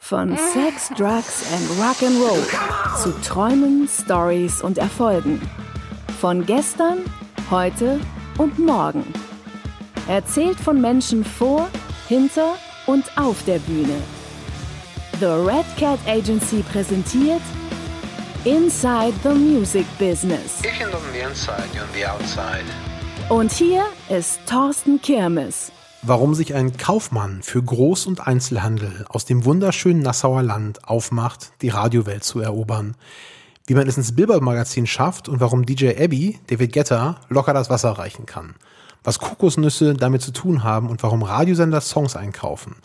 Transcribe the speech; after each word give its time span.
Von 0.00 0.36
Sex, 0.36 0.90
Drugs 0.90 1.50
and 1.50 1.66
Rock'n'Roll 1.80 3.02
zu 3.02 3.10
Träumen, 3.22 3.88
Stories 3.88 4.60
und 4.60 4.76
Erfolgen. 4.76 5.40
Von 6.20 6.44
gestern, 6.44 6.98
heute 7.50 8.00
und 8.36 8.58
morgen. 8.58 9.04
Erzählt 10.06 10.60
von 10.60 10.80
Menschen 10.80 11.24
vor, 11.24 11.70
hinter 12.06 12.56
und 12.86 13.04
auf 13.16 13.42
der 13.46 13.58
Bühne. 13.60 14.02
The 15.20 15.26
Red 15.26 15.64
Cat 15.78 15.98
Agency 16.06 16.62
präsentiert 16.70 17.42
Inside 18.44 19.14
the 19.22 19.30
Music 19.30 19.86
Business. 19.98 20.60
Ich 20.62 20.78
bin 20.78 20.88
on 20.88 21.00
the 21.14 21.20
inside, 21.20 21.64
you're 21.72 21.82
on 21.82 21.94
the 21.94 22.04
outside. 22.04 22.93
Und 23.30 23.52
hier 23.52 23.84
ist 24.10 24.40
Thorsten 24.46 25.00
Kirmes. 25.00 25.72
Warum 26.02 26.34
sich 26.34 26.54
ein 26.54 26.76
Kaufmann 26.76 27.42
für 27.42 27.60
Groß- 27.60 28.06
und 28.06 28.26
Einzelhandel 28.26 29.06
aus 29.08 29.24
dem 29.24 29.46
wunderschönen 29.46 30.02
Nassauer 30.02 30.42
Land 30.42 30.86
aufmacht, 30.86 31.52
die 31.62 31.70
Radiowelt 31.70 32.22
zu 32.22 32.40
erobern. 32.40 32.96
Wie 33.66 33.72
man 33.72 33.88
es 33.88 33.96
ins 33.96 34.14
Billboard-Magazin 34.14 34.86
schafft 34.86 35.30
und 35.30 35.40
warum 35.40 35.64
DJ 35.64 35.92
Abby, 35.98 36.38
David 36.48 36.74
Guetta, 36.74 37.16
locker 37.30 37.54
das 37.54 37.70
Wasser 37.70 37.92
reichen 37.92 38.26
kann. 38.26 38.56
Was 39.02 39.18
Kokosnüsse 39.18 39.94
damit 39.94 40.20
zu 40.20 40.30
tun 40.30 40.62
haben 40.62 40.90
und 40.90 41.02
warum 41.02 41.22
Radiosender 41.22 41.80
Songs 41.80 42.16
einkaufen. 42.16 42.76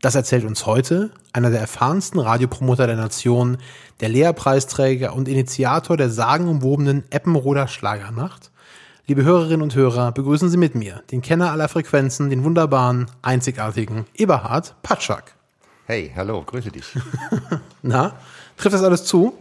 Das 0.00 0.16
erzählt 0.16 0.44
uns 0.44 0.66
heute 0.66 1.10
einer 1.32 1.50
der 1.50 1.60
erfahrensten 1.60 2.18
Radiopromoter 2.18 2.88
der 2.88 2.96
Nation, 2.96 3.58
der 4.00 4.08
Lehrpreisträger 4.08 5.14
und 5.14 5.28
Initiator 5.28 5.96
der 5.96 6.10
sagenumwobenen 6.10 7.04
Eppenroder 7.10 7.68
Schlagernacht. 7.68 8.50
Liebe 9.08 9.22
Hörerinnen 9.22 9.62
und 9.62 9.76
Hörer, 9.76 10.10
begrüßen 10.10 10.48
Sie 10.48 10.56
mit 10.56 10.74
mir 10.74 11.00
den 11.12 11.22
Kenner 11.22 11.52
aller 11.52 11.68
Frequenzen, 11.68 12.28
den 12.28 12.42
wunderbaren, 12.42 13.06
einzigartigen 13.22 14.04
Eberhard 14.16 14.74
Patschak. 14.82 15.36
Hey, 15.84 16.10
hallo, 16.16 16.42
grüße 16.44 16.72
dich. 16.72 16.86
Na, 17.82 18.14
trifft 18.56 18.74
das 18.74 18.82
alles 18.82 19.04
zu? 19.04 19.32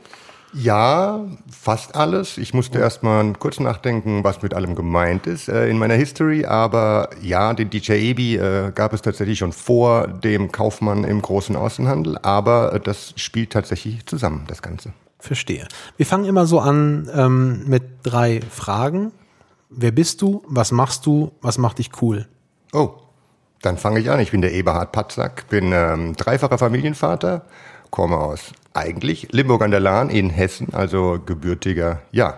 Ja, 0.54 1.26
fast 1.50 1.96
alles. 1.96 2.38
Ich 2.38 2.54
musste 2.54 2.78
erst 2.78 3.02
mal 3.02 3.34
kurz 3.40 3.60
nachdenken, 3.60 4.24
was 4.24 4.44
mit 4.44 4.54
allem 4.54 4.76
gemeint 4.76 5.26
ist 5.26 5.50
äh, 5.50 5.68
in 5.68 5.80
meiner 5.80 5.96
History. 5.96 6.46
Aber 6.46 7.10
ja, 7.24 7.56
den 7.56 7.72
DJ 7.72 7.94
Ebi 7.94 8.36
äh, 8.36 8.72
gab 8.72 8.94
es 8.94 9.02
tatsächlich 9.02 9.40
schon 9.40 9.52
vor 9.52 10.08
dem 10.08 10.52
Kaufmann 10.52 11.04
im 11.04 11.24
großen 11.24 11.56
Außenhandel. 11.56 12.20
Aber 12.22 12.72
äh, 12.74 12.80
das 12.80 13.14
spielt 13.16 13.50
tatsächlich 13.54 14.06
zusammen, 14.06 14.44
das 14.48 14.62
Ganze. 14.62 14.94
Verstehe. 15.18 15.68
Wir 15.98 16.06
fangen 16.06 16.26
immer 16.26 16.46
so 16.46 16.60
an 16.60 17.10
ähm, 17.16 17.64
mit 17.66 17.82
drei 18.04 18.42
Fragen. 18.52 19.12
Wer 19.78 19.92
bist 19.92 20.22
du? 20.22 20.42
Was 20.48 20.72
machst 20.72 21.06
du? 21.06 21.32
Was 21.42 21.58
macht 21.58 21.80
dich 21.80 21.90
cool? 22.02 22.28
Oh, 22.72 22.92
dann 23.62 23.78
fange 23.78 24.00
ich 24.00 24.10
an. 24.10 24.22
Ich 24.22 24.32
bin 24.32 24.42
der 24.42 24.54
Eberhard 24.54 24.94
Patzak, 24.94 25.50
bin 25.50 25.72
ähm, 25.74 26.16
dreifacher 26.16 26.58
Familienvater, 26.58 27.46
komme 27.90 28.18
aus 28.18 28.54
eigentlich 28.74 29.30
Limburg 29.32 29.62
an 29.62 29.72
der 29.72 29.80
Lahn 29.82 30.10
in 30.10 30.30
Hessen, 30.30 30.74
also 30.74 31.20
gebürtiger, 31.26 32.02
ja, 32.12 32.38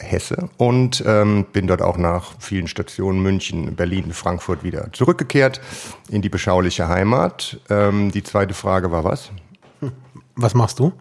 Hesse 0.00 0.48
und 0.56 1.02
ähm, 1.06 1.46
bin 1.52 1.68
dort 1.68 1.80
auch 1.80 1.96
nach 1.96 2.34
vielen 2.40 2.66
Stationen 2.66 3.22
München, 3.22 3.76
Berlin, 3.76 4.12
Frankfurt 4.12 4.64
wieder 4.64 4.92
zurückgekehrt 4.92 5.60
in 6.10 6.22
die 6.22 6.28
beschauliche 6.28 6.88
Heimat. 6.88 7.60
Ähm, 7.70 8.10
die 8.10 8.22
zweite 8.24 8.54
Frage 8.54 8.90
war 8.90 9.04
was? 9.04 9.30
Was 10.34 10.54
machst 10.54 10.80
du? 10.80 10.92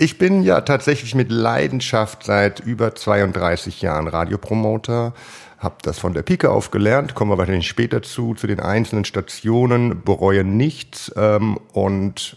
Ich 0.00 0.16
bin 0.16 0.44
ja 0.44 0.60
tatsächlich 0.60 1.16
mit 1.16 1.32
Leidenschaft 1.32 2.22
seit 2.22 2.60
über 2.60 2.94
32 2.94 3.82
Jahren 3.82 4.06
Radiopromoter, 4.06 5.12
habe 5.58 5.74
das 5.82 5.98
von 5.98 6.12
der 6.14 6.22
Pike 6.22 6.50
auf 6.50 6.70
gelernt, 6.70 7.16
kommen 7.16 7.32
wir 7.32 7.38
wahrscheinlich 7.38 7.66
später 7.66 8.00
zu, 8.00 8.34
zu 8.34 8.46
den 8.46 8.60
einzelnen 8.60 9.04
Stationen, 9.04 10.04
bereue 10.04 10.44
nichts 10.44 11.12
ähm, 11.16 11.58
und 11.72 12.36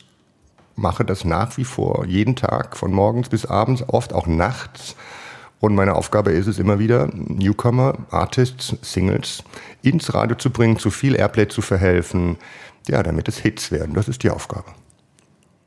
mache 0.75 1.05
das 1.05 1.23
nach 1.23 1.55
wie 1.57 1.63
vor 1.63 2.05
jeden 2.07 2.35
Tag, 2.35 2.75
von 2.75 2.91
morgens 2.91 3.29
bis 3.29 3.45
abends, 3.45 3.83
oft 3.87 4.11
auch 4.11 4.25
nachts. 4.25 4.95
Und 5.59 5.75
meine 5.75 5.93
Aufgabe 5.93 6.31
ist 6.31 6.47
es 6.47 6.57
immer 6.57 6.79
wieder, 6.79 7.09
Newcomer, 7.13 7.93
Artists, 8.09 8.75
Singles 8.81 9.43
ins 9.83 10.15
Radio 10.15 10.35
zu 10.35 10.49
bringen, 10.49 10.79
zu 10.79 10.89
viel 10.89 11.15
Airplay 11.15 11.47
zu 11.47 11.61
verhelfen, 11.61 12.37
ja, 12.87 13.03
damit 13.03 13.27
es 13.27 13.37
Hits 13.37 13.69
werden. 13.69 13.93
Das 13.93 14.07
ist 14.07 14.23
die 14.23 14.31
Aufgabe. 14.31 14.71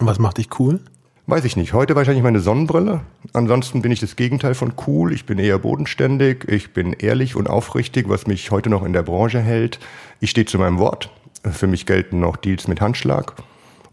Was 0.01 0.19
macht 0.19 0.39
dich 0.39 0.49
cool? 0.59 0.81
Weiß 1.27 1.47
ich 1.47 1.57
nicht. 1.57 1.73
Heute 1.73 1.97
wahrscheinlich 1.97 2.23
meine 2.23 2.41
Sonnenbrille. 2.41 3.01
Ansonsten 3.33 3.81
bin 3.81 3.91
ich 3.91 4.01
das 4.01 4.15
Gegenteil 4.15 4.55
von 4.55 4.75
cool. 4.87 5.11
Ich 5.11 5.25
bin 5.25 5.39
eher 5.39 5.59
bodenständig. 5.59 6.45
Ich 6.49 6.75
bin 6.75 6.93
ehrlich 6.93 7.35
und 7.35 7.49
aufrichtig, 7.49 8.11
was 8.11 8.27
mich 8.27 8.51
heute 8.51 8.69
noch 8.69 8.83
in 8.85 8.93
der 8.93 9.03
Branche 9.03 9.41
hält. 9.41 9.81
Ich 10.21 10.31
stehe 10.31 10.45
zu 10.45 10.59
meinem 10.59 10.79
Wort. 10.79 11.11
Für 11.51 11.67
mich 11.67 11.87
gelten 11.87 12.21
noch 12.21 12.37
Deals 12.37 12.69
mit 12.69 12.83
Handschlag. 12.83 13.35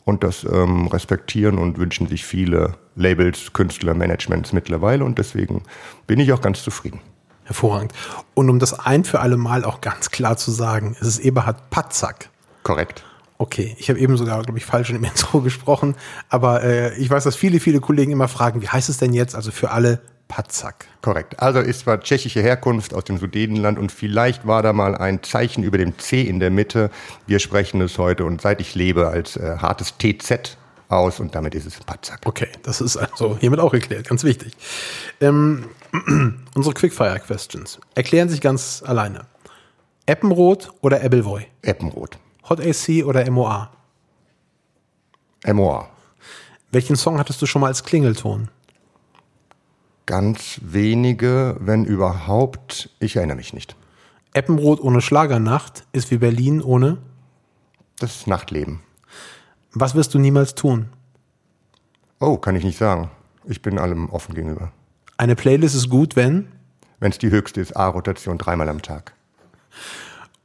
Und 0.03 0.25
das 0.25 0.43
ähm, 0.43 0.87
respektieren 0.87 1.57
und 1.57 1.77
wünschen 1.77 2.07
sich 2.07 2.25
viele 2.25 2.75
Labels, 2.95 3.53
Künstler, 3.53 3.93
Managements 3.93 4.51
mittlerweile. 4.51 5.05
Und 5.05 5.17
deswegen 5.17 5.63
bin 6.07 6.19
ich 6.19 6.33
auch 6.33 6.41
ganz 6.41 6.63
zufrieden. 6.63 6.99
Hervorragend. 7.45 7.93
Und 8.33 8.49
um 8.49 8.59
das 8.59 8.77
ein 8.77 9.05
für 9.05 9.21
alle 9.21 9.37
Mal 9.37 9.63
auch 9.63 9.79
ganz 9.79 10.11
klar 10.11 10.35
zu 10.35 10.51
sagen, 10.51 10.97
es 10.99 11.07
ist 11.07 11.19
Eberhard 11.19 11.69
Patzak. 11.69 12.29
Korrekt. 12.63 13.05
Okay, 13.41 13.75
ich 13.79 13.89
habe 13.89 13.97
eben 13.97 14.17
sogar, 14.17 14.43
glaube 14.43 14.59
ich, 14.59 14.65
falsch 14.65 14.91
im 14.91 15.03
Intro 15.03 15.41
gesprochen, 15.41 15.95
aber 16.29 16.61
äh, 16.61 16.95
ich 16.99 17.09
weiß, 17.09 17.23
dass 17.23 17.35
viele, 17.35 17.59
viele 17.59 17.79
Kollegen 17.79 18.11
immer 18.11 18.27
fragen, 18.27 18.61
wie 18.61 18.67
heißt 18.67 18.87
es 18.87 18.97
denn 18.97 19.13
jetzt? 19.13 19.33
Also 19.33 19.49
für 19.49 19.71
alle 19.71 19.99
Patzak. 20.27 20.85
Korrekt. 21.01 21.39
Also 21.39 21.59
ist 21.59 21.79
zwar 21.79 21.99
tschechische 22.01 22.39
Herkunft 22.39 22.93
aus 22.93 23.03
dem 23.03 23.17
Sudetenland 23.17 23.79
und 23.79 23.91
vielleicht 23.91 24.45
war 24.45 24.61
da 24.61 24.73
mal 24.73 24.95
ein 24.95 25.23
Zeichen 25.23 25.63
über 25.63 25.79
dem 25.79 25.97
C 25.97 26.21
in 26.21 26.39
der 26.39 26.51
Mitte. 26.51 26.91
Wir 27.25 27.39
sprechen 27.39 27.81
es 27.81 27.97
heute 27.97 28.25
und 28.25 28.41
seit 28.41 28.61
ich 28.61 28.75
lebe 28.75 29.07
als 29.07 29.37
äh, 29.37 29.57
hartes 29.57 29.95
TZ 29.97 30.55
aus 30.87 31.19
und 31.19 31.33
damit 31.33 31.55
ist 31.55 31.65
es 31.65 31.79
Patzak. 31.79 32.19
Okay, 32.25 32.49
das 32.61 32.79
ist 32.79 32.95
also 32.95 33.39
hiermit 33.39 33.59
auch 33.59 33.71
geklärt, 33.71 34.07
ganz 34.07 34.23
wichtig. 34.23 34.53
Ähm, 35.19 35.65
unsere 36.53 36.75
Quickfire-Questions 36.75 37.79
erklären 37.95 38.29
sich 38.29 38.39
ganz 38.39 38.83
alleine. 38.85 39.25
Eppenrot 40.05 40.71
oder 40.81 41.01
Ebbelvoy? 41.03 41.47
Eppenrot. 41.63 42.19
Hot 42.49 42.59
AC 42.59 43.05
oder 43.05 43.29
MOA? 43.29 43.71
MOA. 45.45 45.89
Welchen 46.71 46.95
Song 46.95 47.17
hattest 47.17 47.41
du 47.41 47.45
schon 47.45 47.61
mal 47.61 47.67
als 47.67 47.83
Klingelton? 47.83 48.49
Ganz 50.05 50.59
wenige, 50.63 51.55
wenn 51.59 51.85
überhaupt. 51.85 52.89
Ich 52.99 53.15
erinnere 53.15 53.37
mich 53.37 53.53
nicht. 53.53 53.75
Eppenrot 54.33 54.79
ohne 54.79 55.01
Schlagernacht 55.01 55.85
ist 55.91 56.11
wie 56.11 56.17
Berlin 56.17 56.61
ohne. 56.61 56.97
Das 57.99 58.27
Nachtleben. 58.27 58.81
Was 59.73 59.95
wirst 59.95 60.13
du 60.13 60.19
niemals 60.19 60.55
tun? 60.55 60.89
Oh, 62.19 62.37
kann 62.37 62.55
ich 62.55 62.63
nicht 62.63 62.77
sagen. 62.77 63.11
Ich 63.45 63.61
bin 63.61 63.77
allem 63.77 64.09
offen 64.09 64.35
gegenüber. 64.35 64.71
Eine 65.17 65.35
Playlist 65.35 65.75
ist 65.75 65.89
gut, 65.89 66.15
wenn? 66.15 66.51
Wenn 66.99 67.11
es 67.11 67.17
die 67.17 67.29
höchste 67.29 67.61
ist, 67.61 67.75
A-Rotation 67.75 68.37
dreimal 68.37 68.69
am 68.69 68.81
Tag. 68.81 69.13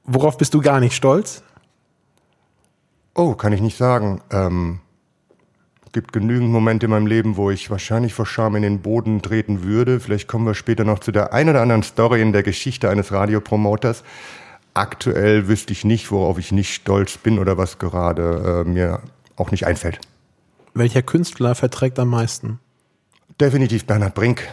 Worauf 0.04 0.38
bist 0.38 0.54
du 0.54 0.60
gar 0.60 0.80
nicht 0.80 0.94
stolz? 0.94 1.42
Oh, 3.16 3.34
kann 3.34 3.54
ich 3.54 3.62
nicht 3.62 3.78
sagen. 3.78 4.20
Ähm, 4.30 4.80
gibt 5.92 6.12
genügend 6.12 6.50
Momente 6.50 6.84
in 6.84 6.90
meinem 6.90 7.06
Leben, 7.06 7.38
wo 7.38 7.50
ich 7.50 7.70
wahrscheinlich 7.70 8.12
vor 8.12 8.26
Scham 8.26 8.54
in 8.54 8.62
den 8.62 8.82
Boden 8.82 9.22
treten 9.22 9.62
würde. 9.64 10.00
Vielleicht 10.00 10.28
kommen 10.28 10.44
wir 10.44 10.52
später 10.52 10.84
noch 10.84 10.98
zu 10.98 11.12
der 11.12 11.32
ein 11.32 11.48
oder 11.48 11.62
anderen 11.62 11.82
Story 11.82 12.20
in 12.20 12.34
der 12.34 12.42
Geschichte 12.42 12.90
eines 12.90 13.12
Radiopromoters. 13.12 14.04
Aktuell 14.74 15.48
wüsste 15.48 15.72
ich 15.72 15.86
nicht, 15.86 16.10
worauf 16.10 16.38
ich 16.38 16.52
nicht 16.52 16.74
stolz 16.74 17.16
bin 17.16 17.38
oder 17.38 17.56
was 17.56 17.78
gerade 17.78 18.64
äh, 18.66 18.68
mir 18.68 19.00
auch 19.36 19.50
nicht 19.50 19.66
einfällt. 19.66 19.98
Welcher 20.74 21.00
Künstler 21.00 21.54
verträgt 21.54 21.98
am 21.98 22.10
meisten? 22.10 22.60
Definitiv 23.40 23.86
Bernhard 23.86 24.14
Brink. 24.14 24.46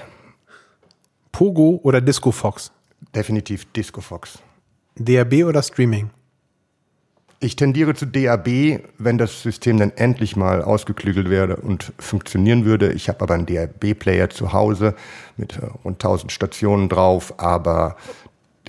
Pogo 1.34 1.82
oder 1.84 2.00
Disco 2.00 2.32
Fox? 2.32 2.72
Definitiv 3.14 3.66
Disco 3.74 4.00
Fox. 4.00 4.40
DAB 4.96 5.44
oder 5.44 5.62
Streaming? 5.62 6.10
Ich 7.44 7.58
tendiere 7.58 7.94
zu 7.94 8.06
DAB, 8.06 8.80
wenn 8.98 9.18
das 9.18 9.42
System 9.42 9.78
dann 9.78 9.92
endlich 9.98 10.38
mal 10.38 10.62
ausgeklügelt 10.62 11.30
wäre 11.30 11.58
und 11.58 11.92
funktionieren 12.00 12.64
würde. 12.64 12.94
Ich 12.94 13.10
habe 13.10 13.20
aber 13.20 13.34
einen 13.34 13.46
DAB-Player 13.46 14.30
zu 14.30 14.54
Hause 14.54 14.96
mit 15.36 15.60
rund 15.84 16.02
1000 16.02 16.32
Stationen 16.32 16.88
drauf, 16.88 17.34
aber 17.42 17.98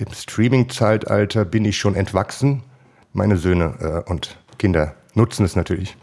dem 0.01 0.13
Streaming-Zeitalter 0.13 1.45
bin 1.45 1.65
ich 1.65 1.79
schon 1.79 1.95
entwachsen. 1.95 2.65
Meine 3.13 3.37
Söhne 3.37 4.03
äh, 4.07 4.11
und 4.11 4.39
Kinder 4.59 4.97
nutzen 5.15 5.45
es 5.45 5.55
natürlich. 5.55 5.97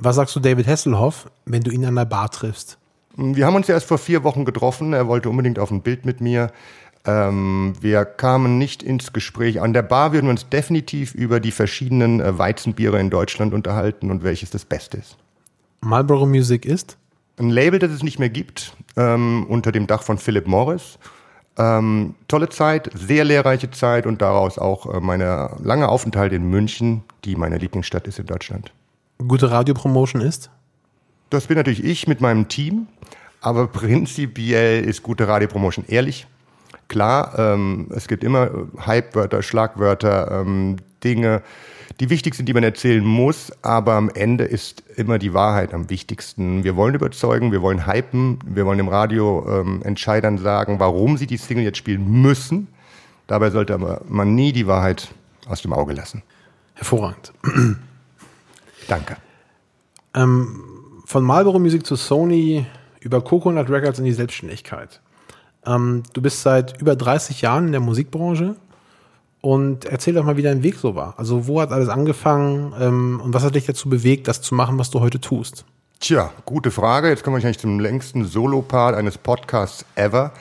Was 0.00 0.16
sagst 0.16 0.34
du 0.34 0.40
David 0.40 0.66
Hasselhoff, 0.66 1.30
wenn 1.44 1.62
du 1.62 1.70
ihn 1.70 1.84
an 1.84 1.94
der 1.94 2.06
Bar 2.06 2.28
triffst? 2.32 2.76
Wir 3.14 3.46
haben 3.46 3.54
uns 3.54 3.68
ja 3.68 3.74
erst 3.74 3.86
vor 3.86 3.98
vier 3.98 4.24
Wochen 4.24 4.44
getroffen. 4.44 4.94
Er 4.94 5.06
wollte 5.06 5.30
unbedingt 5.30 5.60
auf 5.60 5.70
ein 5.70 5.82
Bild 5.82 6.06
mit 6.06 6.20
mir. 6.20 6.50
Ähm, 7.04 7.74
wir 7.80 8.04
kamen 8.04 8.58
nicht 8.58 8.82
ins 8.82 9.12
Gespräch. 9.12 9.60
An 9.60 9.72
der 9.72 9.82
Bar 9.82 10.12
würden 10.12 10.26
wir 10.26 10.30
uns 10.30 10.48
definitiv 10.48 11.14
über 11.14 11.40
die 11.40 11.50
verschiedenen 11.50 12.20
äh, 12.20 12.38
Weizenbiere 12.38 13.00
in 13.00 13.10
Deutschland 13.10 13.54
unterhalten 13.54 14.10
und 14.10 14.22
welches 14.22 14.50
das 14.50 14.64
Beste 14.64 14.98
ist. 14.98 15.16
Marlboro 15.80 16.26
Music 16.26 16.64
ist? 16.64 16.96
Ein 17.38 17.50
Label, 17.50 17.80
das 17.80 17.90
es 17.90 18.04
nicht 18.04 18.20
mehr 18.20 18.28
gibt, 18.28 18.76
ähm, 18.96 19.46
unter 19.48 19.72
dem 19.72 19.88
Dach 19.88 20.02
von 20.02 20.18
Philip 20.18 20.46
Morris. 20.46 20.98
Ähm, 21.58 22.14
tolle 22.28 22.48
Zeit, 22.48 22.90
sehr 22.94 23.24
lehrreiche 23.24 23.70
Zeit 23.70 24.06
und 24.06 24.22
daraus 24.22 24.58
auch 24.58 24.94
äh, 24.94 25.00
meine 25.00 25.56
lange 25.62 25.88
Aufenthalt 25.88 26.32
in 26.32 26.48
München, 26.48 27.02
die 27.24 27.36
meine 27.36 27.58
Lieblingsstadt 27.58 28.06
ist 28.06 28.18
in 28.18 28.26
Deutschland. 28.26 28.72
Gute 29.18 29.50
Radiopromotion 29.50 30.22
ist? 30.22 30.50
Das 31.30 31.46
bin 31.48 31.56
natürlich 31.56 31.84
ich 31.84 32.06
mit 32.06 32.20
meinem 32.20 32.48
Team, 32.48 32.86
aber 33.40 33.66
prinzipiell 33.66 34.84
ist 34.84 35.02
gute 35.02 35.28
Radiopromotion 35.28 35.84
ehrlich. 35.88 36.26
Klar, 36.92 37.38
ähm, 37.38 37.86
es 37.96 38.06
gibt 38.06 38.22
immer 38.22 38.50
Hypewörter, 38.84 39.42
Schlagwörter, 39.42 40.42
ähm, 40.42 40.76
Dinge, 41.02 41.40
die 42.00 42.10
wichtig 42.10 42.34
sind, 42.34 42.50
die 42.50 42.52
man 42.52 42.64
erzählen 42.64 43.02
muss, 43.02 43.50
aber 43.62 43.94
am 43.94 44.10
Ende 44.10 44.44
ist 44.44 44.82
immer 44.96 45.18
die 45.18 45.32
Wahrheit 45.32 45.72
am 45.72 45.88
wichtigsten. 45.88 46.64
Wir 46.64 46.76
wollen 46.76 46.94
überzeugen, 46.94 47.50
wir 47.50 47.62
wollen 47.62 47.86
hypen, 47.86 48.40
wir 48.44 48.66
wollen 48.66 48.76
dem 48.76 48.88
Radio 48.88 49.42
ähm, 49.48 49.80
Entscheidern 49.84 50.36
sagen, 50.36 50.80
warum 50.80 51.16
sie 51.16 51.26
die 51.26 51.38
Single 51.38 51.64
jetzt 51.64 51.78
spielen 51.78 52.20
müssen. 52.20 52.68
Dabei 53.26 53.48
sollte 53.48 53.72
aber 53.72 54.02
man 54.06 54.34
nie 54.34 54.52
die 54.52 54.66
Wahrheit 54.66 55.08
aus 55.46 55.62
dem 55.62 55.72
Auge 55.72 55.94
lassen. 55.94 56.22
Hervorragend. 56.74 57.32
Danke. 58.86 59.16
Ähm, 60.12 60.60
von 61.06 61.24
Marlboro 61.24 61.58
Music 61.58 61.86
zu 61.86 61.96
Sony 61.96 62.66
über 63.00 63.22
Coconut 63.22 63.70
Records 63.70 63.98
in 63.98 64.04
die 64.04 64.12
Selbstständigkeit. 64.12 65.00
Ähm, 65.66 66.02
du 66.12 66.22
bist 66.22 66.42
seit 66.42 66.80
über 66.80 66.96
30 66.96 67.42
Jahren 67.42 67.66
in 67.66 67.72
der 67.72 67.80
Musikbranche 67.80 68.56
und 69.40 69.84
erzähl 69.84 70.14
doch 70.14 70.24
mal, 70.24 70.36
wie 70.36 70.42
dein 70.42 70.62
Weg 70.62 70.76
so 70.76 70.94
war. 70.94 71.14
Also 71.18 71.46
wo 71.46 71.60
hat 71.60 71.72
alles 71.72 71.88
angefangen 71.88 72.72
ähm, 72.78 73.20
und 73.22 73.34
was 73.34 73.42
hat 73.42 73.54
dich 73.54 73.66
dazu 73.66 73.88
bewegt, 73.88 74.28
das 74.28 74.42
zu 74.42 74.54
machen, 74.54 74.78
was 74.78 74.90
du 74.90 75.00
heute 75.00 75.20
tust? 75.20 75.64
Tja, 76.00 76.32
gute 76.44 76.70
Frage. 76.70 77.08
Jetzt 77.08 77.22
kommen 77.22 77.34
wir 77.34 77.38
wahrscheinlich 77.38 77.60
zum 77.60 77.78
längsten 77.78 78.24
Solo-Part 78.24 78.96
eines 78.96 79.18
Podcasts 79.18 79.84
ever. 79.94 80.32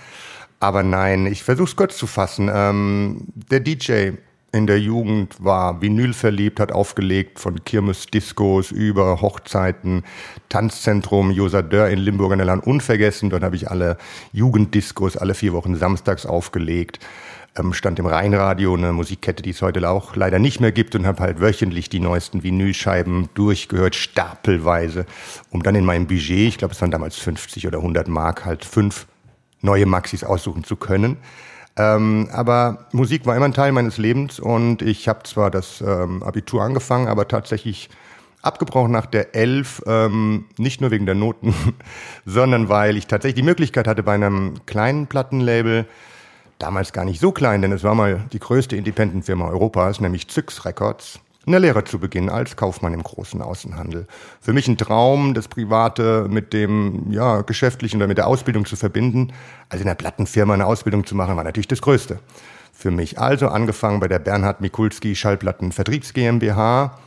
Aber 0.59 0.83
nein, 0.83 1.25
ich 1.25 1.43
versuche 1.43 1.69
es 1.69 1.75
kurz 1.75 1.97
zu 1.97 2.07
fassen. 2.07 2.49
Ähm, 2.53 3.27
der 3.33 3.59
DJ 3.59 4.11
in 4.53 4.67
der 4.67 4.79
Jugend 4.79 5.43
war 5.43 5.81
Vinyl 5.81 6.13
verliebt, 6.13 6.59
hat 6.59 6.71
aufgelegt 6.71 7.39
von 7.39 7.63
Kirmes-Discos 7.63 8.71
über 8.71 9.21
Hochzeiten, 9.21 10.03
Tanzzentrum 10.49 11.31
Josadeur 11.31 11.87
in 11.87 11.99
Limburg 11.99 12.33
an 12.33 12.39
der 12.39 12.47
Land 12.47 12.67
unvergessen. 12.67 13.29
Dort 13.29 13.43
habe 13.43 13.55
ich 13.55 13.71
alle 13.71 13.97
Jugenddiscos 14.33 15.15
alle 15.15 15.35
vier 15.35 15.53
Wochen 15.53 15.75
samstags 15.75 16.25
aufgelegt 16.25 16.99
ähm, 17.57 17.73
stand 17.73 17.99
im 17.99 18.05
Rheinradio, 18.05 18.73
eine 18.73 18.93
Musikkette, 18.93 19.43
die 19.43 19.49
es 19.49 19.61
heute 19.61 19.87
auch 19.89 20.15
leider 20.15 20.39
nicht 20.39 20.61
mehr 20.61 20.71
gibt 20.71 20.95
und 20.95 21.05
habe 21.05 21.21
halt 21.21 21.41
wöchentlich 21.41 21.89
die 21.89 21.99
neuesten 21.99 22.43
Vinylscheiben 22.43 23.29
durchgehört, 23.33 23.95
stapelweise, 23.95 25.05
um 25.49 25.63
dann 25.63 25.75
in 25.75 25.85
meinem 25.85 26.07
Budget, 26.07 26.47
ich 26.47 26.57
glaube 26.57 26.73
es 26.73 26.81
waren 26.81 26.91
damals 26.91 27.17
50 27.17 27.67
oder 27.67 27.79
100 27.79 28.07
Mark, 28.07 28.45
halt 28.45 28.63
fünf 28.63 29.07
neue 29.61 29.85
Maxis 29.85 30.23
aussuchen 30.23 30.63
zu 30.63 30.75
können. 30.75 31.17
Ähm, 31.77 32.29
aber 32.31 32.85
Musik 32.91 33.25
war 33.25 33.35
immer 33.35 33.45
ein 33.45 33.53
Teil 33.53 33.71
meines 33.71 33.97
Lebens 33.97 34.39
und 34.39 34.81
ich 34.81 35.07
habe 35.07 35.23
zwar 35.23 35.49
das 35.51 35.81
ähm, 35.81 36.21
Abitur 36.21 36.61
angefangen, 36.61 37.07
aber 37.07 37.27
tatsächlich 37.27 37.89
abgebrochen 38.41 38.91
nach 38.91 39.05
der 39.05 39.35
Elf, 39.35 39.81
ähm, 39.85 40.45
nicht 40.57 40.81
nur 40.81 40.91
wegen 40.91 41.05
der 41.05 41.15
Noten, 41.15 41.53
sondern 42.25 42.69
weil 42.69 42.97
ich 42.97 43.07
tatsächlich 43.07 43.41
die 43.41 43.47
Möglichkeit 43.47 43.87
hatte, 43.87 44.03
bei 44.03 44.13
einem 44.13 44.65
kleinen 44.65 45.07
Plattenlabel 45.07 45.85
damals 46.57 46.93
gar 46.93 47.05
nicht 47.05 47.19
so 47.19 47.31
klein, 47.31 47.61
denn 47.61 47.71
es 47.71 47.83
war 47.83 47.95
mal 47.95 48.21
die 48.33 48.39
größte 48.39 48.75
Independent-Firma 48.75 49.47
Europas, 49.47 49.99
nämlich 49.99 50.27
Zyx 50.27 50.65
Records, 50.65 51.19
eine 51.45 51.59
Lehre 51.59 51.83
zu 51.83 51.99
beginnen 51.99 52.29
als 52.29 52.55
Kaufmann 52.55 52.93
im 52.93 53.01
großen 53.01 53.41
Außenhandel. 53.41 54.07
Für 54.39 54.53
mich 54.53 54.67
ein 54.67 54.77
Traum, 54.77 55.33
das 55.33 55.47
Private 55.47 56.27
mit 56.29 56.53
dem 56.53 57.11
ja, 57.11 57.41
Geschäftlichen 57.41 57.97
oder 57.97 58.07
mit 58.07 58.17
der 58.17 58.27
Ausbildung 58.27 58.65
zu 58.65 58.75
verbinden. 58.75 59.33
Also 59.69 59.81
in 59.81 59.87
einer 59.87 59.95
Plattenfirma 59.95 60.53
eine 60.53 60.67
Ausbildung 60.67 61.05
zu 61.05 61.15
machen, 61.15 61.35
war 61.35 61.43
natürlich 61.43 61.67
das 61.67 61.81
Größte 61.81 62.19
für 62.71 62.91
mich. 62.91 63.19
Also 63.19 63.47
angefangen 63.47 63.99
bei 63.99 64.07
der 64.07 64.19
Bernhard 64.19 64.61
Mikulski 64.61 65.15
Schallplatten 65.15 65.71
Vertriebs 65.71 66.13
GmbH, 66.13 66.97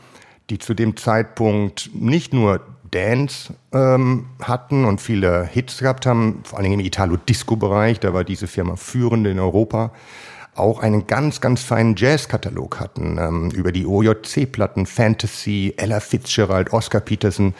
die 0.49 0.59
zu 0.59 0.73
dem 0.73 0.97
Zeitpunkt 0.97 1.91
nicht 1.93 2.33
nur 2.33 2.61
Dance 2.91 3.53
ähm, 3.73 4.27
hatten 4.41 4.85
und 4.85 5.01
viele 5.01 5.45
Hits 5.45 5.79
gehabt 5.79 6.05
haben, 6.05 6.41
vor 6.43 6.59
allem 6.59 6.73
im 6.73 6.79
Italo-Disco-Bereich, 6.79 7.99
da 7.99 8.13
war 8.13 8.23
diese 8.23 8.47
Firma 8.47 8.75
führend 8.75 9.27
in 9.27 9.39
Europa, 9.39 9.91
auch 10.55 10.79
einen 10.79 11.05
ganz, 11.07 11.41
ganz 11.41 11.61
feinen 11.61 11.95
Jazz-Katalog 11.95 12.79
hatten, 12.79 13.17
ähm, 13.19 13.51
über 13.51 13.71
die 13.71 13.85
OJC-Platten, 13.85 14.85
Fantasy, 14.85 15.73
Ella 15.77 15.99
Fitzgerald, 15.99 16.71
Oscar 16.73 17.01
Peterson, 17.01 17.53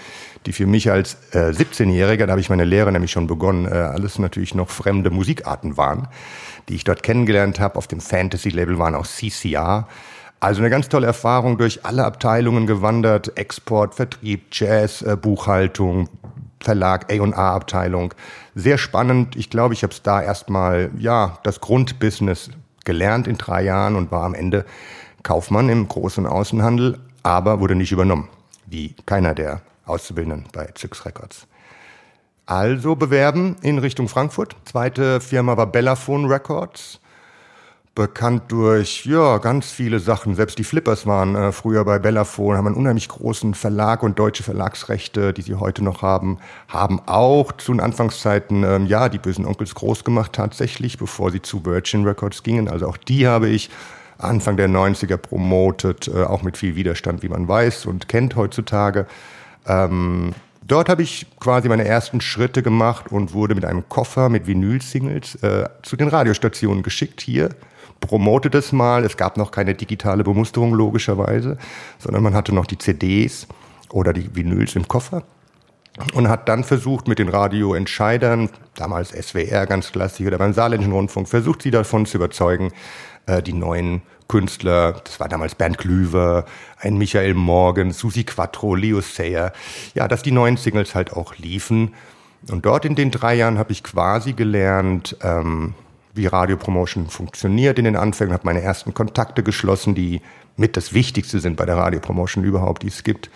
die 0.45 0.53
für 0.53 0.65
mich 0.65 0.89
als 0.89 1.17
äh, 1.31 1.49
17-Jähriger, 1.49 2.25
da 2.25 2.31
habe 2.31 2.41
ich 2.41 2.49
meine 2.49 2.65
Lehre 2.65 2.91
nämlich 2.91 3.11
schon 3.11 3.27
begonnen, 3.27 3.65
äh, 3.65 3.75
alles 3.75 4.17
natürlich 4.19 4.55
noch 4.55 4.69
fremde 4.69 5.09
Musikarten 5.09 5.77
waren, 5.77 6.07
die 6.69 6.75
ich 6.75 6.83
dort 6.83 7.03
kennengelernt 7.03 7.59
habe. 7.59 7.75
Auf 7.77 7.87
dem 7.87 7.99
Fantasy-Label 7.99 8.79
waren 8.79 8.95
auch 8.95 9.07
CCR, 9.07 9.87
also 10.39 10.61
eine 10.61 10.69
ganz 10.69 10.89
tolle 10.89 11.07
Erfahrung 11.07 11.57
durch 11.57 11.85
alle 11.85 12.05
Abteilungen 12.05 12.67
gewandert, 12.67 13.37
Export, 13.37 13.95
Vertrieb, 13.95 14.47
Jazz, 14.51 15.01
äh, 15.01 15.17
Buchhaltung, 15.17 16.09
Verlag, 16.61 17.11
A&A-Abteilung. 17.11 18.13
Sehr 18.55 18.77
spannend. 18.77 19.35
Ich 19.35 19.49
glaube, 19.49 19.73
ich 19.73 19.83
habe 19.83 19.93
es 19.93 20.01
da 20.01 20.21
erstmal, 20.21 20.91
ja, 20.97 21.39
das 21.43 21.61
Grundbusiness 21.61 22.49
gelernt 22.85 23.27
in 23.27 23.37
drei 23.37 23.63
Jahren 23.63 23.95
und 23.95 24.11
war 24.11 24.23
am 24.23 24.33
Ende 24.33 24.65
Kaufmann 25.23 25.69
im 25.69 25.87
großen 25.87 26.25
Außenhandel, 26.25 26.99
aber 27.23 27.59
wurde 27.59 27.75
nicht 27.75 27.91
übernommen, 27.91 28.29
wie 28.65 28.95
keiner 29.05 29.33
der 29.33 29.61
Auszubildenden 29.85 30.45
bei 30.53 30.67
Zyx 30.75 31.05
Records. 31.05 31.47
Also 32.45 32.95
bewerben 32.95 33.57
in 33.61 33.79
Richtung 33.79 34.07
Frankfurt. 34.07 34.55
Zweite 34.65 35.19
Firma 35.19 35.57
war 35.57 35.67
Bellaphone 35.67 36.25
Records 36.25 36.99
bekannt 37.95 38.43
durch 38.49 39.05
ja 39.05 39.37
ganz 39.37 39.71
viele 39.71 39.99
Sachen. 39.99 40.35
Selbst 40.35 40.59
die 40.59 40.65
Flippers 40.65 41.07
waren 41.07 41.35
äh, 41.35 41.51
früher 41.53 41.85
bei 41.85 41.97
Bellaphone, 41.97 42.57
haben 42.57 42.67
einen 42.67 42.75
unheimlich 42.75 43.07
großen 43.07 43.53
Verlag 43.53 44.03
und 44.03 44.19
deutsche 44.19 44.43
Verlagsrechte, 44.43 45.31
die 45.31 45.41
sie 45.41 45.55
heute 45.55 45.81
noch 45.81 46.01
haben, 46.01 46.37
haben 46.67 46.99
auch 47.05 47.53
zu 47.53 47.71
den 47.71 47.79
Anfangszeiten 47.79 48.63
ähm, 48.63 48.85
ja 48.85 49.07
die 49.07 49.17
bösen 49.17 49.45
Onkels 49.45 49.73
groß 49.75 50.03
gemacht 50.03 50.33
tatsächlich, 50.33 50.97
bevor 50.97 51.31
sie 51.31 51.41
zu 51.41 51.65
Virgin 51.65 52.05
Records 52.05 52.43
gingen. 52.43 52.67
Also 52.67 52.87
auch 52.87 52.97
die 52.97 53.27
habe 53.27 53.47
ich 53.47 53.69
Anfang 54.17 54.57
der 54.57 54.69
90er 54.69 55.17
promotet, 55.17 56.09
äh, 56.09 56.23
auch 56.23 56.43
mit 56.43 56.57
viel 56.57 56.75
Widerstand, 56.75 57.23
wie 57.23 57.29
man 57.29 57.47
weiß 57.47 57.85
und 57.85 58.09
kennt 58.09 58.35
heutzutage. 58.35 59.07
Ähm, 59.65 60.35
Dort 60.67 60.89
habe 60.89 61.03
ich 61.03 61.27
quasi 61.39 61.69
meine 61.69 61.85
ersten 61.85 62.21
Schritte 62.21 62.63
gemacht 62.63 63.11
und 63.11 63.33
wurde 63.33 63.53
mit 63.53 63.65
einem 63.65 63.87
Koffer 63.87 64.29
mit 64.29 64.47
Vinyl-Singles 64.47 65.35
äh, 65.43 65.69
zu 65.83 65.95
den 65.95 66.07
Radiostationen 66.07 66.81
geschickt 66.81 67.21
hier 67.21 67.49
promotet 67.99 68.55
es 68.55 68.71
mal. 68.71 69.03
Es 69.03 69.17
gab 69.17 69.37
noch 69.37 69.51
keine 69.51 69.75
digitale 69.75 70.23
Bemusterung 70.23 70.73
logischerweise, 70.73 71.57
sondern 71.99 72.23
man 72.23 72.33
hatte 72.33 72.53
noch 72.53 72.65
die 72.65 72.77
CDs 72.77 73.47
oder 73.89 74.13
die 74.13 74.35
Vinyls 74.35 74.75
im 74.75 74.87
Koffer 74.87 75.23
und 76.13 76.27
hat 76.27 76.49
dann 76.49 76.63
versucht 76.63 77.07
mit 77.07 77.19
den 77.19 77.29
Radioentscheidern, 77.29 78.49
damals 78.75 79.09
SWR 79.09 79.65
ganz 79.65 79.91
klassisch 79.91 80.27
oder 80.27 80.37
beim 80.37 80.53
Saarländischen 80.53 80.93
Rundfunk, 80.93 81.27
versucht 81.27 81.61
sie 81.61 81.71
davon 81.71 82.05
zu 82.05 82.17
überzeugen, 82.17 82.71
äh, 83.27 83.41
die 83.41 83.53
neuen 83.53 84.01
Künstler, 84.27 85.01
das 85.03 85.19
war 85.19 85.29
damals 85.29 85.55
Bernd 85.55 85.77
Klüver, 85.77 86.45
ein 86.79 86.97
Michael 86.97 87.35
Morgan, 87.35 87.91
Susi 87.91 88.23
Quattro, 88.23 88.75
Leo 88.75 89.01
Sayer, 89.01 89.53
ja, 89.93 90.07
dass 90.07 90.23
die 90.23 90.31
neuen 90.31 90.57
Singles 90.57 90.95
halt 90.95 91.13
auch 91.13 91.37
liefen. 91.37 91.93
Und 92.49 92.65
dort 92.65 92.85
in 92.85 92.95
den 92.95 93.11
drei 93.11 93.35
Jahren 93.35 93.57
habe 93.57 93.71
ich 93.71 93.83
quasi 93.83 94.33
gelernt, 94.33 95.17
ähm, 95.21 95.73
wie 96.15 96.27
Radiopromotion 96.27 97.07
funktioniert 97.07 97.77
in 97.77 97.85
den 97.85 97.95
Anfängen, 97.95 98.33
habe 98.33 98.45
meine 98.45 98.61
ersten 98.61 98.93
Kontakte 98.93 99.43
geschlossen, 99.43 99.95
die 99.95 100.21
mit 100.55 100.77
das 100.77 100.93
Wichtigste 100.93 101.39
sind 101.39 101.57
bei 101.57 101.65
der 101.65 101.77
Radiopromotion 101.77 102.43
überhaupt, 102.43 102.83
die 102.83 102.87
es 102.87 103.03
gibt. 103.03 103.29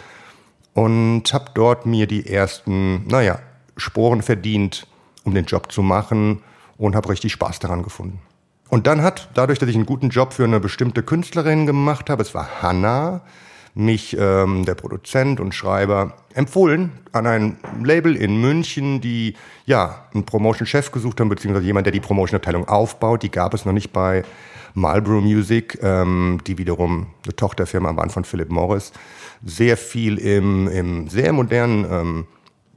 Und 0.74 1.34
habe 1.34 1.52
dort 1.54 1.86
mir 1.86 2.08
die 2.08 2.28
ersten, 2.28 3.06
naja, 3.08 3.40
Sporen 3.76 4.22
verdient, 4.22 4.88
um 5.24 5.34
den 5.34 5.46
Job 5.46 5.72
zu 5.72 5.82
machen 5.82 6.42
und 6.78 6.96
habe 6.96 7.10
richtig 7.10 7.34
Spaß 7.34 7.60
daran 7.60 7.84
gefunden. 7.84 8.22
Und 8.70 8.88
dann 8.88 9.02
hat, 9.02 9.30
dadurch, 9.34 9.60
dass 9.60 9.70
ich 9.70 9.76
einen 9.76 9.86
guten 9.86 10.10
Job 10.10 10.34
für 10.34 10.44
eine 10.44 10.60
bestimmte 10.60 11.04
Künstlerin 11.04 11.66
gemacht 11.66 12.10
habe, 12.10 12.22
es 12.22 12.34
war 12.34 12.62
Hannah, 12.62 13.22
mich 13.74 14.16
ähm, 14.20 14.66
der 14.66 14.76
Produzent 14.76 15.40
und 15.40 15.54
Schreiber 15.54 16.14
empfohlen 16.34 16.92
an 17.12 17.28
ein 17.28 17.58
Label 17.84 18.16
in 18.16 18.40
München, 18.40 19.02
die 19.02 19.36
ja 19.66 20.06
einen 20.14 20.26
Promotion-Chef 20.26 20.92
gesucht 20.92 21.20
haben, 21.20 21.30
beziehungsweise 21.30 21.66
jemand, 21.66 21.86
der 21.86 21.94
die 21.94 22.00
Promotion-Abteilung 22.00 22.68
aufbaut. 22.68 23.24
Die 23.24 23.32
gab 23.32 23.54
es 23.54 23.66
noch 23.66 23.74
nicht 23.74 23.92
bei 23.92 24.24
Marlboro 24.74 25.22
Music, 25.22 25.80
ähm, 25.82 26.40
die 26.46 26.58
wiederum 26.58 27.08
eine 27.24 27.36
Tochterfirma 27.36 27.96
waren 27.96 28.10
von 28.10 28.24
Philip 28.24 28.50
Morris. 28.50 28.92
Sehr 29.44 29.78
viel 29.78 30.18
im, 30.18 30.68
im 30.68 31.08
sehr 31.08 31.34
modernen 31.34 31.86
ähm, 31.90 32.28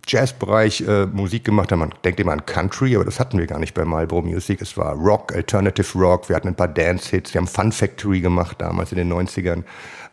Jazzbereich 0.06 0.80
äh, 0.82 1.06
Musik 1.06 1.44
gemacht 1.44 1.71
haben. 1.71 1.80
Man 1.80 1.94
denkt 2.04 2.18
immer 2.18 2.32
an 2.32 2.44
Country, 2.44 2.94
aber 2.97 3.04
das 3.04 3.21
hatten 3.21 3.38
wir 3.38 3.47
gar 3.47 3.59
nicht 3.59 3.75
bei 3.75 3.85
Marlboro 3.85 4.23
Music. 4.23 4.61
Es 4.61 4.76
war 4.76 4.94
Rock, 4.94 5.35
Alternative 5.35 5.99
Rock. 5.99 6.28
Wir 6.28 6.37
hatten 6.37 6.49
ein 6.49 6.54
paar 6.54 6.68
Dance-Hits. 6.68 7.35
Wir 7.35 7.40
haben 7.40 7.47
Fun 7.47 7.73
Factory 7.73 8.21
gemacht 8.21 8.56
damals 8.61 8.92
in 8.92 8.99
den 8.99 9.12
90ern. 9.12 9.62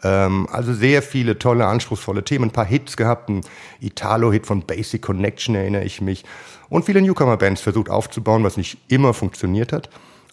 Ähm, 0.04 0.48
also 0.52 0.74
sehr 0.74 1.02
viele 1.02 1.40
tolle, 1.40 1.66
anspruchsvolle 1.66 2.24
Themen. 2.24 2.46
Ein 2.46 2.52
paar 2.52 2.66
Hits 2.66 2.98
gehabt. 2.98 3.30
Ein 3.30 3.42
Italo-Hit 3.80 4.46
von 4.46 4.62
Basic 4.62 5.02
Connection 5.02 5.56
erinnere 5.56 5.84
ich 5.84 6.02
mich. 6.02 6.24
Und 6.70 6.86
viele 6.86 7.02
Newcomer-Bands 7.02 7.62
versucht 7.62 7.90
aufzubauen, 7.90 8.44
was 8.44 8.58
nicht 8.58 8.78
immer 8.90 9.14
funktioniert 9.14 9.74
hat. 9.74 9.90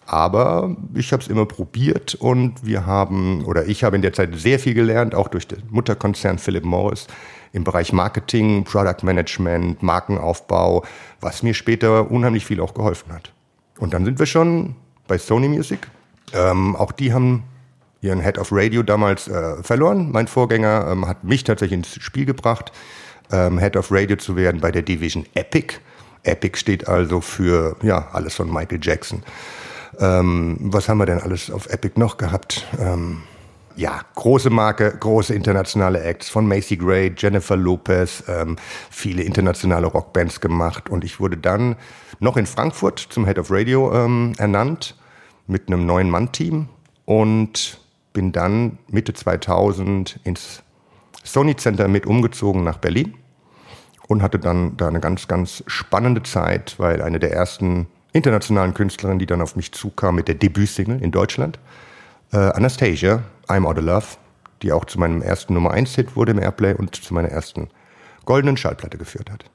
Aber 0.07 0.75
ich 0.93 1.11
habe 1.11 1.21
es 1.21 1.27
immer 1.27 1.45
probiert 1.45 2.15
und 2.15 2.65
wir 2.65 2.85
haben, 2.85 3.43
oder 3.43 3.65
ich 3.67 3.83
habe 3.83 3.97
in 3.97 4.01
der 4.01 4.13
Zeit 4.13 4.33
sehr 4.35 4.57
viel 4.57 4.73
gelernt, 4.73 5.13
auch 5.13 5.27
durch 5.27 5.47
den 5.47 5.61
Mutterkonzern 5.69 6.37
Philip 6.39 6.63
Morris 6.63 7.07
im 7.51 7.65
Bereich 7.65 7.91
Marketing, 7.91 8.63
Product 8.63 9.03
Management, 9.03 9.83
Markenaufbau, 9.83 10.85
was 11.19 11.43
mir 11.43 11.53
später 11.53 12.09
unheimlich 12.09 12.45
viel 12.45 12.61
auch 12.61 12.73
geholfen 12.73 13.11
hat. 13.11 13.33
Und 13.79 13.93
dann 13.93 14.05
sind 14.05 14.17
wir 14.17 14.25
schon 14.25 14.75
bei 15.07 15.17
Sony 15.17 15.49
Music. 15.49 15.87
Ähm, 16.33 16.77
auch 16.77 16.93
die 16.93 17.11
haben 17.11 17.43
ihren 18.01 18.21
Head 18.21 18.37
of 18.37 18.49
Radio 18.51 18.83
damals 18.83 19.27
äh, 19.27 19.61
verloren. 19.61 20.11
Mein 20.13 20.27
Vorgänger 20.27 20.87
ähm, 20.89 21.05
hat 21.05 21.25
mich 21.25 21.43
tatsächlich 21.43 21.79
ins 21.79 22.01
Spiel 22.01 22.25
gebracht, 22.25 22.71
ähm, 23.29 23.59
Head 23.59 23.75
of 23.75 23.91
Radio 23.91 24.15
zu 24.15 24.37
werden 24.37 24.61
bei 24.61 24.71
der 24.71 24.83
Division 24.83 25.25
Epic. 25.33 25.75
Epic 26.23 26.57
steht 26.57 26.87
also 26.87 27.19
für 27.19 27.75
ja 27.81 28.07
alles 28.13 28.35
von 28.35 28.51
Michael 28.51 28.79
Jackson. 28.81 29.23
Ähm, 29.99 30.57
was 30.59 30.89
haben 30.89 30.99
wir 30.99 31.05
denn 31.05 31.19
alles 31.19 31.49
auf 31.51 31.67
Epic 31.67 31.99
noch 31.99 32.17
gehabt? 32.17 32.65
Ähm, 32.79 33.23
ja, 33.75 34.01
große 34.15 34.49
Marke, 34.49 34.95
große 34.99 35.33
internationale 35.33 36.01
Acts 36.01 36.29
von 36.29 36.47
Macy 36.47 36.77
Gray, 36.77 37.13
Jennifer 37.15 37.55
Lopez, 37.55 38.23
ähm, 38.27 38.55
viele 38.89 39.21
internationale 39.21 39.87
Rockbands 39.87 40.41
gemacht 40.41 40.89
und 40.89 41.03
ich 41.03 41.19
wurde 41.19 41.37
dann 41.37 41.75
noch 42.19 42.37
in 42.37 42.47
Frankfurt 42.47 42.99
zum 42.99 43.25
Head 43.25 43.37
of 43.37 43.51
Radio 43.51 43.93
ähm, 43.93 44.33
ernannt 44.37 44.95
mit 45.45 45.67
einem 45.67 45.85
neuen 45.85 46.09
Mann-Team 46.09 46.69
und 47.05 47.79
bin 48.13 48.31
dann 48.31 48.79
Mitte 48.89 49.13
2000 49.13 50.19
ins 50.23 50.63
Sony 51.23 51.55
Center 51.55 51.87
mit 51.87 52.07
umgezogen 52.07 52.63
nach 52.63 52.79
Berlin 52.79 53.13
und 54.07 54.23
hatte 54.23 54.39
dann 54.39 54.75
da 54.77 54.87
eine 54.87 54.99
ganz, 54.99 55.27
ganz 55.27 55.63
spannende 55.67 56.23
Zeit, 56.23 56.75
weil 56.79 57.01
eine 57.01 57.19
der 57.19 57.33
ersten 57.33 57.87
internationalen 58.17 58.73
Künstlerinnen, 58.73 59.19
die 59.19 59.25
dann 59.25 59.41
auf 59.41 59.55
mich 59.55 59.71
zukam 59.71 60.15
mit 60.15 60.27
der 60.27 60.35
Debütsingle 60.35 61.01
in 61.01 61.11
Deutschland, 61.11 61.59
äh, 62.33 62.37
Anastasia, 62.37 63.23
I'm 63.47 63.65
Out 63.65 63.77
of 63.77 63.85
Love, 63.85 64.05
die 64.61 64.71
auch 64.71 64.85
zu 64.85 64.99
meinem 64.99 65.21
ersten 65.21 65.53
Nummer 65.53 65.71
1 65.71 65.95
Hit 65.95 66.15
wurde 66.15 66.31
im 66.31 66.39
Airplay 66.39 66.73
und 66.73 66.95
zu 66.95 67.13
meiner 67.13 67.29
ersten 67.29 67.69
goldenen 68.25 68.57
Schallplatte 68.57 68.97
geführt 68.97 69.31
hat. 69.31 69.45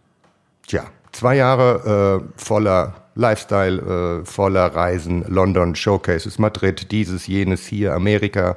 Tja, 0.66 0.85
zwei 1.12 1.37
Jahre 1.37 2.23
äh, 2.23 2.40
voller 2.42 2.95
Lifestyle, 3.14 4.23
äh, 4.23 4.25
voller 4.25 4.75
Reisen, 4.75 5.25
London, 5.28 5.75
Showcases, 5.75 6.38
Madrid, 6.38 6.90
dieses, 6.90 7.26
jenes, 7.26 7.66
hier, 7.66 7.92
Amerika, 7.92 8.57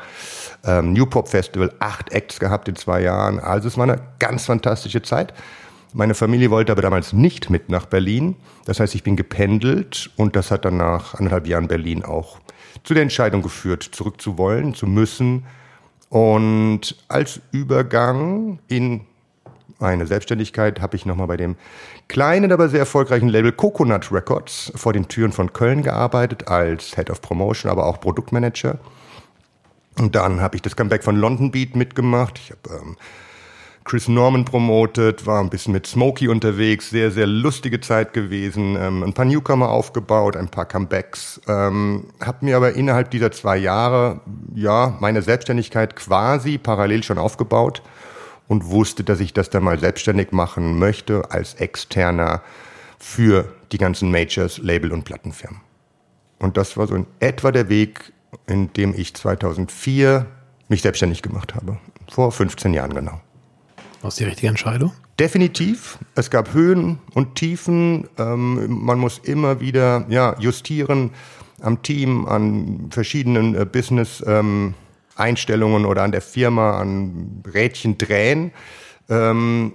ähm, 0.63 0.93
New 0.93 1.05
Pop 1.05 1.27
Festival, 1.27 1.73
acht 1.79 2.11
Acts 2.13 2.39
gehabt 2.39 2.69
in 2.69 2.75
zwei 2.75 3.01
Jahren. 3.01 3.39
Also 3.39 3.67
es 3.67 3.77
war 3.77 3.83
eine 3.83 3.99
ganz 4.19 4.45
fantastische 4.45 5.01
Zeit. 5.01 5.33
Meine 5.97 6.13
Familie 6.13 6.51
wollte 6.51 6.73
aber 6.73 6.81
damals 6.81 7.13
nicht 7.13 7.49
mit 7.49 7.69
nach 7.69 7.85
Berlin. 7.85 8.35
Das 8.65 8.81
heißt, 8.81 8.95
ich 8.95 9.03
bin 9.03 9.15
gependelt 9.15 10.11
und 10.17 10.35
das 10.35 10.51
hat 10.51 10.65
dann 10.65 10.75
nach 10.75 11.13
anderthalb 11.13 11.47
Jahren 11.47 11.69
Berlin 11.69 12.03
auch 12.03 12.39
zu 12.83 12.93
der 12.93 13.03
Entscheidung 13.03 13.41
geführt, 13.41 13.83
zurück 13.93 14.19
zu 14.19 14.37
wollen, 14.37 14.73
zu 14.73 14.87
müssen. 14.87 15.45
Und 16.09 16.97
als 17.07 17.39
Übergang 17.53 18.59
in 18.67 19.05
eine 19.79 20.05
Selbstständigkeit 20.05 20.81
habe 20.81 20.97
ich 20.97 21.05
nochmal 21.05 21.27
bei 21.27 21.37
dem 21.37 21.55
kleinen, 22.09 22.51
aber 22.51 22.67
sehr 22.67 22.79
erfolgreichen 22.79 23.29
Label 23.29 23.53
Coconut 23.53 24.11
Records 24.11 24.73
vor 24.75 24.91
den 24.91 25.07
Türen 25.07 25.31
von 25.31 25.53
Köln 25.53 25.81
gearbeitet, 25.81 26.49
als 26.49 26.95
Head 26.95 27.09
of 27.09 27.21
Promotion, 27.21 27.71
aber 27.71 27.85
auch 27.85 28.01
Produktmanager. 28.01 28.79
Und 29.97 30.15
dann 30.15 30.41
habe 30.41 30.57
ich 30.57 30.61
das 30.61 30.75
Comeback 30.75 31.05
von 31.05 31.15
London 31.15 31.51
Beat 31.51 31.77
mitgemacht. 31.77 32.37
Ich 32.37 32.51
habe 32.51 32.83
ähm, 32.83 32.97
Chris 33.85 34.07
Norman 34.07 34.45
promotet, 34.45 35.27
war 35.27 35.39
ein 35.39 35.51
bisschen 35.51 35.71
mit 35.71 35.85
Smokey 35.85 36.27
unterwegs, 36.27 36.89
sehr, 36.89 37.11
sehr 37.11 37.27
lustige 37.27 37.79
Zeit 37.79 38.13
gewesen, 38.13 38.75
ähm, 38.75 39.03
ein 39.03 39.13
paar 39.13 39.25
Newcomer 39.25 39.69
aufgebaut, 39.69 40.35
ein 40.35 40.49
paar 40.49 40.65
Comebacks, 40.65 41.39
ähm, 41.47 42.07
habe 42.19 42.43
mir 42.43 42.57
aber 42.57 42.73
innerhalb 42.73 43.11
dieser 43.11 43.31
zwei 43.31 43.57
Jahre, 43.57 44.21
ja, 44.55 44.97
meine 45.01 45.21
Selbstständigkeit 45.21 45.95
quasi 45.95 46.57
parallel 46.57 47.03
schon 47.03 47.19
aufgebaut 47.19 47.83
und 48.47 48.65
wusste, 48.65 49.03
dass 49.03 49.19
ich 49.19 49.33
das 49.33 49.51
dann 49.51 49.63
mal 49.63 49.79
selbstständig 49.79 50.31
machen 50.31 50.79
möchte 50.79 51.29
als 51.29 51.53
Externer 51.53 52.41
für 52.97 53.53
die 53.71 53.77
ganzen 53.77 54.09
Majors, 54.09 54.57
Label 54.57 54.93
und 54.93 55.03
Plattenfirmen. 55.03 55.61
Und 56.39 56.57
das 56.57 56.75
war 56.75 56.87
so 56.87 56.95
in 56.95 57.05
etwa 57.19 57.51
der 57.51 57.69
Weg, 57.69 58.13
in 58.47 58.73
dem 58.73 58.95
ich 58.97 59.13
2004 59.13 60.25
mich 60.69 60.81
selbstständig 60.81 61.21
gemacht 61.21 61.53
habe. 61.53 61.77
Vor 62.09 62.31
15 62.31 62.73
Jahren 62.73 62.95
genau. 62.95 63.21
War 64.05 64.09
es 64.09 64.15
die 64.17 64.25
richtige 64.25 64.49
Entscheidung? 64.49 64.91
Definitiv. 65.19 65.97
Es 66.13 66.29
gab 66.29 66.53
Höhen 66.53 66.99
und 67.15 67.33
Tiefen. 67.33 68.07
Ähm, 68.19 68.67
man 68.69 68.99
muss 68.99 69.17
immer 69.17 69.61
wieder 69.61 70.05
ja, 70.09 70.35
justieren 70.37 71.09
am 71.59 71.81
Team, 71.81 72.27
an 72.27 72.89
verschiedenen 72.91 73.55
äh, 73.55 73.65
Business-Einstellungen 73.65 75.85
ähm, 75.85 75.89
oder 75.89 76.03
an 76.03 76.11
der 76.11 76.21
Firma, 76.21 76.79
an 76.79 77.41
Rädchen 77.51 77.97
drehen. 77.97 78.51
Ähm, 79.09 79.73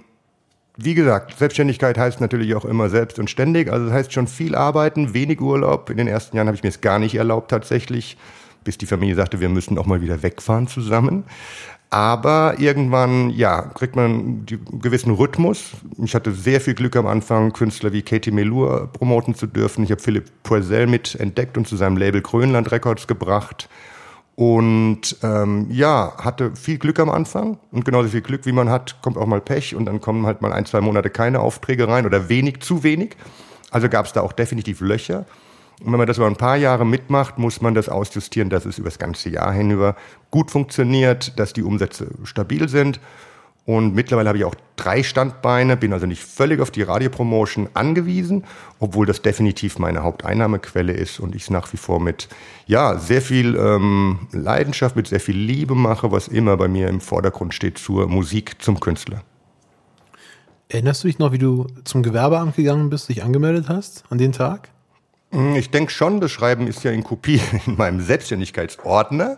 wie 0.77 0.93
gesagt, 0.93 1.37
Selbstständigkeit 1.37 1.97
heißt 1.97 2.21
natürlich 2.21 2.55
auch 2.55 2.63
immer 2.63 2.87
selbst 2.87 3.19
und 3.19 3.29
ständig. 3.29 3.69
Also 3.69 3.87
das 3.87 3.93
heißt 3.93 4.13
schon 4.13 4.27
viel 4.27 4.55
arbeiten, 4.55 5.13
wenig 5.13 5.41
Urlaub. 5.41 5.89
In 5.89 5.97
den 5.97 6.07
ersten 6.07 6.37
Jahren 6.37 6.47
habe 6.47 6.55
ich 6.55 6.63
mir 6.63 6.69
es 6.69 6.79
gar 6.79 6.99
nicht 6.99 7.15
erlaubt 7.15 7.51
tatsächlich, 7.51 8.15
bis 8.63 8.77
die 8.77 8.85
Familie 8.85 9.15
sagte, 9.15 9.41
wir 9.41 9.49
müssen 9.49 9.77
auch 9.77 9.87
mal 9.87 10.01
wieder 10.01 10.23
wegfahren 10.23 10.67
zusammen. 10.67 11.25
Aber 11.93 12.55
irgendwann, 12.57 13.31
ja, 13.31 13.63
kriegt 13.63 13.97
man 13.97 14.05
einen 14.05 14.45
gewissen 14.81 15.13
Rhythmus. 15.13 15.71
Ich 16.01 16.15
hatte 16.15 16.31
sehr 16.31 16.61
viel 16.61 16.73
Glück 16.73 16.95
am 16.95 17.05
Anfang, 17.05 17.51
Künstler 17.51 17.91
wie 17.91 18.01
Katie 18.01 18.31
Melur 18.31 18.89
promoten 18.93 19.35
zu 19.35 19.45
dürfen. 19.45 19.83
Ich 19.83 19.91
habe 19.91 20.01
Philipp 20.01 20.31
Poisel 20.43 20.87
mit 20.87 21.15
entdeckt 21.15 21.57
und 21.57 21.67
zu 21.67 21.75
seinem 21.75 21.97
Label 21.97 22.21
Grönland 22.21 22.71
Records 22.71 23.07
gebracht. 23.07 23.67
Und 24.35 25.17
ähm, 25.21 25.67
ja, 25.69 26.13
hatte 26.17 26.55
viel 26.55 26.77
Glück 26.77 26.97
am 26.97 27.09
Anfang. 27.09 27.59
Und 27.71 27.83
genauso 27.83 28.07
viel 28.07 28.21
Glück, 28.21 28.45
wie 28.45 28.53
man 28.53 28.69
hat, 28.69 29.01
kommt 29.01 29.17
auch 29.17 29.27
mal 29.27 29.41
Pech. 29.41 29.75
Und 29.75 29.83
dann 29.83 29.99
kommen 29.99 30.25
halt 30.25 30.41
mal 30.41 30.53
ein, 30.53 30.65
zwei 30.65 30.79
Monate 30.79 31.09
keine 31.09 31.41
Aufträge 31.41 31.89
rein 31.89 32.05
oder 32.05 32.29
wenig, 32.29 32.61
zu 32.61 32.83
wenig. 32.83 33.17
Also 33.69 33.89
gab 33.89 34.05
es 34.05 34.13
da 34.13 34.21
auch 34.21 34.31
definitiv 34.31 34.79
Löcher. 34.79 35.25
Und 35.83 35.91
wenn 35.91 35.97
man 35.97 36.07
das 36.07 36.17
über 36.17 36.27
ein 36.27 36.35
paar 36.35 36.57
Jahre 36.57 36.85
mitmacht, 36.85 37.39
muss 37.39 37.61
man 37.61 37.73
das 37.73 37.89
ausjustieren, 37.89 38.49
dass 38.49 38.65
es 38.65 38.77
über 38.77 38.89
das 38.89 38.99
ganze 38.99 39.29
Jahr 39.29 39.51
hinüber 39.51 39.95
gut 40.29 40.51
funktioniert, 40.51 41.39
dass 41.39 41.53
die 41.53 41.63
Umsätze 41.63 42.07
stabil 42.23 42.69
sind. 42.69 42.99
Und 43.65 43.93
mittlerweile 43.93 44.29
habe 44.29 44.37
ich 44.39 44.45
auch 44.45 44.55
drei 44.75 45.03
Standbeine, 45.03 45.77
bin 45.77 45.93
also 45.93 46.07
nicht 46.07 46.23
völlig 46.23 46.61
auf 46.61 46.71
die 46.71 46.81
Radiopromotion 46.81 47.69
angewiesen, 47.73 48.43
obwohl 48.79 49.05
das 49.05 49.21
definitiv 49.21 49.77
meine 49.77 50.01
Haupteinnahmequelle 50.03 50.93
ist 50.93 51.19
und 51.19 51.35
ich 51.35 51.43
es 51.43 51.49
nach 51.51 51.71
wie 51.71 51.77
vor 51.77 51.99
mit 51.99 52.27
ja 52.65 52.97
sehr 52.97 53.21
viel 53.21 53.55
ähm, 53.55 54.27
Leidenschaft, 54.31 54.95
mit 54.95 55.07
sehr 55.07 55.19
viel 55.19 55.37
Liebe 55.37 55.75
mache, 55.75 56.11
was 56.11 56.27
immer 56.27 56.57
bei 56.57 56.67
mir 56.67 56.89
im 56.89 57.01
Vordergrund 57.01 57.53
steht 57.53 57.77
zur 57.77 58.07
Musik, 58.07 58.61
zum 58.61 58.79
Künstler. 58.79 59.21
Erinnerst 60.69 61.03
du 61.03 61.07
dich 61.07 61.19
noch, 61.19 61.31
wie 61.31 61.37
du 61.37 61.67
zum 61.83 62.01
Gewerbeamt 62.01 62.55
gegangen 62.55 62.89
bist, 62.89 63.09
dich 63.09 63.23
angemeldet 63.23 63.69
hast 63.69 64.05
an 64.09 64.17
den 64.17 64.31
Tag? 64.31 64.69
Hm, 65.31 65.55
ich 65.55 65.69
denke 65.71 65.91
schon, 65.91 66.19
das 66.19 66.31
Schreiben 66.31 66.67
ist 66.67 66.83
ja 66.83 66.91
in 66.91 67.03
Kopie 67.03 67.41
in 67.65 67.77
meinem 67.77 68.01
Selbstständigkeitsordner. 68.01 69.37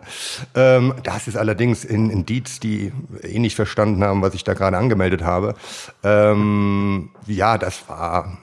Ähm, 0.55 0.95
das 1.03 1.27
ist 1.27 1.37
allerdings 1.37 1.85
in 1.85 2.09
Indiz, 2.09 2.59
die 2.59 2.91
eh 3.21 3.39
nicht 3.39 3.55
verstanden 3.55 4.03
haben, 4.03 4.21
was 4.21 4.33
ich 4.33 4.43
da 4.43 4.53
gerade 4.53 4.77
angemeldet 4.77 5.23
habe. 5.23 5.55
Ähm, 6.03 7.09
ja, 7.27 7.57
das 7.57 7.87
war 7.87 8.37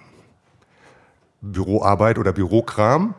Büroarbeit 1.40 2.19
oder 2.19 2.33
Bürokram. 2.33 3.14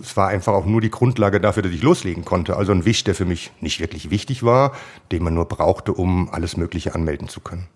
Es 0.00 0.16
war 0.16 0.28
einfach 0.28 0.52
auch 0.52 0.66
nur 0.66 0.80
die 0.80 0.90
Grundlage 0.90 1.40
dafür, 1.40 1.64
dass 1.64 1.72
ich 1.72 1.82
loslegen 1.82 2.24
konnte. 2.24 2.56
Also 2.56 2.72
ein 2.72 2.84
Wisch, 2.84 3.02
der 3.04 3.14
für 3.14 3.24
mich 3.24 3.50
nicht 3.60 3.80
wirklich 3.80 4.10
wichtig 4.10 4.44
war, 4.44 4.72
den 5.10 5.24
man 5.24 5.34
nur 5.34 5.46
brauchte, 5.46 5.92
um 5.92 6.28
alles 6.30 6.56
Mögliche 6.56 6.94
anmelden 6.94 7.28
zu 7.28 7.40
können. 7.40 7.66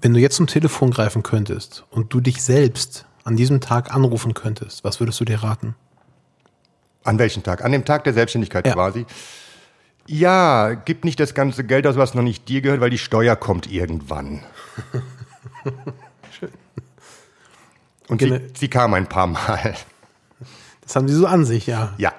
Wenn 0.00 0.14
du 0.14 0.20
jetzt 0.20 0.36
zum 0.36 0.46
Telefon 0.46 0.90
greifen 0.90 1.22
könntest 1.22 1.84
und 1.90 2.12
du 2.12 2.20
dich 2.20 2.42
selbst 2.42 3.06
an 3.24 3.36
diesem 3.36 3.60
Tag 3.60 3.94
anrufen 3.94 4.34
könntest, 4.34 4.84
was 4.84 5.00
würdest 5.00 5.20
du 5.20 5.24
dir 5.24 5.42
raten? 5.42 5.74
An 7.04 7.18
welchem 7.18 7.42
Tag? 7.42 7.64
An 7.64 7.72
dem 7.72 7.84
Tag 7.84 8.04
der 8.04 8.12
Selbstständigkeit 8.12 8.66
ja. 8.66 8.74
quasi. 8.74 9.06
Ja, 10.06 10.74
gib 10.74 11.04
nicht 11.04 11.20
das 11.20 11.34
ganze 11.34 11.64
Geld 11.64 11.86
aus, 11.86 11.96
was 11.96 12.14
noch 12.14 12.22
nicht 12.22 12.48
dir 12.48 12.60
gehört, 12.62 12.80
weil 12.80 12.90
die 12.90 12.98
Steuer 12.98 13.36
kommt 13.36 13.70
irgendwann. 13.70 14.42
Schön. 16.38 16.50
Und 18.08 18.20
sie, 18.20 18.40
sie 18.58 18.68
kam 18.68 18.92
ein 18.94 19.08
paar 19.08 19.28
Mal. 19.28 19.76
Das 20.80 20.96
haben 20.96 21.06
sie 21.06 21.14
so 21.14 21.26
an 21.26 21.44
sich, 21.44 21.68
ja. 21.68 21.94
Ja. 21.96 22.12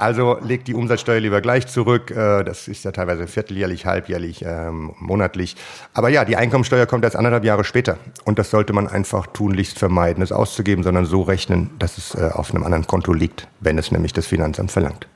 Also 0.00 0.38
legt 0.40 0.66
die 0.66 0.74
Umsatzsteuer 0.74 1.20
lieber 1.20 1.42
gleich 1.42 1.66
zurück. 1.66 2.10
Äh, 2.10 2.42
das 2.42 2.68
ist 2.68 2.84
ja 2.84 2.92
teilweise 2.92 3.26
vierteljährlich, 3.26 3.84
halbjährlich, 3.84 4.42
ähm, 4.46 4.94
monatlich. 4.98 5.56
Aber 5.92 6.08
ja, 6.08 6.24
die 6.24 6.36
Einkommensteuer 6.36 6.86
kommt 6.86 7.04
erst 7.04 7.16
anderthalb 7.16 7.44
Jahre 7.44 7.64
später. 7.64 7.98
Und 8.24 8.38
das 8.38 8.50
sollte 8.50 8.72
man 8.72 8.88
einfach 8.88 9.26
tunlichst 9.26 9.78
vermeiden, 9.78 10.22
es 10.22 10.32
auszugeben, 10.32 10.82
sondern 10.84 11.04
so 11.04 11.20
rechnen, 11.20 11.70
dass 11.78 11.98
es 11.98 12.14
äh, 12.14 12.30
auf 12.32 12.54
einem 12.54 12.64
anderen 12.64 12.86
Konto 12.86 13.12
liegt, 13.12 13.46
wenn 13.60 13.76
es 13.76 13.92
nämlich 13.92 14.14
das 14.14 14.26
Finanzamt 14.26 14.70
verlangt. 14.70 15.06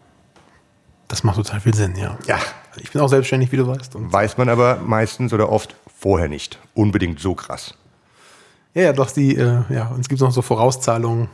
Das 1.09 1.25
macht 1.25 1.37
total 1.37 1.61
viel 1.61 1.75
Sinn, 1.75 1.95
ja. 1.97 2.19
Ja. 2.27 2.39
Ich 2.77 2.91
bin 2.91 3.01
auch 3.01 3.09
selbstständig, 3.09 3.53
wie 3.53 3.57
du 3.57 3.67
weißt. 3.67 3.93
Weiß 3.95 4.37
man 4.37 4.49
aber 4.49 4.77
meistens 4.85 5.33
oder 5.33 5.51
oft 5.51 5.77
vorher 5.99 6.29
nicht. 6.29 6.59
Unbedingt 6.75 7.21
so 7.21 7.35
krass. 7.35 7.75
Ja, 8.75 8.83
ja, 8.83 8.93
doch, 8.93 9.11
die, 9.11 9.37
äh, 9.37 9.63
ja, 9.71 9.87
und 9.95 10.01
es 10.01 10.09
gibt 10.09 10.21
noch 10.21 10.33
so 10.33 10.43
Vorauszahlungen 10.43 11.29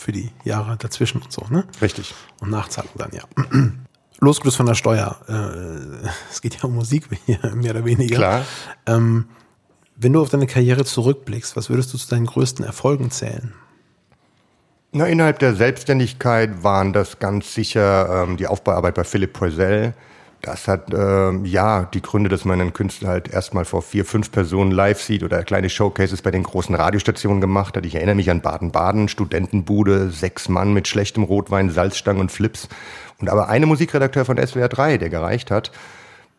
für 0.00 0.12
die 0.12 0.30
Jahre 0.44 0.76
dazwischen 0.76 1.20
und 1.20 1.30
so, 1.30 1.44
ne? 1.50 1.64
Richtig. 1.82 2.14
Und 2.40 2.50
Nachzahlung 2.50 2.92
dann, 2.96 3.10
ja. 3.12 3.22
Losgelöst 4.20 4.56
von 4.56 4.66
der 4.66 4.74
Steuer. 4.74 5.20
Äh, 5.28 6.08
es 6.30 6.40
geht 6.40 6.54
ja 6.54 6.64
um 6.64 6.74
Musik, 6.74 7.08
mehr 7.54 7.72
oder 7.72 7.84
weniger. 7.84 8.16
Klar. 8.16 8.44
Ähm, 8.86 9.26
wenn 9.96 10.14
du 10.14 10.22
auf 10.22 10.30
deine 10.30 10.46
Karriere 10.46 10.84
zurückblickst, 10.84 11.56
was 11.56 11.68
würdest 11.68 11.92
du 11.92 11.98
zu 11.98 12.08
deinen 12.08 12.26
größten 12.26 12.64
Erfolgen 12.64 13.10
zählen? 13.10 13.52
Na, 14.92 15.06
innerhalb 15.06 15.38
der 15.38 15.54
Selbstständigkeit 15.54 16.64
waren 16.64 16.92
das 16.92 17.18
ganz 17.18 17.54
sicher 17.54 18.24
ähm, 18.24 18.36
die 18.38 18.46
Aufbauarbeit 18.46 18.94
bei 18.94 19.04
Philipp 19.04 19.34
Poisel. 19.34 19.94
Das 20.42 20.68
hat 20.68 20.86
ähm, 20.94 21.44
ja 21.44 21.84
die 21.92 22.00
Gründe, 22.00 22.30
dass 22.30 22.46
man 22.46 22.60
einen 22.60 22.72
Künstler 22.72 23.10
halt 23.10 23.28
erstmal 23.28 23.66
vor 23.66 23.82
vier, 23.82 24.06
fünf 24.06 24.32
Personen 24.32 24.70
live 24.70 25.00
sieht 25.02 25.22
oder 25.22 25.42
kleine 25.42 25.68
Showcases 25.68 26.22
bei 26.22 26.30
den 26.30 26.44
großen 26.44 26.74
Radiostationen 26.74 27.42
gemacht 27.42 27.76
hat. 27.76 27.84
Ich 27.84 27.94
erinnere 27.94 28.14
mich 28.14 28.30
an 28.30 28.40
Baden-Baden, 28.40 29.08
Studentenbude, 29.08 30.10
sechs 30.10 30.48
Mann 30.48 30.72
mit 30.72 30.88
schlechtem 30.88 31.24
Rotwein, 31.24 31.68
Salzstangen 31.68 32.22
und 32.22 32.32
Flips. 32.32 32.68
Und 33.18 33.28
aber 33.28 33.50
eine 33.50 33.66
Musikredakteur 33.66 34.24
von 34.24 34.38
SWR 34.38 34.68
3, 34.68 34.96
der 34.96 35.10
gereicht 35.10 35.50
hat 35.50 35.72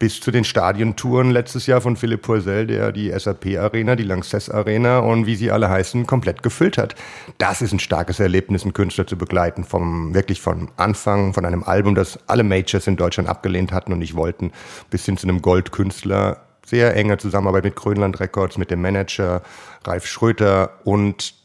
bis 0.01 0.19
zu 0.19 0.31
den 0.31 0.43
Stadientouren 0.43 1.29
letztes 1.29 1.67
Jahr 1.67 1.79
von 1.79 1.95
Philipp 1.95 2.23
Purcell, 2.23 2.65
der 2.65 2.91
die 2.91 3.11
SAP 3.11 3.59
Arena, 3.59 3.95
die 3.95 4.01
Lanxess 4.01 4.49
Arena 4.49 4.97
und 4.97 5.27
wie 5.27 5.35
sie 5.35 5.51
alle 5.51 5.69
heißen, 5.69 6.07
komplett 6.07 6.41
gefüllt 6.41 6.79
hat. 6.79 6.95
Das 7.37 7.61
ist 7.61 7.71
ein 7.71 7.77
starkes 7.77 8.19
Erlebnis, 8.19 8.63
einen 8.63 8.73
Künstler 8.73 9.05
zu 9.05 9.15
begleiten, 9.15 9.63
vom, 9.63 10.15
wirklich 10.15 10.41
vom 10.41 10.69
Anfang, 10.75 11.35
von 11.35 11.45
einem 11.45 11.61
Album, 11.61 11.93
das 11.93 12.17
alle 12.25 12.41
Majors 12.41 12.87
in 12.87 12.97
Deutschland 12.97 13.29
abgelehnt 13.29 13.71
hatten 13.73 13.93
und 13.93 13.99
nicht 13.99 14.15
wollten, 14.15 14.51
bis 14.89 15.05
hin 15.05 15.17
zu 15.17 15.27
einem 15.27 15.39
Goldkünstler. 15.43 16.41
Sehr 16.65 16.95
enge 16.95 17.19
Zusammenarbeit 17.19 17.65
mit 17.65 17.75
Grönland 17.75 18.19
Records, 18.19 18.57
mit 18.57 18.71
dem 18.71 18.81
Manager 18.81 19.43
Ralf 19.85 20.07
Schröter 20.07 20.79
und 20.83 21.35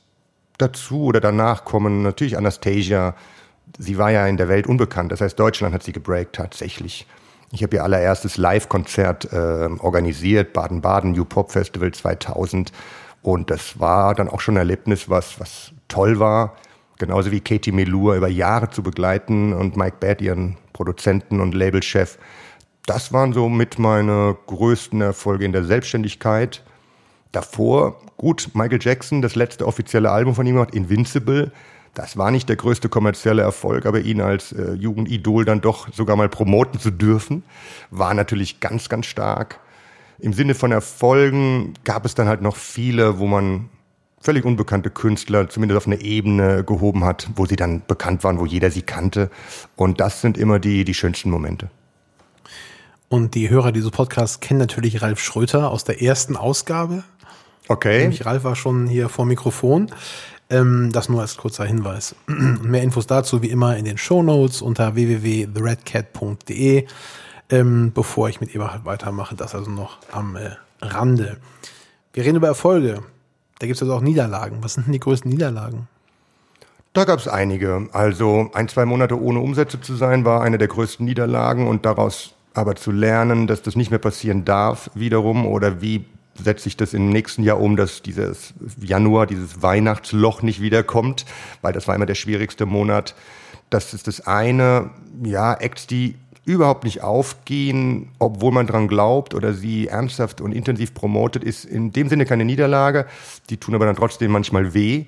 dazu 0.56 1.04
oder 1.04 1.20
danach 1.20 1.66
kommen 1.66 2.00
natürlich 2.00 2.38
Anastasia. 2.38 3.16
Sie 3.76 3.98
war 3.98 4.12
ja 4.12 4.26
in 4.26 4.38
der 4.38 4.48
Welt 4.48 4.66
unbekannt. 4.66 5.12
Das 5.12 5.20
heißt, 5.20 5.38
Deutschland 5.38 5.74
hat 5.74 5.82
sie 5.82 5.92
gebreakt 5.92 6.36
tatsächlich. 6.36 7.06
Ich 7.52 7.62
habe 7.62 7.76
ihr 7.76 7.84
allererstes 7.84 8.36
Live-Konzert 8.36 9.32
äh, 9.32 9.68
organisiert, 9.78 10.52
Baden-Baden, 10.52 11.12
New 11.12 11.24
Pop 11.24 11.52
Festival 11.52 11.92
2000. 11.92 12.72
Und 13.22 13.50
das 13.50 13.78
war 13.78 14.14
dann 14.14 14.28
auch 14.28 14.40
schon 14.40 14.54
ein 14.54 14.58
Erlebnis, 14.58 15.08
was, 15.08 15.38
was 15.40 15.72
toll 15.88 16.18
war. 16.18 16.56
Genauso 16.98 17.30
wie 17.30 17.40
Katie 17.40 17.72
Melua 17.72 18.16
über 18.16 18.28
Jahre 18.28 18.70
zu 18.70 18.82
begleiten 18.82 19.52
und 19.52 19.76
Mike 19.76 19.98
Batt, 20.00 20.22
ihren 20.22 20.56
Produzenten 20.72 21.40
und 21.40 21.54
Labelchef. 21.54 22.18
Das 22.86 23.12
waren 23.12 23.32
so 23.32 23.48
mit 23.48 23.78
meine 23.78 24.36
größten 24.46 25.00
Erfolge 25.00 25.44
in 25.44 25.52
der 25.52 25.64
Selbstständigkeit. 25.64 26.62
Davor, 27.32 28.00
gut, 28.16 28.50
Michael 28.54 28.78
Jackson, 28.80 29.20
das 29.22 29.34
letzte 29.34 29.66
offizielle 29.66 30.10
Album 30.10 30.34
von 30.34 30.46
ihm 30.46 30.54
gemacht, 30.54 30.74
Invincible. 30.74 31.52
Das 31.96 32.18
war 32.18 32.30
nicht 32.30 32.50
der 32.50 32.56
größte 32.56 32.90
kommerzielle 32.90 33.40
Erfolg, 33.40 33.86
aber 33.86 34.00
ihn 34.00 34.20
als 34.20 34.52
äh, 34.52 34.74
Jugendidol 34.74 35.46
dann 35.46 35.62
doch 35.62 35.90
sogar 35.94 36.14
mal 36.14 36.28
promoten 36.28 36.78
zu 36.78 36.90
dürfen, 36.90 37.42
war 37.90 38.12
natürlich 38.12 38.60
ganz, 38.60 38.90
ganz 38.90 39.06
stark. 39.06 39.60
Im 40.18 40.34
Sinne 40.34 40.54
von 40.54 40.72
Erfolgen 40.72 41.72
gab 41.84 42.04
es 42.04 42.14
dann 42.14 42.28
halt 42.28 42.42
noch 42.42 42.56
viele, 42.56 43.18
wo 43.18 43.26
man 43.26 43.70
völlig 44.20 44.44
unbekannte 44.44 44.90
Künstler 44.90 45.48
zumindest 45.48 45.78
auf 45.78 45.86
eine 45.86 46.02
Ebene 46.02 46.64
gehoben 46.64 47.02
hat, 47.02 47.30
wo 47.34 47.46
sie 47.46 47.56
dann 47.56 47.80
bekannt 47.86 48.24
waren, 48.24 48.38
wo 48.38 48.44
jeder 48.44 48.70
sie 48.70 48.82
kannte. 48.82 49.30
Und 49.74 49.98
das 49.98 50.20
sind 50.20 50.36
immer 50.36 50.58
die, 50.58 50.84
die 50.84 50.94
schönsten 50.94 51.30
Momente. 51.30 51.70
Und 53.08 53.34
die 53.34 53.48
Hörer 53.48 53.72
dieses 53.72 53.90
Podcasts 53.90 54.40
kennen 54.40 54.60
natürlich 54.60 55.00
Ralf 55.00 55.18
Schröter 55.20 55.70
aus 55.70 55.84
der 55.84 56.02
ersten 56.02 56.36
Ausgabe. 56.36 57.04
Okay. 57.68 58.00
Nämlich 58.00 58.26
Ralf 58.26 58.44
war 58.44 58.54
schon 58.54 58.86
hier 58.86 59.08
vor 59.08 59.24
Mikrofon. 59.24 59.90
Ähm, 60.48 60.92
das 60.92 61.08
nur 61.08 61.20
als 61.20 61.36
kurzer 61.36 61.64
Hinweis. 61.64 62.14
Mehr 62.26 62.82
Infos 62.82 63.06
dazu 63.06 63.42
wie 63.42 63.50
immer 63.50 63.76
in 63.76 63.84
den 63.84 63.98
Show 63.98 64.22
Notes 64.22 64.62
unter 64.62 64.94
www.theredcat.de. 64.94 66.86
Ähm, 67.48 67.92
bevor 67.92 68.28
ich 68.28 68.40
mit 68.40 68.54
Eberhard 68.54 68.84
weitermache, 68.84 69.34
das 69.34 69.54
also 69.54 69.70
noch 69.70 69.98
am 70.12 70.36
äh, 70.36 70.50
Rande. 70.80 71.38
Wir 72.12 72.24
reden 72.24 72.36
über 72.36 72.48
Erfolge. 72.48 73.02
Da 73.58 73.66
gibt 73.66 73.76
es 73.76 73.82
also 73.82 73.94
auch 73.94 74.00
Niederlagen. 74.00 74.58
Was 74.62 74.74
sind 74.74 74.86
denn 74.86 74.92
die 74.92 75.00
größten 75.00 75.30
Niederlagen? 75.30 75.88
Da 76.92 77.04
gab 77.04 77.18
es 77.18 77.28
einige. 77.28 77.88
Also 77.92 78.50
ein, 78.54 78.68
zwei 78.68 78.84
Monate 78.84 79.20
ohne 79.20 79.40
Umsätze 79.40 79.80
zu 79.80 79.96
sein, 79.96 80.24
war 80.24 80.42
eine 80.42 80.58
der 80.58 80.68
größten 80.68 81.04
Niederlagen 81.04 81.68
und 81.68 81.84
daraus 81.84 82.34
aber 82.54 82.74
zu 82.74 82.90
lernen, 82.90 83.46
dass 83.46 83.62
das 83.62 83.76
nicht 83.76 83.90
mehr 83.90 83.98
passieren 83.98 84.44
darf, 84.44 84.90
wiederum, 84.94 85.46
oder 85.46 85.82
wie 85.82 86.06
setze 86.42 86.68
ich 86.68 86.76
das 86.76 86.94
im 86.94 87.10
nächsten 87.10 87.42
Jahr 87.42 87.60
um, 87.60 87.76
dass 87.76 88.02
dieses 88.02 88.54
Januar, 88.80 89.26
dieses 89.26 89.62
Weihnachtsloch 89.62 90.42
nicht 90.42 90.60
wiederkommt, 90.60 91.26
weil 91.62 91.72
das 91.72 91.88
war 91.88 91.94
immer 91.94 92.06
der 92.06 92.14
schwierigste 92.14 92.66
Monat. 92.66 93.14
Das 93.70 93.94
ist 93.94 94.06
das 94.06 94.26
eine, 94.26 94.90
ja, 95.22 95.54
Acts, 95.54 95.86
die 95.86 96.16
überhaupt 96.44 96.84
nicht 96.84 97.02
aufgehen, 97.02 98.08
obwohl 98.20 98.52
man 98.52 98.68
dran 98.68 98.86
glaubt 98.86 99.34
oder 99.34 99.52
sie 99.52 99.88
ernsthaft 99.88 100.40
und 100.40 100.52
intensiv 100.52 100.94
promotet, 100.94 101.42
ist 101.42 101.64
in 101.64 101.92
dem 101.92 102.08
Sinne 102.08 102.24
keine 102.24 102.44
Niederlage. 102.44 103.06
Die 103.50 103.56
tun 103.56 103.74
aber 103.74 103.86
dann 103.86 103.96
trotzdem 103.96 104.30
manchmal 104.30 104.72
weh. 104.72 105.06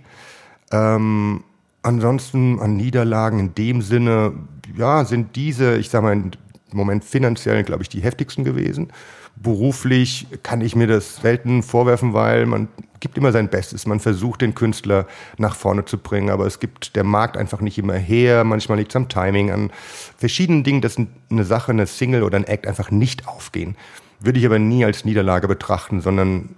Ähm, 0.73 1.45
ansonsten 1.83 2.59
an 2.59 2.77
Niederlagen 2.77 3.39
in 3.39 3.55
dem 3.55 3.83
Sinne, 3.83 4.33
ja, 4.77 5.05
sind 5.05 5.37
diese, 5.37 5.77
ich 5.79 5.91
sag 5.91 6.03
mal, 6.03 6.13
im 6.13 6.33
Moment 6.73 7.05
finanziell, 7.05 7.63
glaube 7.63 7.83
ich, 7.85 7.89
die 7.89 8.01
heftigsten 8.01 8.45
gewesen 8.45 8.93
beruflich 9.43 10.27
kann 10.43 10.61
ich 10.61 10.75
mir 10.75 10.87
das 10.87 11.17
selten 11.17 11.63
vorwerfen, 11.63 12.13
weil 12.13 12.47
man 12.47 12.69
gibt 13.01 13.17
immer 13.17 13.33
sein 13.33 13.49
Bestes. 13.49 13.87
Man 13.87 14.01
versucht, 14.01 14.41
den 14.41 14.55
Künstler 14.55 15.07
nach 15.37 15.55
vorne 15.55 15.85
zu 15.85 15.99
bringen, 15.99 16.31
aber 16.31 16.47
es 16.47 16.61
gibt 16.61 16.97
der 16.97 17.05
Markt 17.05 17.37
einfach 17.37 17.61
nicht 17.61 17.79
immer 17.79 17.95
her. 17.95 18.45
Manchmal 18.45 18.79
liegt 18.79 18.93
es 18.93 18.97
am 18.97 19.09
Timing, 19.09 19.51
an 19.51 19.71
verschiedenen 20.17 20.65
Dingen, 20.65 20.81
dass 20.81 20.97
eine 21.31 21.45
Sache, 21.45 21.73
eine 21.73 21.87
Single 21.87 22.23
oder 22.23 22.37
ein 22.37 22.45
Act 22.45 22.67
einfach 22.67 22.91
nicht 22.91 23.29
aufgehen. 23.29 23.77
Würde 24.21 24.39
ich 24.39 24.47
aber 24.47 24.59
nie 24.59 24.85
als 24.85 25.05
Niederlage 25.05 25.47
betrachten, 25.47 26.01
sondern 26.01 26.57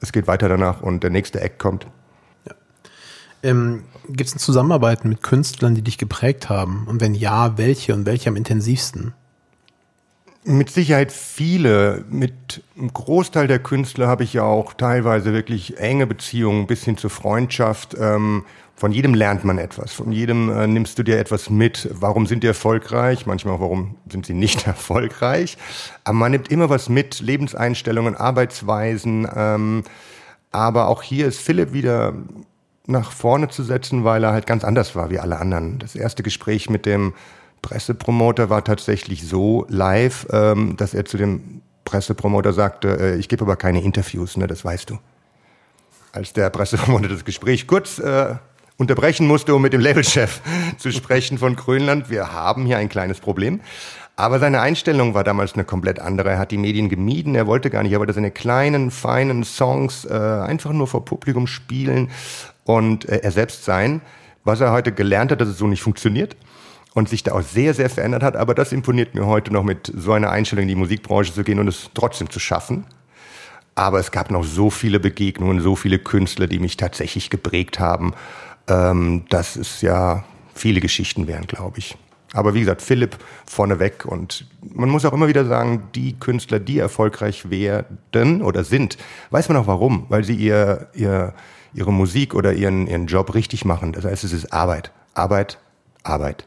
es 0.00 0.12
geht 0.12 0.26
weiter 0.26 0.48
danach 0.48 0.80
und 0.80 1.02
der 1.02 1.10
nächste 1.10 1.40
Act 1.40 1.58
kommt. 1.58 1.86
Ja. 2.46 2.54
Ähm, 3.42 3.82
gibt 4.08 4.28
es 4.28 4.32
eine 4.34 4.40
Zusammenarbeit 4.40 5.04
mit 5.04 5.22
Künstlern, 5.22 5.74
die 5.74 5.82
dich 5.82 5.98
geprägt 5.98 6.48
haben? 6.48 6.86
Und 6.86 7.00
wenn 7.00 7.14
ja, 7.14 7.58
welche 7.58 7.94
und 7.94 8.06
welche 8.06 8.30
am 8.30 8.36
intensivsten? 8.36 9.12
Mit 10.46 10.68
Sicherheit 10.68 11.10
viele. 11.10 12.04
Mit 12.10 12.62
einem 12.78 12.92
Großteil 12.92 13.46
der 13.46 13.58
Künstler 13.58 14.08
habe 14.08 14.24
ich 14.24 14.34
ja 14.34 14.42
auch 14.42 14.74
teilweise 14.74 15.32
wirklich 15.32 15.78
enge 15.78 16.06
Beziehungen 16.06 16.66
bis 16.66 16.84
hin 16.84 16.98
zur 16.98 17.08
Freundschaft. 17.08 17.96
Ähm, 17.98 18.44
von 18.76 18.92
jedem 18.92 19.14
lernt 19.14 19.44
man 19.44 19.56
etwas. 19.56 19.94
Von 19.94 20.12
jedem 20.12 20.50
äh, 20.50 20.66
nimmst 20.66 20.98
du 20.98 21.02
dir 21.02 21.18
etwas 21.18 21.48
mit. 21.48 21.88
Warum 21.92 22.26
sind 22.26 22.42
die 22.42 22.46
erfolgreich? 22.46 23.24
Manchmal 23.24 23.54
auch, 23.54 23.60
warum 23.60 23.96
sind 24.10 24.26
sie 24.26 24.34
nicht 24.34 24.66
erfolgreich? 24.66 25.56
Aber 26.04 26.14
man 26.14 26.32
nimmt 26.32 26.50
immer 26.50 26.68
was 26.68 26.90
mit. 26.90 27.20
Lebenseinstellungen, 27.20 28.14
Arbeitsweisen. 28.14 29.26
Ähm, 29.34 29.84
aber 30.52 30.88
auch 30.88 31.02
hier 31.02 31.26
ist 31.26 31.40
Philipp 31.40 31.72
wieder 31.72 32.12
nach 32.86 33.12
vorne 33.12 33.48
zu 33.48 33.62
setzen, 33.62 34.04
weil 34.04 34.22
er 34.22 34.32
halt 34.32 34.46
ganz 34.46 34.62
anders 34.62 34.94
war 34.94 35.08
wie 35.08 35.18
alle 35.18 35.38
anderen. 35.38 35.78
Das 35.78 35.94
erste 35.94 36.22
Gespräch 36.22 36.68
mit 36.68 36.84
dem 36.84 37.14
Pressepromoter 37.64 38.50
war 38.50 38.62
tatsächlich 38.62 39.26
so 39.26 39.64
live, 39.70 40.26
ähm, 40.30 40.76
dass 40.76 40.92
er 40.92 41.06
zu 41.06 41.16
dem 41.16 41.62
Pressepromoter 41.86 42.52
sagte, 42.52 42.98
äh, 43.00 43.16
ich 43.16 43.30
gebe 43.30 43.42
aber 43.42 43.56
keine 43.56 43.82
Interviews, 43.82 44.36
ne, 44.36 44.46
das 44.46 44.66
weißt 44.66 44.90
du. 44.90 44.98
Als 46.12 46.34
der 46.34 46.50
Pressepromoter 46.50 47.08
das 47.08 47.24
Gespräch 47.24 47.66
kurz 47.66 47.98
äh, 47.98 48.34
unterbrechen 48.76 49.26
musste, 49.26 49.54
um 49.54 49.62
mit 49.62 49.72
dem 49.72 49.80
Labelchef 49.80 50.42
zu 50.76 50.92
sprechen 50.92 51.38
von 51.38 51.56
Grönland. 51.56 52.10
Wir 52.10 52.34
haben 52.34 52.66
hier 52.66 52.76
ein 52.76 52.90
kleines 52.90 53.20
Problem. 53.20 53.62
Aber 54.14 54.38
seine 54.40 54.60
Einstellung 54.60 55.14
war 55.14 55.24
damals 55.24 55.54
eine 55.54 55.64
komplett 55.64 55.98
andere. 56.00 56.32
Er 56.32 56.38
hat 56.38 56.50
die 56.50 56.58
Medien 56.58 56.90
gemieden, 56.90 57.34
er 57.34 57.46
wollte 57.46 57.70
gar 57.70 57.82
nicht, 57.82 57.92
er 57.92 57.98
wollte 57.98 58.12
seine 58.12 58.30
kleinen, 58.30 58.90
feinen 58.90 59.42
Songs 59.42 60.04
äh, 60.04 60.12
einfach 60.12 60.72
nur 60.72 60.86
vor 60.86 61.06
Publikum 61.06 61.46
spielen 61.46 62.10
und 62.64 63.08
äh, 63.08 63.20
er 63.22 63.30
selbst 63.30 63.64
sein. 63.64 64.02
Was 64.44 64.60
er 64.60 64.70
heute 64.70 64.92
gelernt 64.92 65.32
hat, 65.32 65.40
dass 65.40 65.48
es 65.48 65.56
so 65.56 65.66
nicht 65.66 65.82
funktioniert 65.82 66.36
und 66.94 67.08
sich 67.08 67.22
da 67.24 67.32
auch 67.32 67.42
sehr, 67.42 67.74
sehr 67.74 67.90
verändert 67.90 68.22
hat. 68.22 68.36
Aber 68.36 68.54
das 68.54 68.72
imponiert 68.72 69.14
mir 69.14 69.26
heute 69.26 69.52
noch 69.52 69.64
mit 69.64 69.92
so 69.94 70.12
einer 70.12 70.30
Einstellung 70.30 70.62
in 70.62 70.68
die 70.68 70.74
Musikbranche 70.76 71.34
zu 71.34 71.44
gehen 71.44 71.58
und 71.58 71.68
es 71.68 71.90
trotzdem 71.92 72.30
zu 72.30 72.40
schaffen. 72.40 72.86
Aber 73.74 73.98
es 73.98 74.12
gab 74.12 74.30
noch 74.30 74.44
so 74.44 74.70
viele 74.70 75.00
Begegnungen, 75.00 75.60
so 75.60 75.74
viele 75.74 75.98
Künstler, 75.98 76.46
die 76.46 76.60
mich 76.60 76.76
tatsächlich 76.76 77.28
geprägt 77.28 77.80
haben, 77.80 78.14
ähm, 78.68 79.24
dass 79.28 79.56
es 79.56 79.80
ja 79.80 80.24
viele 80.54 80.80
Geschichten 80.80 81.26
wären, 81.26 81.48
glaube 81.48 81.78
ich. 81.78 81.96
Aber 82.32 82.54
wie 82.54 82.60
gesagt, 82.60 82.82
Philipp 82.82 83.16
vorneweg 83.46 84.04
und 84.04 84.46
man 84.60 84.88
muss 84.88 85.04
auch 85.04 85.12
immer 85.12 85.28
wieder 85.28 85.44
sagen, 85.44 85.84
die 85.94 86.18
Künstler, 86.18 86.58
die 86.58 86.78
erfolgreich 86.78 87.48
werden 87.50 88.42
oder 88.42 88.64
sind, 88.64 88.98
weiß 89.30 89.48
man 89.48 89.56
auch 89.56 89.68
warum, 89.68 90.06
weil 90.08 90.24
sie 90.24 90.34
ihr, 90.34 90.88
ihr, 90.94 91.32
ihre 91.74 91.92
Musik 91.92 92.34
oder 92.34 92.52
ihren, 92.52 92.88
ihren 92.88 93.06
Job 93.06 93.34
richtig 93.34 93.64
machen. 93.64 93.92
Das 93.92 94.04
heißt, 94.04 94.24
es 94.24 94.32
ist 94.32 94.52
Arbeit, 94.52 94.90
Arbeit, 95.14 95.58
Arbeit, 96.02 96.46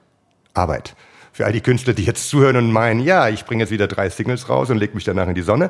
Arbeit. 0.57 0.95
Für 1.31 1.45
all 1.45 1.53
die 1.53 1.61
Künstler, 1.61 1.93
die 1.93 2.03
jetzt 2.03 2.29
zuhören 2.29 2.55
und 2.57 2.71
meinen, 2.71 2.99
ja, 2.99 3.29
ich 3.29 3.45
bringe 3.45 3.63
jetzt 3.63 3.71
wieder 3.71 3.87
drei 3.87 4.09
Singles 4.09 4.49
raus 4.49 4.69
und 4.69 4.77
lege 4.77 4.95
mich 4.95 5.03
danach 5.03 5.27
in 5.27 5.35
die 5.35 5.43
Sonne. 5.43 5.69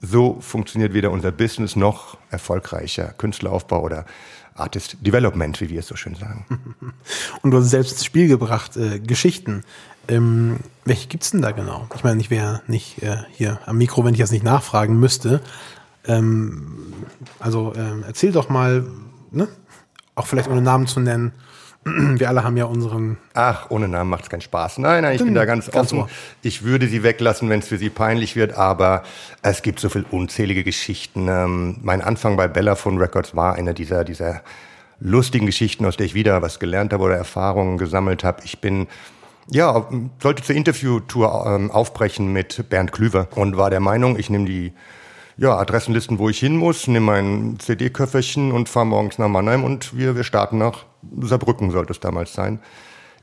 So 0.00 0.38
funktioniert 0.40 0.94
weder 0.94 1.10
unser 1.10 1.30
Business 1.30 1.76
noch 1.76 2.16
erfolgreicher 2.30 3.14
Künstleraufbau 3.18 3.82
oder 3.82 4.06
Artist 4.54 4.98
Development, 5.00 5.60
wie 5.60 5.68
wir 5.68 5.80
es 5.80 5.88
so 5.88 5.96
schön 5.96 6.14
sagen. 6.14 6.46
Und 7.42 7.50
du 7.50 7.58
hast 7.58 7.70
selbst 7.70 7.92
ins 7.92 8.04
Spiel 8.04 8.28
gebracht, 8.28 8.76
äh, 8.76 9.00
Geschichten. 9.00 9.64
Ähm, 10.06 10.58
welche 10.84 11.08
gibt's 11.08 11.30
denn 11.32 11.42
da 11.42 11.50
genau? 11.50 11.88
Ich 11.94 12.04
meine, 12.04 12.20
ich 12.20 12.30
wäre 12.30 12.62
nicht 12.66 13.02
äh, 13.02 13.16
hier 13.32 13.58
am 13.66 13.78
Mikro, 13.78 14.04
wenn 14.04 14.14
ich 14.14 14.20
das 14.20 14.30
nicht 14.30 14.44
nachfragen 14.44 15.00
müsste. 15.00 15.40
Ähm, 16.06 16.92
also 17.40 17.72
ähm, 17.74 18.04
erzähl 18.06 18.32
doch 18.32 18.48
mal, 18.48 18.86
ne? 19.30 19.48
auch 20.14 20.26
vielleicht 20.26 20.48
ohne 20.48 20.62
Namen 20.62 20.86
zu 20.86 21.00
nennen. 21.00 21.32
Wir 22.18 22.28
alle 22.28 22.44
haben 22.44 22.56
ja 22.56 22.64
unseren. 22.64 23.18
Ach, 23.34 23.70
ohne 23.70 23.88
Namen 23.88 24.10
macht's 24.10 24.30
keinen 24.30 24.40
Spaß. 24.40 24.78
Nein, 24.78 25.02
nein, 25.02 25.16
ich 25.16 25.22
bin 25.22 25.34
da 25.34 25.44
ganz, 25.44 25.70
ganz 25.70 25.92
offen. 25.92 25.98
Ohr. 26.00 26.08
Ich 26.42 26.62
würde 26.62 26.88
sie 26.88 27.02
weglassen, 27.02 27.48
wenn 27.50 27.60
es 27.60 27.68
für 27.68 27.78
sie 27.78 27.90
peinlich 27.90 28.36
wird, 28.36 28.54
aber 28.54 29.02
es 29.42 29.62
gibt 29.62 29.80
so 29.80 29.88
viel 29.88 30.04
unzählige 30.10 30.64
Geschichten. 30.64 31.28
Ähm, 31.28 31.76
mein 31.82 32.00
Anfang 32.00 32.36
bei 32.36 32.48
Bellaphone 32.48 32.98
Records 32.98 33.36
war 33.36 33.54
einer 33.54 33.74
dieser, 33.74 34.04
dieser 34.04 34.42
lustigen 35.00 35.46
Geschichten, 35.46 35.84
aus 35.84 35.96
der 35.96 36.06
ich 36.06 36.14
wieder 36.14 36.40
was 36.40 36.58
gelernt 36.58 36.92
habe 36.92 37.04
oder 37.04 37.16
Erfahrungen 37.16 37.76
gesammelt 37.78 38.24
habe. 38.24 38.42
Ich 38.44 38.60
bin 38.60 38.86
ja, 39.50 39.86
sollte 40.22 40.42
zur 40.42 40.56
Interviewtour 40.56 41.44
ähm, 41.46 41.70
aufbrechen 41.70 42.32
mit 42.32 42.70
Bernd 42.70 42.92
Klüver 42.92 43.28
und 43.34 43.56
war 43.56 43.70
der 43.70 43.80
Meinung, 43.80 44.18
ich 44.18 44.30
nehme 44.30 44.46
die 44.46 44.72
ja, 45.36 45.56
Adressenlisten, 45.56 46.18
wo 46.18 46.28
ich 46.28 46.38
hin 46.38 46.56
muss, 46.56 46.86
nehme 46.86 47.06
mein 47.06 47.56
CD-Köfferchen 47.58 48.52
und 48.52 48.68
fahre 48.68 48.86
morgens 48.86 49.18
nach 49.18 49.28
Mannheim 49.28 49.64
und 49.64 49.96
wir, 49.96 50.14
wir 50.14 50.24
starten 50.24 50.58
nach 50.58 50.84
Saarbrücken, 51.20 51.70
sollte 51.70 51.92
es 51.92 52.00
damals 52.00 52.32
sein. 52.32 52.60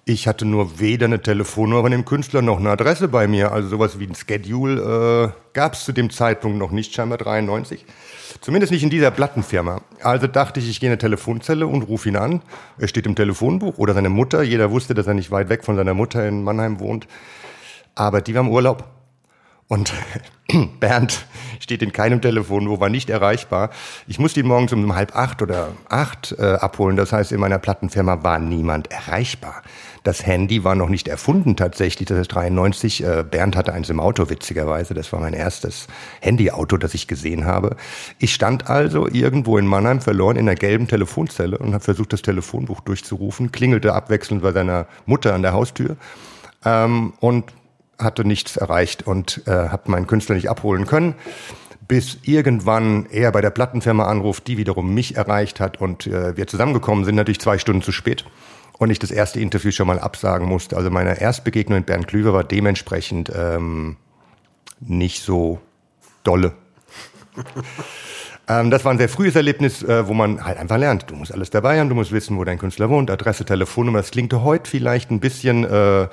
Ich 0.04 0.28
hatte 0.28 0.46
nur 0.46 0.80
weder 0.80 1.06
eine 1.06 1.22
Telefonnummer 1.22 1.84
von 1.84 1.92
dem 1.92 2.06
Künstler 2.06 2.42
noch 2.42 2.58
eine 2.58 2.72
Adresse 2.72 3.08
bei 3.08 3.28
mir. 3.28 3.52
Also 3.52 3.70
sowas 3.70 4.00
wie 4.00 4.08
ein 4.08 4.16
Schedule 4.16 5.34
äh, 5.36 5.54
gab 5.54 5.74
es 5.74 5.86
zu 5.86 5.92
dem 5.92 6.10
Zeitpunkt 6.10 6.58
noch 6.58 6.72
nicht, 6.72 6.94
scheinbar 6.94 7.20
93. 7.20 7.86
Zumindest 8.42 8.72
nicht 8.72 8.82
in 8.82 8.90
dieser 8.90 9.12
Plattenfirma. 9.12 9.82
Also 10.02 10.26
dachte 10.26 10.60
ich, 10.60 10.70
ich 10.70 10.80
gehe 10.80 10.88
in 10.88 10.94
eine 10.94 10.98
Telefonzelle 10.98 11.68
und 11.68 11.84
rufe 11.84 12.10
ihn 12.10 12.16
an. 12.16 12.42
Er 12.80 12.88
steht 12.88 13.06
im 13.06 13.16
Telefonbuch 13.16 13.78
oder 13.78 13.94
seine 13.94 14.10
Mutter. 14.10 14.42
Jeder 14.42 14.72
wusste, 14.72 14.96
dass 14.96 15.06
er 15.06 15.14
nicht 15.14 15.30
weit 15.30 15.50
weg 15.50 15.64
von 15.64 15.76
seiner 15.76 15.94
Mutter 15.94 16.28
in 16.28 16.44
Mannheim 16.44 16.80
wohnt. 16.80 17.08
Aber 17.94 18.22
die 18.22 18.34
war 18.34 18.42
im 18.42 18.50
Urlaub. 18.50 18.84
Und 19.72 19.94
Bernd 20.82 21.26
steht 21.62 21.82
in 21.82 21.94
keinem 21.94 22.20
Telefonbuch, 22.20 22.82
war 22.82 22.90
nicht 22.90 23.10
erreichbar. 23.10 23.70
Ich 24.06 24.20
musste 24.20 24.42
ihn 24.42 24.48
morgens 24.48 24.74
um 24.74 24.96
halb 24.96 25.16
acht 25.16 25.42
oder 25.42 25.70
acht 25.88 26.36
äh, 26.38 26.56
abholen. 26.56 26.98
Das 26.98 27.14
heißt, 27.14 27.32
in 27.32 27.40
meiner 27.40 27.58
Plattenfirma 27.58 28.22
war 28.22 28.38
niemand 28.38 28.92
erreichbar. 28.92 29.64
Das 30.04 30.26
Handy 30.26 30.66
war 30.66 30.76
noch 30.76 30.90
nicht 30.90 31.08
erfunden 31.08 31.56
tatsächlich. 31.56 32.10
Das 32.10 32.20
ist 32.20 32.28
93. 32.28 33.02
Äh, 33.02 33.24
Bernd 33.24 33.56
hatte 33.56 33.72
eins 33.72 33.90
im 33.90 34.02
Auto, 34.02 34.30
witzigerweise. 34.30 34.94
Das 34.94 35.14
war 35.14 35.22
mein 35.22 35.32
erstes 35.32 35.88
Handyauto, 36.20 36.76
das 36.76 36.94
ich 36.94 37.08
gesehen 37.08 37.46
habe. 37.46 37.78
Ich 38.20 38.34
stand 38.34 38.70
also 38.70 39.08
irgendwo 39.08 39.58
in 39.58 39.68
Mannheim 39.68 40.02
verloren 40.02 40.36
in 40.36 40.50
einer 40.50 40.56
gelben 40.56 40.90
Telefonzelle 40.90 41.58
und 41.58 41.74
habe 41.74 41.84
versucht, 41.86 42.12
das 42.12 42.24
Telefonbuch 42.24 42.82
durchzurufen. 42.82 43.54
Klingelte 43.54 43.94
abwechselnd 43.94 44.42
bei 44.42 44.52
seiner 44.52 44.88
Mutter 45.06 45.34
an 45.34 45.44
der 45.44 45.54
Haustür. 45.54 45.96
Ähm, 46.66 47.14
und 47.22 47.54
hatte 48.04 48.26
nichts 48.26 48.58
erreicht 48.58 49.08
und 49.08 49.44
äh, 49.46 49.52
habe 49.52 49.92
meinen 49.92 50.08
Künstler 50.08 50.36
nicht 50.36 50.50
abholen 50.50 50.86
können, 50.86 51.16
bis 51.88 52.18
irgendwann 52.24 53.06
er 53.12 53.32
bei 53.32 53.42
der 53.42 53.50
Plattenfirma 53.50 54.06
anruft, 54.06 54.48
die 54.48 54.58
wiederum 54.58 54.94
mich 54.94 55.18
erreicht 55.18 55.60
hat 55.60 55.82
und 55.82 56.08
äh, 56.08 56.38
wir 56.38 56.48
zusammengekommen 56.48 57.06
sind, 57.06 57.16
natürlich 57.16 57.42
zwei 57.42 57.58
Stunden 57.58 57.82
zu 57.82 57.92
spät 57.92 58.26
und 58.78 58.90
ich 58.90 59.00
das 59.00 59.12
erste 59.12 59.40
Interview 59.40 59.72
schon 59.72 59.88
mal 59.88 60.00
absagen 60.00 60.48
musste. 60.48 60.76
Also 60.76 60.90
meine 60.90 61.22
Erstbegegnung 61.22 61.80
mit 61.80 61.86
Bernd 61.86 62.08
Klüver 62.08 62.34
war 62.34 62.44
dementsprechend 62.44 63.32
ähm, 63.36 63.98
nicht 64.80 65.22
so 65.22 65.60
dolle. 66.24 66.54
ähm, 68.48 68.72
das 68.72 68.84
war 68.84 68.92
ein 68.92 68.98
sehr 68.98 69.10
frühes 69.10 69.36
Erlebnis, 69.36 69.84
äh, 69.84 70.08
wo 70.08 70.14
man 70.14 70.44
halt 70.44 70.58
einfach 70.58 70.78
lernt. 70.78 71.10
Du 71.10 71.16
musst 71.16 71.32
alles 71.32 71.50
dabei 71.50 71.80
haben, 71.80 71.90
du 71.90 71.96
musst 71.96 72.12
wissen, 72.12 72.38
wo 72.38 72.44
dein 72.44 72.58
Künstler 72.58 72.90
wohnt, 72.90 73.12
Adresse, 73.12 73.46
Telefonnummer. 73.46 74.00
Das 74.00 74.12
klingt 74.12 74.34
heute 74.34 74.70
vielleicht 74.70 75.12
ein 75.12 75.20
bisschen 75.20 75.64
äh, 75.64 76.08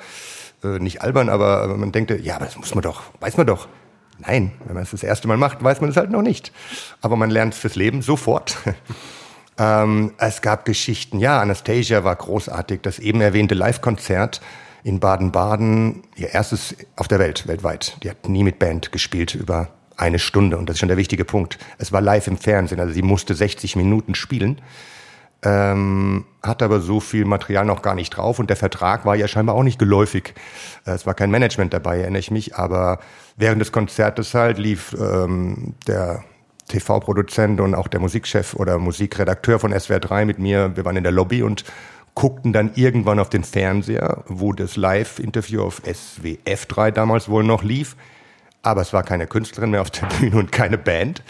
äh, 0.63 0.79
nicht 0.79 1.01
albern, 1.01 1.29
aber 1.29 1.67
man 1.77 1.91
denkt, 1.91 2.11
ja, 2.21 2.35
aber 2.35 2.45
das 2.45 2.57
muss 2.57 2.73
man 2.75 2.81
doch, 2.81 3.03
weiß 3.19 3.37
man 3.37 3.47
doch. 3.47 3.67
Nein, 4.19 4.51
wenn 4.65 4.73
man 4.73 4.83
es 4.83 4.91
das 4.91 5.03
erste 5.03 5.27
Mal 5.27 5.37
macht, 5.37 5.63
weiß 5.63 5.79
man 5.79 5.89
es 5.89 5.95
halt 5.95 6.11
noch 6.11 6.21
nicht. 6.21 6.51
Aber 7.01 7.15
man 7.15 7.29
lernt 7.29 7.55
fürs 7.55 7.75
Leben 7.75 8.01
sofort. 8.01 8.57
ähm, 9.57 10.11
es 10.17 10.41
gab 10.41 10.65
Geschichten. 10.65 11.19
Ja, 11.19 11.39
Anastasia 11.39 12.03
war 12.03 12.17
großartig. 12.17 12.81
Das 12.81 12.99
eben 12.99 13.21
erwähnte 13.21 13.55
Live-Konzert 13.55 14.41
in 14.83 14.99
Baden-Baden, 14.99 16.03
ihr 16.15 16.29
erstes 16.33 16.75
auf 16.97 17.07
der 17.07 17.19
Welt, 17.19 17.47
weltweit. 17.47 17.97
Die 18.03 18.09
hat 18.09 18.27
nie 18.27 18.43
mit 18.43 18.59
Band 18.59 18.91
gespielt 18.91 19.35
über 19.35 19.69
eine 19.95 20.19
Stunde. 20.19 20.57
Und 20.57 20.67
das 20.67 20.75
ist 20.75 20.79
schon 20.79 20.89
der 20.89 20.97
wichtige 20.97 21.23
Punkt. 21.23 21.57
Es 21.77 21.91
war 21.93 22.01
live 22.01 22.27
im 22.27 22.37
Fernsehen, 22.37 22.79
also 22.79 22.93
sie 22.93 23.01
musste 23.01 23.35
60 23.35 23.77
Minuten 23.77 24.15
spielen 24.15 24.61
ähm, 25.43 26.25
hat 26.43 26.61
aber 26.61 26.79
so 26.79 26.99
viel 26.99 27.25
Material 27.25 27.65
noch 27.65 27.81
gar 27.81 27.95
nicht 27.95 28.11
drauf 28.11 28.39
und 28.39 28.49
der 28.49 28.57
Vertrag 28.57 29.05
war 29.05 29.15
ja 29.15 29.27
scheinbar 29.27 29.55
auch 29.55 29.63
nicht 29.63 29.79
geläufig. 29.79 30.33
Äh, 30.85 30.91
es 30.91 31.05
war 31.05 31.13
kein 31.13 31.31
Management 31.31 31.73
dabei, 31.73 31.99
erinnere 31.99 32.19
ich 32.19 32.31
mich, 32.31 32.55
aber 32.55 32.99
während 33.37 33.61
des 33.61 33.71
Konzertes 33.71 34.33
halt 34.33 34.57
lief 34.57 34.95
ähm, 34.99 35.75
der 35.87 36.23
TV-Produzent 36.67 37.61
und 37.61 37.73
auch 37.73 37.87
der 37.87 37.99
Musikchef 37.99 38.53
oder 38.53 38.77
Musikredakteur 38.77 39.59
von 39.59 39.77
SWR 39.77 39.99
3 39.99 40.25
mit 40.25 40.39
mir, 40.39 40.75
wir 40.75 40.85
waren 40.85 40.97
in 40.97 41.03
der 41.03 41.11
Lobby 41.11 41.41
und 41.41 41.63
guckten 42.15 42.51
dann 42.51 42.71
irgendwann 42.75 43.19
auf 43.19 43.29
den 43.29 43.43
Fernseher, 43.43 44.23
wo 44.27 44.51
das 44.51 44.75
Live-Interview 44.75 45.63
auf 45.63 45.81
SWF 45.85 46.65
3 46.65 46.91
damals 46.91 47.29
wohl 47.29 47.43
noch 47.43 47.63
lief. 47.63 47.95
Aber 48.61 48.81
es 48.81 48.91
war 48.91 49.03
keine 49.03 49.25
Künstlerin 49.25 49.71
mehr 49.71 49.81
auf 49.81 49.89
der 49.89 50.07
Bühne 50.07 50.35
und 50.35 50.51
keine 50.51 50.77
Band 50.77 51.23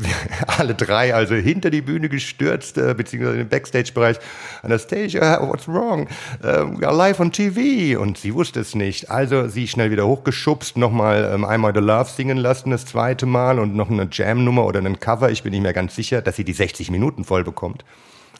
alle 0.58 0.74
drei 0.74 1.14
also 1.14 1.34
hinter 1.34 1.70
die 1.70 1.82
Bühne 1.82 2.08
gestürzt, 2.08 2.78
äh, 2.78 2.94
beziehungsweise 2.94 3.40
im 3.40 3.48
Backstage-Bereich. 3.48 4.18
Anastasia, 4.62 5.40
what's 5.46 5.68
wrong? 5.68 6.08
Uh, 6.42 6.78
we 6.78 6.86
are 6.86 6.96
live 6.96 7.20
on 7.20 7.32
TV. 7.32 8.00
Und 8.00 8.18
sie 8.18 8.34
wusste 8.34 8.60
es 8.60 8.74
nicht. 8.74 9.10
Also 9.10 9.48
sie 9.48 9.68
schnell 9.68 9.90
wieder 9.90 10.06
hochgeschubst, 10.06 10.76
nochmal 10.76 11.30
ähm, 11.34 11.44
einmal 11.44 11.72
The 11.74 11.80
Love 11.80 12.10
singen 12.10 12.38
lassen, 12.38 12.70
das 12.70 12.86
zweite 12.86 13.26
Mal 13.26 13.58
und 13.58 13.74
noch 13.74 13.90
eine 13.90 14.08
Jam-Nummer 14.10 14.64
oder 14.66 14.78
einen 14.78 15.00
Cover. 15.00 15.30
Ich 15.30 15.42
bin 15.42 15.52
nicht 15.52 15.62
mehr 15.62 15.72
ganz 15.72 15.94
sicher, 15.94 16.22
dass 16.22 16.36
sie 16.36 16.44
die 16.44 16.52
60 16.52 16.90
Minuten 16.90 17.24
voll 17.24 17.44
bekommt. 17.44 17.84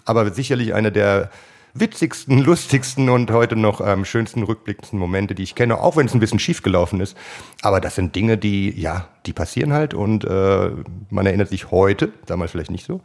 Aber 0.05 0.31
sicherlich 0.33 0.75
eine 0.75 0.91
der 0.91 1.31
witzigsten, 1.75 2.39
lustigsten 2.39 3.09
und 3.09 3.31
heute 3.31 3.57
noch 3.57 3.81
ähm, 3.81 4.05
schönsten, 4.05 4.43
rückblickendsten 4.43 4.99
Momente, 4.99 5.35
die 5.35 5.43
ich 5.43 5.55
kenne, 5.55 5.79
auch 5.79 5.97
wenn 5.97 6.07
es 6.07 6.15
ein 6.15 6.21
bisschen 6.21 6.39
schief 6.39 6.63
gelaufen 6.63 7.01
ist. 7.01 7.17
Aber 7.63 7.81
das 7.81 7.95
sind 7.95 8.15
Dinge, 8.15 8.39
die, 8.39 8.79
ja, 8.79 9.09
die 9.27 9.33
passieren 9.33 9.73
halt 9.73 9.95
und 9.95 10.25
äh, 10.25 10.71
man 11.11 11.27
erinnert 11.27 11.49
sich 11.49 11.71
heute, 11.71 12.13
damals 12.27 12.51
vielleicht 12.51 12.71
nicht 12.71 12.87
so, 12.87 13.01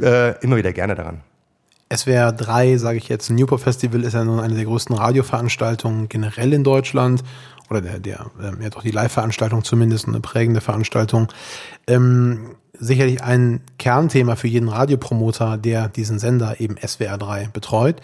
äh, 0.00 0.38
immer 0.42 0.56
wieder 0.56 0.72
gerne 0.72 0.94
daran. 0.94 1.20
SWR 1.94 2.32
3, 2.32 2.78
sage 2.78 2.98
ich 2.98 3.08
jetzt, 3.08 3.30
Newport 3.30 3.60
Festival 3.60 4.02
ist 4.02 4.14
ja 4.14 4.24
nun 4.24 4.40
eine 4.40 4.54
der 4.54 4.64
größten 4.64 4.96
Radioveranstaltungen 4.96 6.08
generell 6.08 6.52
in 6.52 6.64
Deutschland 6.64 7.22
oder 7.70 7.80
der, 7.80 8.00
der 8.00 8.30
ähm, 8.42 8.58
ja 8.60 8.70
doch 8.70 8.82
die 8.82 8.90
Live-Veranstaltung 8.90 9.62
zumindest 9.62 10.08
eine 10.08 10.20
prägende 10.20 10.60
Veranstaltung. 10.60 11.28
Ähm, 11.86 12.56
sicherlich 12.78 13.22
ein 13.22 13.60
Kernthema 13.78 14.36
für 14.36 14.48
jeden 14.48 14.68
Radiopromoter, 14.68 15.56
der 15.56 15.88
diesen 15.88 16.18
Sender 16.18 16.60
eben 16.60 16.76
SWR3 16.76 17.50
betreut. 17.50 18.00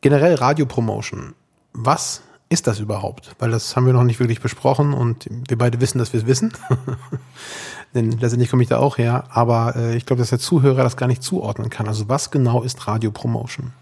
Generell 0.00 0.34
Radiopromotion. 0.34 1.34
Was 1.72 2.22
ist 2.48 2.66
das 2.66 2.78
überhaupt? 2.78 3.34
Weil 3.38 3.50
das 3.50 3.74
haben 3.74 3.86
wir 3.86 3.92
noch 3.92 4.04
nicht 4.04 4.20
wirklich 4.20 4.40
besprochen 4.40 4.92
und 4.92 5.26
wir 5.48 5.58
beide 5.58 5.80
wissen, 5.80 5.98
dass 5.98 6.12
wir 6.12 6.20
es 6.20 6.26
wissen. 6.26 6.52
Denn 7.94 8.12
letztendlich 8.12 8.50
komme 8.50 8.62
ich 8.62 8.68
da 8.68 8.78
auch 8.78 8.98
her. 8.98 9.24
Aber 9.30 9.76
äh, 9.76 9.96
ich 9.96 10.06
glaube, 10.06 10.20
dass 10.20 10.30
der 10.30 10.38
Zuhörer 10.38 10.82
das 10.82 10.96
gar 10.96 11.06
nicht 11.06 11.22
zuordnen 11.22 11.70
kann. 11.70 11.88
Also 11.88 12.08
was 12.08 12.30
genau 12.30 12.62
ist 12.62 12.86
Radiopromotion? 12.86 13.72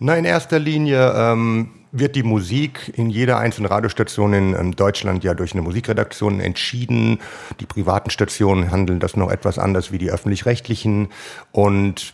Na, 0.00 0.16
in 0.16 0.24
erster 0.24 0.58
Linie 0.58 1.12
ähm, 1.16 1.70
wird 1.94 2.16
die 2.16 2.24
Musik 2.24 2.92
in 2.96 3.08
jeder 3.08 3.38
einzelnen 3.38 3.70
Radiostation 3.70 4.34
in 4.34 4.54
ähm, 4.54 4.76
Deutschland 4.76 5.22
ja 5.22 5.32
durch 5.32 5.52
eine 5.52 5.62
Musikredaktion 5.62 6.40
entschieden. 6.40 7.20
Die 7.60 7.66
privaten 7.66 8.10
Stationen 8.10 8.70
handeln 8.70 8.98
das 8.98 9.16
noch 9.16 9.30
etwas 9.30 9.58
anders 9.58 9.92
wie 9.92 9.98
die 9.98 10.10
öffentlich-rechtlichen. 10.10 11.08
Und 11.52 12.12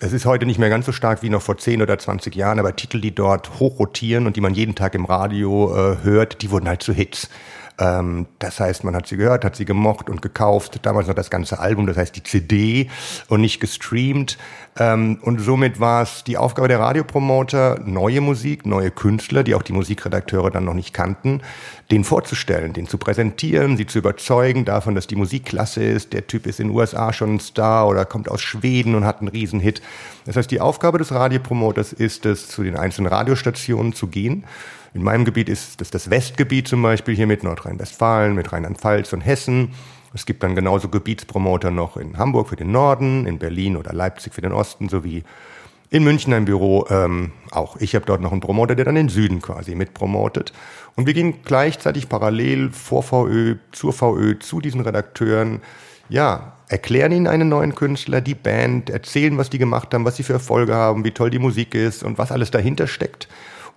es 0.00 0.12
ist 0.12 0.26
heute 0.26 0.46
nicht 0.46 0.58
mehr 0.58 0.68
ganz 0.68 0.86
so 0.86 0.92
stark 0.92 1.22
wie 1.22 1.30
noch 1.30 1.42
vor 1.42 1.58
10 1.58 1.80
oder 1.80 1.96
20 1.96 2.34
Jahren, 2.34 2.58
aber 2.58 2.74
Titel, 2.74 3.00
die 3.00 3.14
dort 3.14 3.60
hochrotieren 3.60 4.26
und 4.26 4.34
die 4.34 4.40
man 4.40 4.54
jeden 4.54 4.74
Tag 4.74 4.94
im 4.94 5.04
Radio 5.04 5.74
äh, 5.74 5.98
hört, 6.02 6.42
die 6.42 6.50
wurden 6.50 6.68
halt 6.68 6.82
zu 6.82 6.92
Hits. 6.92 7.28
Ähm, 7.80 8.26
das 8.38 8.60
heißt, 8.60 8.84
man 8.84 8.94
hat 8.94 9.06
sie 9.06 9.16
gehört, 9.16 9.44
hat 9.44 9.56
sie 9.56 9.64
gemocht 9.64 10.10
und 10.10 10.20
gekauft. 10.20 10.80
Damals 10.82 11.08
noch 11.08 11.14
das 11.14 11.30
ganze 11.30 11.58
Album, 11.58 11.86
das 11.86 11.96
heißt 11.96 12.14
die 12.14 12.22
CD 12.22 12.90
und 13.28 13.40
nicht 13.40 13.58
gestreamt. 13.58 14.36
Ähm, 14.78 15.18
und 15.22 15.40
somit 15.40 15.80
war 15.80 16.02
es 16.02 16.22
die 16.22 16.36
Aufgabe 16.36 16.68
der 16.68 16.78
Radiopromoter, 16.78 17.80
neue 17.84 18.20
Musik, 18.20 18.66
neue 18.66 18.90
Künstler, 18.90 19.42
die 19.42 19.54
auch 19.54 19.62
die 19.62 19.72
Musikredakteure 19.72 20.50
dann 20.50 20.64
noch 20.64 20.74
nicht 20.74 20.92
kannten, 20.92 21.40
den 21.90 22.04
vorzustellen, 22.04 22.74
den 22.74 22.86
zu 22.86 22.98
präsentieren, 22.98 23.78
sie 23.78 23.86
zu 23.86 23.98
überzeugen 23.98 24.64
davon, 24.64 24.94
dass 24.94 25.06
die 25.06 25.16
Musik 25.16 25.46
klasse 25.46 25.82
ist. 25.82 26.12
Der 26.12 26.26
Typ 26.26 26.46
ist 26.46 26.60
in 26.60 26.68
den 26.68 26.76
USA 26.76 27.12
schon 27.12 27.36
ein 27.36 27.40
Star 27.40 27.88
oder 27.88 28.04
kommt 28.04 28.28
aus 28.28 28.42
Schweden 28.42 28.94
und 28.94 29.04
hat 29.04 29.20
einen 29.20 29.28
Riesenhit. 29.28 29.80
Das 30.26 30.36
heißt, 30.36 30.50
die 30.50 30.60
Aufgabe 30.60 30.98
des 30.98 31.12
Radiopromoters 31.12 31.94
ist 31.94 32.26
es, 32.26 32.48
zu 32.48 32.62
den 32.62 32.76
einzelnen 32.76 33.10
Radiostationen 33.10 33.94
zu 33.94 34.06
gehen 34.06 34.44
in 34.92 35.02
meinem 35.02 35.24
Gebiet 35.24 35.48
ist 35.48 35.80
das 35.80 35.90
das 35.90 36.10
Westgebiet 36.10 36.68
zum 36.68 36.82
Beispiel 36.82 37.14
hier 37.14 37.26
mit 37.26 37.44
Nordrhein-Westfalen, 37.44 38.34
mit 38.34 38.52
Rheinland-Pfalz 38.52 39.12
und 39.12 39.20
Hessen 39.20 39.72
Es 40.14 40.26
gibt 40.26 40.42
dann 40.42 40.56
genauso 40.56 40.88
Gebietspromoter 40.88 41.70
noch 41.70 41.96
in 41.96 42.18
Hamburg 42.18 42.48
für 42.48 42.56
den 42.56 42.72
Norden, 42.72 43.26
in 43.26 43.38
Berlin 43.38 43.76
oder 43.76 43.92
Leipzig 43.92 44.34
für 44.34 44.40
den 44.40 44.52
Osten 44.52 44.88
sowie 44.88 45.22
in 45.90 46.04
München 46.04 46.32
ein 46.32 46.44
Büro. 46.44 46.86
Ähm, 46.88 47.32
auch 47.50 47.76
ich 47.76 47.94
habe 47.94 48.06
dort 48.06 48.20
noch 48.20 48.32
einen 48.32 48.40
Promoter, 48.40 48.74
der 48.74 48.84
dann 48.84 48.94
den 48.94 49.08
Süden 49.08 49.42
quasi 49.42 49.74
mitpromotet. 49.74 50.52
Und 50.96 51.06
wir 51.06 51.14
gehen 51.14 51.42
gleichzeitig 51.44 52.08
parallel 52.08 52.70
vor 52.70 53.02
VÖ, 53.02 53.56
zur 53.72 53.92
VÖ, 53.92 54.38
zu 54.38 54.60
diesen 54.60 54.80
Redakteuren. 54.80 55.60
Ja, 56.08 56.54
erklären 56.68 57.12
ihnen 57.12 57.26
einen 57.26 57.48
neuen 57.48 57.74
Künstler, 57.74 58.20
die 58.20 58.34
Band, 58.34 58.90
erzählen, 58.90 59.38
was 59.38 59.50
die 59.50 59.58
gemacht 59.58 59.92
haben, 59.94 60.04
was 60.04 60.16
sie 60.16 60.22
für 60.22 60.32
Erfolge 60.32 60.74
haben, 60.74 61.04
wie 61.04 61.12
toll 61.12 61.30
die 61.30 61.38
Musik 61.38 61.74
ist 61.74 62.02
und 62.02 62.18
was 62.18 62.32
alles 62.32 62.50
dahinter 62.50 62.86
steckt, 62.86 63.28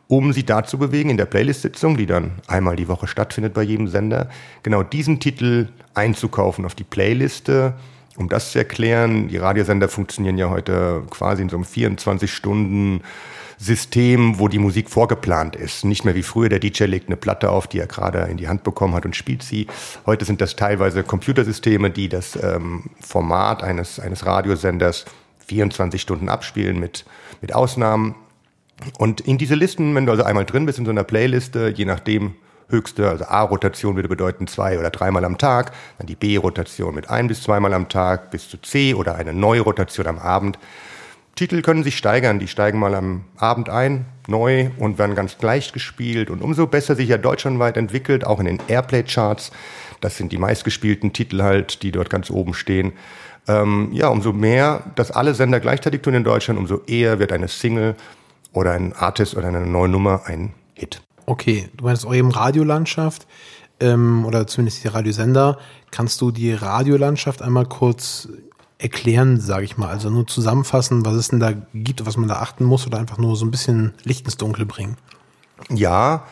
um 0.08 0.34
sie 0.34 0.46
dazu 0.46 0.78
bewegen, 0.78 1.10
in 1.10 1.18
der 1.18 1.26
Playlist-Sitzung, 1.26 1.98
die 1.98 2.06
dann 2.06 2.32
einmal 2.48 2.76
die 2.76 2.88
Woche 2.88 3.08
stattfindet 3.08 3.54
bei 3.54 3.64
jedem 3.64 3.88
Sender, 3.88 4.30
genau 4.62 4.84
diesen 4.84 5.20
Titel 5.20 5.70
einzukaufen 5.94 6.66
auf 6.66 6.76
die 6.76 6.84
Playliste, 6.84 7.74
um 8.16 8.30
das 8.30 8.52
zu 8.52 8.60
erklären, 8.60 9.28
die 9.28 9.38
Radiosender 9.38 9.90
funktionieren 9.90 10.38
ja 10.38 10.50
heute 10.50 11.04
quasi 11.10 11.42
in 11.42 11.50
so 11.50 11.56
einem 11.56 11.66
24 11.66 12.32
Stunden 12.32 13.02
System, 13.58 14.40
wo 14.40 14.48
die 14.48 14.60
Musik 14.60 14.90
vorgeplant 14.90 15.56
ist. 15.56 15.86
Nicht 15.86 16.06
mehr 16.06 16.16
wie 16.16 16.24
früher, 16.24 16.50
der 16.50 16.60
DJ 16.60 16.84
legt 16.84 17.08
eine 17.08 17.16
Platte 17.16 17.50
auf, 17.50 17.68
die 17.68 17.80
er 17.80 17.88
gerade 17.88 18.20
in 18.24 18.38
die 18.38 18.48
Hand 18.48 18.64
bekommen 18.64 18.94
hat 18.94 19.06
und 19.06 19.16
spielt 19.16 19.42
sie. 19.42 19.68
Heute 20.06 20.26
sind 20.26 20.42
das 20.42 20.56
teilweise 20.56 21.04
Computersysteme, 21.04 21.90
die 21.90 22.10
das 22.10 22.38
ähm, 22.42 22.90
Format 23.00 23.64
eines, 23.64 24.00
eines 24.00 24.26
Radiosenders 24.26 25.06
24 25.48 26.02
Stunden 26.02 26.30
abspielen 26.30 26.80
mit, 26.80 27.06
mit 27.42 27.56
Ausnahmen. 27.56 28.16
Und 28.98 29.22
in 29.22 29.38
diese 29.38 29.56
Listen, 29.56 29.94
wenn 29.96 30.06
du 30.06 30.12
also 30.12 30.24
einmal 30.24 30.46
drin 30.46 30.66
bist 30.66 30.80
in 30.80 30.86
so 30.86 30.92
einer 30.92 31.04
Playliste, 31.04 31.74
je 31.76 31.86
nachdem, 31.86 32.36
höchste, 32.70 33.10
also 33.10 33.26
A-Rotation 33.26 33.96
würde 33.96 34.10
bedeuten 34.10 34.48
zwei 34.48 34.80
oder 34.80 34.90
dreimal 34.90 35.24
am 35.26 35.38
Tag, 35.38 35.72
dann 35.98 36.08
die 36.08 36.16
B-Rotation 36.16 36.94
mit 36.96 37.10
ein 37.10 37.28
bis 37.28 37.44
zweimal 37.44 37.74
am 37.74 37.90
Tag 37.90 38.32
bis 38.32 38.50
zu 38.50 38.58
C 38.58 38.94
oder 38.94 39.16
eine 39.16 39.34
neue 39.34 39.62
Rotation 39.62 40.08
am 40.08 40.20
Abend. 40.20 40.58
Titel 41.36 41.62
können 41.62 41.84
sich 41.84 41.98
steigern, 41.98 42.40
die 42.40 42.48
steigen 42.48 42.80
mal 42.80 42.94
am 42.94 43.26
Abend 43.38 43.70
ein, 43.70 44.06
neu 44.28 44.70
und 44.78 45.00
werden 45.00 45.16
ganz 45.16 45.42
leicht 45.42 45.74
gespielt 45.74 46.30
und 46.30 46.42
umso 46.42 46.68
besser 46.68 46.96
sich 46.96 47.10
ja 47.10 47.18
deutschlandweit 47.18 47.78
entwickelt, 47.78 48.26
auch 48.26 48.40
in 48.40 48.46
den 48.46 48.60
Airplay-Charts, 48.68 49.52
das 50.00 50.18
sind 50.18 50.32
die 50.32 50.38
meistgespielten 50.38 51.14
Titel 51.14 51.42
halt, 51.42 51.82
die 51.82 51.92
dort 51.92 52.10
ganz 52.10 52.30
oben 52.30 52.54
stehen, 52.54 52.94
ähm, 53.48 53.90
ja, 53.92 54.08
umso 54.08 54.32
mehr, 54.32 54.84
dass 54.96 55.12
alle 55.12 55.34
Sender 55.34 55.60
gleichzeitig 55.60 56.02
tun 56.02 56.14
in 56.14 56.24
Deutschland, 56.24 56.60
umso 56.60 56.82
eher 56.86 57.20
wird 57.20 57.32
eine 57.32 57.48
Single 57.48 57.96
oder 58.54 58.72
ein 58.72 58.94
Artist 58.94 59.36
oder 59.36 59.48
eine 59.48 59.66
neue 59.66 59.90
Nummer 59.90 60.22
ein 60.26 60.54
Hit. 60.74 61.02
Okay, 61.26 61.70
du 61.76 61.86
meinst 61.86 62.06
auch 62.06 62.14
eben 62.14 62.32
Radiolandschaft 62.32 63.28
ähm, 63.80 64.26
oder 64.26 64.48
zumindest 64.48 64.84
die 64.84 64.88
Radiosender. 64.88 65.58
Kannst 65.92 66.22
du 66.22 66.32
die 66.32 66.54
Radiolandschaft 66.54 67.42
einmal 67.42 67.66
kurz 67.66 68.30
erklären, 68.78 69.40
sage 69.40 69.66
ich 69.66 69.78
mal? 69.78 69.90
Also 69.90 70.10
nur 70.10 70.28
zusammenfassen, 70.28 71.06
was 71.06 71.16
es 71.16 71.30
denn 71.30 71.40
da 71.40 71.54
gibt, 71.74 72.06
was 72.06 72.18
man 72.18 72.28
da 72.28 72.36
achten 72.36 72.66
muss 72.66 72.86
oder 72.86 73.00
einfach 73.00 73.18
nur 73.18 73.36
so 73.36 73.46
ein 73.46 73.52
bisschen 73.52 73.94
Licht 74.04 74.26
ins 74.26 74.38
Dunkel 74.38 74.66
bringen? 74.66 74.98
Ja, 75.70 76.26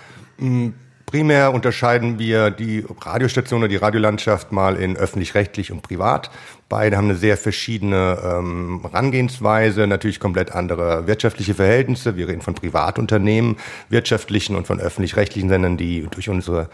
primär 1.11 1.53
unterscheiden 1.53 2.17
wir 2.17 2.49
die 2.49 2.85
Radiostation 3.01 3.59
oder 3.59 3.67
die 3.67 3.75
Radiolandschaft 3.75 4.51
mal 4.51 4.77
in 4.77 4.95
öffentlich-rechtlich 4.95 5.71
und 5.71 5.81
privat. 5.81 6.31
Beide 6.69 6.95
haben 6.95 7.09
eine 7.09 7.15
sehr 7.15 7.35
verschiedene 7.35 8.17
ähm, 8.23 8.79
Herangehensweise, 8.81 9.87
natürlich 9.87 10.21
komplett 10.21 10.53
andere 10.53 11.07
wirtschaftliche 11.07 11.53
Verhältnisse. 11.53 12.15
Wir 12.15 12.29
reden 12.29 12.41
von 12.41 12.55
Privatunternehmen, 12.55 13.57
wirtschaftlichen 13.89 14.55
und 14.55 14.67
von 14.67 14.79
öffentlich-rechtlichen 14.79 15.49
Sendern, 15.49 15.75
die 15.75 16.07
durch 16.09 16.29
unsere 16.29 16.69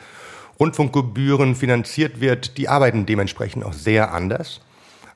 Rundfunkgebühren 0.60 1.56
finanziert 1.56 2.22
wird. 2.22 2.58
Die 2.60 2.70
arbeiten 2.70 3.08
dementsprechend 3.08 3.66
auch 3.66 3.74
sehr 3.74 4.14
anders. 4.14 4.62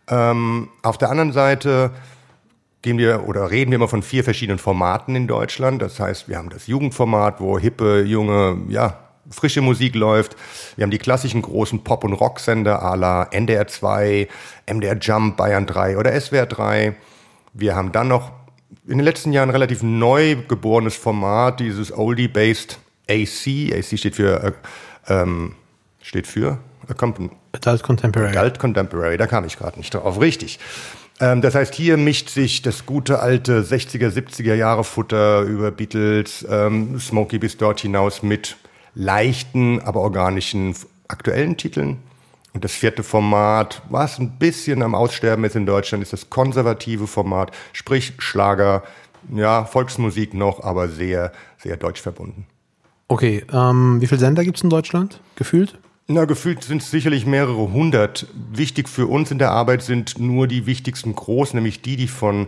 Ähm, 0.09 0.69
auf 0.81 0.97
der 0.97 1.11
anderen 1.11 1.31
Seite 1.31 1.91
gehen 2.81 2.97
wir 2.97 3.27
oder 3.27 3.51
reden 3.51 3.69
wir 3.69 3.75
immer 3.75 3.87
von 3.87 4.01
vier 4.01 4.23
verschiedenen 4.23 4.57
Formaten 4.57 5.15
in 5.15 5.27
Deutschland. 5.27 5.79
Das 5.79 5.99
heißt, 5.99 6.27
wir 6.27 6.37
haben 6.37 6.49
das 6.49 6.65
Jugendformat, 6.65 7.39
wo 7.39 7.59
hippe, 7.59 8.01
junge, 8.01 8.57
ja, 8.69 9.10
frische 9.31 9.61
Musik 9.61 9.95
läuft. 9.95 10.35
Wir 10.75 10.83
haben 10.83 10.91
die 10.91 10.97
klassischen 10.97 11.41
großen 11.41 11.83
Pop- 11.83 12.03
und 12.03 12.13
Rocksender 12.13 12.83
à 12.83 12.95
la 12.95 13.23
NDR 13.31 13.67
2, 13.67 14.27
MDR 14.67 14.97
Jump, 14.99 15.37
Bayern 15.37 15.65
3 15.65 15.97
oder 15.97 16.19
SWR 16.19 16.45
3. 16.45 16.95
Wir 17.53 17.75
haben 17.75 17.91
dann 17.91 18.07
noch 18.07 18.31
in 18.87 18.97
den 18.97 19.05
letzten 19.05 19.33
Jahren 19.33 19.49
relativ 19.49 19.83
neu 19.83 20.35
geborenes 20.47 20.95
Format, 20.95 21.59
dieses 21.59 21.91
Oldie-based 21.91 22.79
AC. 23.09 23.73
AC 23.73 23.97
steht 23.97 24.15
für, 24.15 24.43
äh, 24.43 24.51
ähm, 25.07 25.55
steht 26.01 26.27
für 26.27 26.59
Adult 26.87 27.83
Contemporary. 27.83 28.37
Adult 28.37 28.59
Contemporary, 28.59 29.17
da 29.17 29.27
kam 29.27 29.45
ich 29.45 29.57
gerade 29.57 29.77
nicht 29.77 29.93
drauf. 29.93 30.19
Richtig. 30.19 30.59
Ähm, 31.19 31.41
das 31.41 31.55
heißt, 31.55 31.73
hier 31.75 31.97
mischt 31.97 32.29
sich 32.29 32.61
das 32.61 32.85
gute 32.85 33.19
alte 33.19 33.61
60er, 33.61 34.09
70er 34.09 34.55
Jahre 34.55 34.83
Futter 34.83 35.41
über 35.41 35.71
Beatles, 35.71 36.45
ähm, 36.49 36.99
Smokey 36.99 37.37
bis 37.37 37.57
dort 37.57 37.79
hinaus 37.81 38.23
mit 38.23 38.57
leichten, 38.93 39.79
aber 39.81 40.01
organischen 40.01 40.75
aktuellen 41.07 41.57
Titeln. 41.57 41.97
Und 42.53 42.65
das 42.65 42.73
vierte 42.73 43.03
Format, 43.03 43.81
was 43.89 44.19
ein 44.19 44.37
bisschen 44.37 44.83
am 44.83 44.93
Aussterben 44.93 45.45
ist 45.45 45.55
in 45.55 45.65
Deutschland, 45.65 46.03
ist 46.03 46.11
das 46.11 46.29
konservative 46.29 47.07
Format, 47.07 47.51
sprich 47.71 48.13
Schlager, 48.17 48.83
ja, 49.33 49.65
Volksmusik 49.65 50.33
noch, 50.33 50.63
aber 50.63 50.89
sehr, 50.89 51.31
sehr 51.57 51.77
deutsch 51.77 52.01
verbunden. 52.01 52.45
Okay, 53.07 53.45
ähm, 53.53 54.01
wie 54.01 54.07
viele 54.07 54.19
Sender 54.19 54.43
gibt 54.43 54.57
es 54.57 54.63
in 54.63 54.69
Deutschland, 54.69 55.21
gefühlt? 55.35 55.77
Na, 56.07 56.25
gefühlt 56.25 56.63
sind 56.63 56.81
es 56.81 56.91
sicherlich 56.91 57.25
mehrere 57.25 57.71
hundert. 57.71 58.27
Wichtig 58.51 58.89
für 58.89 59.07
uns 59.07 59.31
in 59.31 59.37
der 59.37 59.51
Arbeit 59.51 59.81
sind 59.81 60.19
nur 60.19 60.47
die 60.47 60.65
wichtigsten 60.65 61.15
groß, 61.15 61.53
nämlich 61.53 61.81
die, 61.81 61.95
die 61.95 62.07
von 62.07 62.47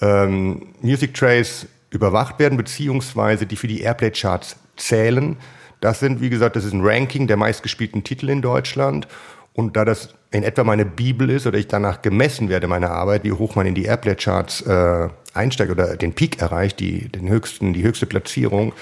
ähm, 0.00 0.66
Music 0.80 1.14
Trace 1.14 1.66
überwacht 1.90 2.38
werden, 2.38 2.56
beziehungsweise 2.56 3.46
die 3.46 3.56
für 3.56 3.66
die 3.66 3.80
Airplay-Charts 3.80 4.56
zählen. 4.76 5.36
Das 5.80 6.00
sind, 6.00 6.20
wie 6.20 6.30
gesagt, 6.30 6.56
das 6.56 6.64
ist 6.64 6.72
ein 6.72 6.84
Ranking 6.84 7.26
der 7.26 7.36
meistgespielten 7.36 8.04
Titel 8.04 8.28
in 8.28 8.42
Deutschland. 8.42 9.08
Und 9.54 9.76
da 9.76 9.84
das 9.84 10.14
in 10.30 10.42
etwa 10.42 10.62
meine 10.62 10.84
Bibel 10.84 11.28
ist 11.28 11.46
oder 11.46 11.58
ich 11.58 11.66
danach 11.66 12.02
gemessen 12.02 12.48
werde, 12.48 12.68
meine 12.68 12.90
Arbeit, 12.90 13.24
wie 13.24 13.32
hoch 13.32 13.56
man 13.56 13.66
in 13.66 13.74
die 13.74 13.84
Airplay-Charts 13.84 14.62
äh, 14.62 15.08
einsteigt 15.34 15.70
oder 15.70 15.96
den 15.96 16.12
Peak 16.12 16.40
erreicht, 16.40 16.78
die, 16.78 17.08
den 17.08 17.28
höchsten, 17.28 17.72
die 17.72 17.82
höchste 17.82 18.06
Platzierung, 18.06 18.72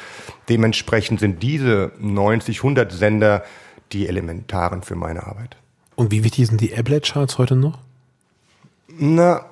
dementsprechend 0.49 1.21
sind 1.21 1.43
diese 1.43 1.93
90, 1.99 2.59
100 2.59 2.93
Sender 2.93 3.45
die 3.93 4.09
elementaren 4.09 4.83
für 4.83 4.95
meine 4.95 5.27
Arbeit. 5.27 5.57
Und 5.95 6.11
wie 6.11 6.23
wichtig 6.23 6.47
sind 6.47 6.61
die 6.61 6.77
Ablet-Charts 6.77 7.39
heute 7.39 7.57
noch? 7.57 7.79
Na, 8.89 9.47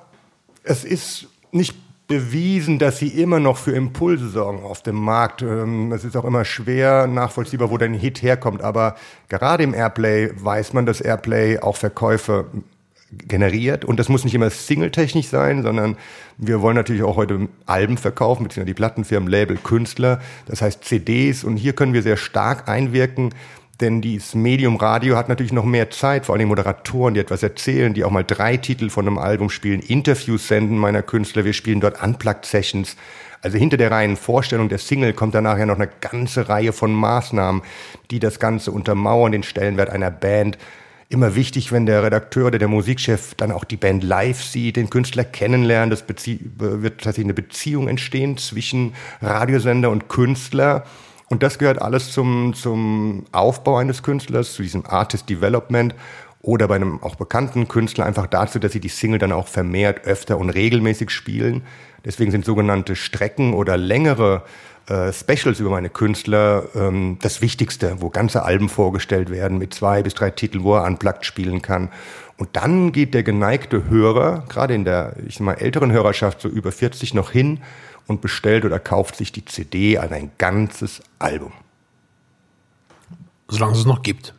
es 0.63 0.83
ist 0.83 1.27
nicht 1.51 1.75
bewiesen, 2.07 2.79
dass 2.79 2.97
sie 2.97 3.09
immer 3.09 3.39
noch 3.39 3.57
für 3.57 3.71
Impulse 3.71 4.29
sorgen 4.29 4.63
auf 4.63 4.81
dem 4.81 4.95
Markt. 4.95 5.41
Ähm, 5.41 5.91
es 5.91 6.05
ist 6.05 6.15
auch 6.15 6.23
immer 6.23 6.45
schwer 6.45 7.05
nachvollziehbar, 7.05 7.69
wo 7.69 7.77
dein 7.77 7.93
Hit 7.93 8.21
herkommt. 8.21 8.61
Aber 8.61 8.95
gerade 9.27 9.63
im 9.63 9.73
Airplay 9.73 10.31
weiß 10.35 10.73
man, 10.73 10.85
dass 10.85 11.01
Airplay 11.01 11.59
auch 11.59 11.75
Verkäufe 11.75 12.45
generiert. 13.11 13.85
Und 13.85 13.99
das 13.99 14.09
muss 14.09 14.23
nicht 14.23 14.35
immer 14.35 14.49
singletechnisch 14.49 15.27
sein, 15.27 15.63
sondern 15.63 15.97
wir 16.37 16.61
wollen 16.61 16.75
natürlich 16.75 17.03
auch 17.03 17.15
heute 17.15 17.47
Alben 17.65 17.97
verkaufen, 17.97 18.43
beziehungsweise 18.43 18.73
die 18.73 18.73
Plattenfirmen, 18.73 19.29
Label, 19.29 19.57
Künstler. 19.57 20.21
Das 20.45 20.61
heißt 20.61 20.83
CDs. 20.83 21.43
Und 21.43 21.57
hier 21.57 21.73
können 21.73 21.93
wir 21.93 22.03
sehr 22.03 22.17
stark 22.17 22.69
einwirken, 22.69 23.33
denn 23.79 24.01
dieses 24.01 24.33
Medium 24.33 24.75
Radio 24.77 25.15
hat 25.15 25.29
natürlich 25.29 25.53
noch 25.53 25.65
mehr 25.65 25.91
Zeit, 25.91 26.25
vor 26.25 26.35
allem 26.35 26.47
Moderatoren, 26.47 27.13
die 27.13 27.19
etwas 27.19 27.43
erzählen, 27.43 27.93
die 27.93 28.03
auch 28.03 28.11
mal 28.11 28.23
drei 28.23 28.57
Titel 28.57 28.89
von 28.89 29.07
einem 29.07 29.19
Album 29.19 29.49
spielen, 29.49 29.81
Interviews 29.81 30.47
senden 30.47 30.77
meiner 30.77 31.03
Künstler, 31.03 31.45
wir 31.45 31.53
spielen 31.53 31.79
dort 31.79 32.01
Unplugged-Sessions. 32.01 32.95
Also 33.41 33.59
hinter 33.59 33.77
der 33.77 33.91
reinen 33.91 34.17
Vorstellung 34.17 34.67
der 34.67 34.79
Single 34.79 35.13
kommt 35.13 35.35
danach 35.35 35.59
ja 35.59 35.67
noch 35.67 35.75
eine 35.75 35.89
ganze 36.01 36.49
Reihe 36.49 36.73
von 36.73 36.91
Maßnahmen, 36.91 37.61
die 38.09 38.19
das 38.19 38.39
Ganze 38.39 38.71
untermauern, 38.71 39.31
den 39.31 39.43
Stellenwert 39.43 39.91
einer 39.91 40.09
Band. 40.09 40.57
Immer 41.09 41.35
wichtig, 41.35 41.71
wenn 41.71 41.85
der 41.85 42.03
Redakteur 42.03 42.47
oder 42.47 42.57
der 42.57 42.67
Musikchef 42.67 43.35
dann 43.35 43.51
auch 43.51 43.63
die 43.63 43.77
Band 43.77 44.03
live 44.03 44.43
sieht, 44.43 44.75
den 44.75 44.89
Künstler 44.89 45.23
kennenlernt, 45.23 45.93
das 45.93 46.03
wird 46.07 47.01
tatsächlich 47.01 47.25
eine 47.25 47.33
Beziehung 47.35 47.87
entstehen 47.87 48.37
zwischen 48.37 48.95
Radiosender 49.21 49.91
und 49.91 50.09
Künstler. 50.09 50.83
Und 51.29 51.43
das 51.43 51.59
gehört 51.59 51.81
alles 51.81 52.11
zum, 52.11 52.53
zum 52.53 53.25
Aufbau 53.31 53.77
eines 53.77 54.03
Künstlers, 54.03 54.53
zu 54.53 54.61
diesem 54.61 54.85
Artist 54.85 55.29
Development 55.29 55.93
oder 56.41 56.67
bei 56.67 56.75
einem 56.75 57.03
auch 57.03 57.15
bekannten 57.15 57.67
Künstler 57.67 58.05
einfach 58.05 58.27
dazu, 58.27 58.59
dass 58.59 58.71
sie 58.71 58.79
die 58.79 58.89
Single 58.89 59.19
dann 59.19 59.33
auch 59.33 59.47
vermehrt, 59.47 60.05
öfter 60.05 60.37
und 60.37 60.49
regelmäßig 60.49 61.09
spielen. 61.09 61.63
Deswegen 62.05 62.31
sind 62.31 62.45
sogenannte 62.45 62.95
Strecken 62.95 63.53
oder 63.53 63.75
längere 63.75 64.43
äh, 64.87 65.11
Specials 65.11 65.59
über 65.59 65.71
meine 65.71 65.89
Künstler 65.89 66.63
ähm, 66.73 67.17
das 67.21 67.41
Wichtigste, 67.41 67.97
wo 67.99 68.09
ganze 68.09 68.43
Alben 68.43 68.69
vorgestellt 68.69 69.29
werden 69.29 69.57
mit 69.57 69.73
zwei 69.73 70.03
bis 70.03 70.13
drei 70.13 70.29
Titeln, 70.29 70.63
wo 70.63 70.75
er 70.75 70.85
unplugged 70.85 71.25
spielen 71.25 71.61
kann. 71.61 71.89
Und 72.37 72.49
dann 72.55 72.93
geht 72.93 73.13
der 73.13 73.23
geneigte 73.23 73.89
Hörer, 73.89 74.45
gerade 74.47 74.75
in 74.75 74.85
der, 74.85 75.15
ich 75.27 75.35
sag 75.35 75.41
mal, 75.41 75.53
älteren 75.55 75.91
Hörerschaft, 75.91 76.39
so 76.39 76.47
über 76.47 76.71
40 76.71 77.13
noch 77.13 77.31
hin 77.31 77.59
und 78.07 78.21
bestellt 78.21 78.65
oder 78.65 78.79
kauft 78.79 79.15
sich 79.15 79.31
die 79.31 79.45
CD 79.45 79.97
an 79.97 80.11
ein 80.11 80.31
ganzes 80.37 81.01
Album. 81.19 81.51
Solange 83.47 83.73
es 83.73 83.79
es 83.79 83.85
noch 83.85 84.01
gibt. 84.01 84.33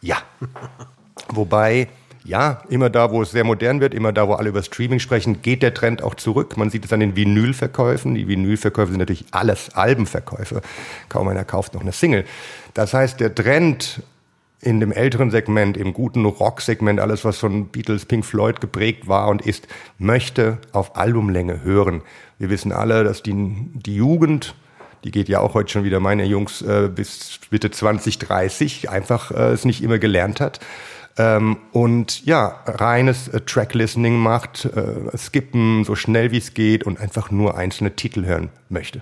Ja. 0.00 0.16
Wobei, 1.28 1.88
ja, 2.24 2.62
immer 2.68 2.90
da, 2.90 3.10
wo 3.10 3.22
es 3.22 3.30
sehr 3.30 3.44
modern 3.44 3.80
wird, 3.80 3.94
immer 3.94 4.12
da, 4.12 4.28
wo 4.28 4.34
alle 4.34 4.48
über 4.48 4.62
Streaming 4.62 4.98
sprechen, 4.98 5.42
geht 5.42 5.62
der 5.62 5.74
Trend 5.74 6.02
auch 6.02 6.14
zurück. 6.14 6.56
Man 6.56 6.70
sieht 6.70 6.84
es 6.84 6.92
an 6.92 7.00
den 7.00 7.16
Vinylverkäufen. 7.16 8.14
Die 8.14 8.26
Vinylverkäufe 8.26 8.92
sind 8.92 9.00
natürlich 9.00 9.26
alles 9.30 9.74
Albenverkäufe. 9.74 10.62
Kaum 11.08 11.28
einer 11.28 11.44
kauft 11.44 11.74
noch 11.74 11.82
eine 11.82 11.92
Single. 11.92 12.24
Das 12.74 12.94
heißt, 12.94 13.20
der 13.20 13.34
Trend 13.34 14.02
in 14.62 14.80
dem 14.80 14.92
älteren 14.92 15.30
Segment, 15.30 15.76
im 15.76 15.92
guten 15.94 16.24
Rock-Segment, 16.26 17.00
alles, 17.00 17.24
was 17.24 17.38
von 17.38 17.68
Beatles, 17.68 18.04
Pink 18.04 18.24
Floyd 18.24 18.60
geprägt 18.60 19.08
war 19.08 19.28
und 19.28 19.46
ist, 19.46 19.66
möchte 19.98 20.58
auf 20.72 20.96
Albumlänge 20.96 21.62
hören. 21.62 22.02
Wir 22.38 22.50
wissen 22.50 22.72
alle, 22.72 23.04
dass 23.04 23.22
die, 23.22 23.32
die 23.34 23.96
Jugend, 23.96 24.54
die 25.04 25.10
geht 25.10 25.28
ja 25.28 25.40
auch 25.40 25.54
heute 25.54 25.70
schon 25.72 25.84
wieder, 25.84 25.98
meine 25.98 26.24
Jungs, 26.24 26.60
äh, 26.60 26.90
bis 26.94 27.40
Mitte 27.50 27.70
20, 27.70 28.18
30, 28.18 28.90
einfach 28.90 29.30
äh, 29.30 29.52
es 29.52 29.64
nicht 29.64 29.82
immer 29.82 29.98
gelernt 29.98 30.40
hat. 30.40 30.60
Ähm, 31.16 31.56
und 31.72 32.24
ja, 32.26 32.62
reines 32.66 33.28
äh, 33.28 33.40
Track-Listening 33.40 34.18
macht, 34.18 34.66
äh, 34.66 35.16
skippen 35.16 35.84
so 35.84 35.94
schnell 35.94 36.32
wie 36.32 36.38
es 36.38 36.52
geht 36.52 36.84
und 36.84 37.00
einfach 37.00 37.30
nur 37.30 37.56
einzelne 37.56 37.96
Titel 37.96 38.26
hören 38.26 38.50
möchte. 38.68 39.00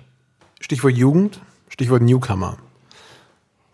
Stichwort 0.61 0.95
Jugend, 0.95 1.41
Stichwort 1.69 2.03
Newcomer. 2.03 2.59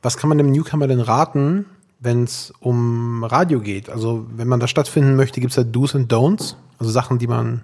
Was 0.03 0.17
kann 0.17 0.29
man 0.29 0.39
dem 0.39 0.51
Newcomer 0.51 0.87
denn 0.87 1.01
raten, 1.01 1.67
wenn 2.05 2.25
es 2.25 2.53
um 2.61 3.25
Radio 3.25 3.61
geht? 3.61 3.89
Also 3.91 4.27
wenn 4.37 4.47
man 4.47 4.61
das 4.61 4.71
stattfinden 4.71 5.17
möchte, 5.17 5.41
gibt 5.41 5.53
es 5.53 5.57
da 5.57 5.65
Do's 5.65 5.95
und 5.95 6.13
Don'ts, 6.13 6.55
also 6.79 6.91
Sachen, 6.91 7.19
die 7.19 7.27
man 7.27 7.63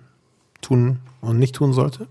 tun 0.63 1.01
und 1.21 1.39
nicht 1.39 1.55
tun 1.55 1.73
sollte? 1.73 2.09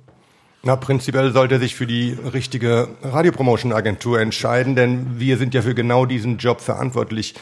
Na, 0.61 0.75
prinzipiell 0.75 1.31
sollte 1.31 1.55
er 1.55 1.59
sich 1.59 1.75
für 1.75 1.87
die 1.87 2.11
richtige 2.33 2.89
Radiopromotion-Agentur 3.01 4.19
entscheiden, 4.19 4.75
denn 4.75 5.19
wir 5.19 5.37
sind 5.37 5.53
ja 5.53 5.61
für 5.61 5.73
genau 5.73 6.05
diesen 6.05 6.37
Job 6.37 6.61
verantwortlich. 6.61 7.35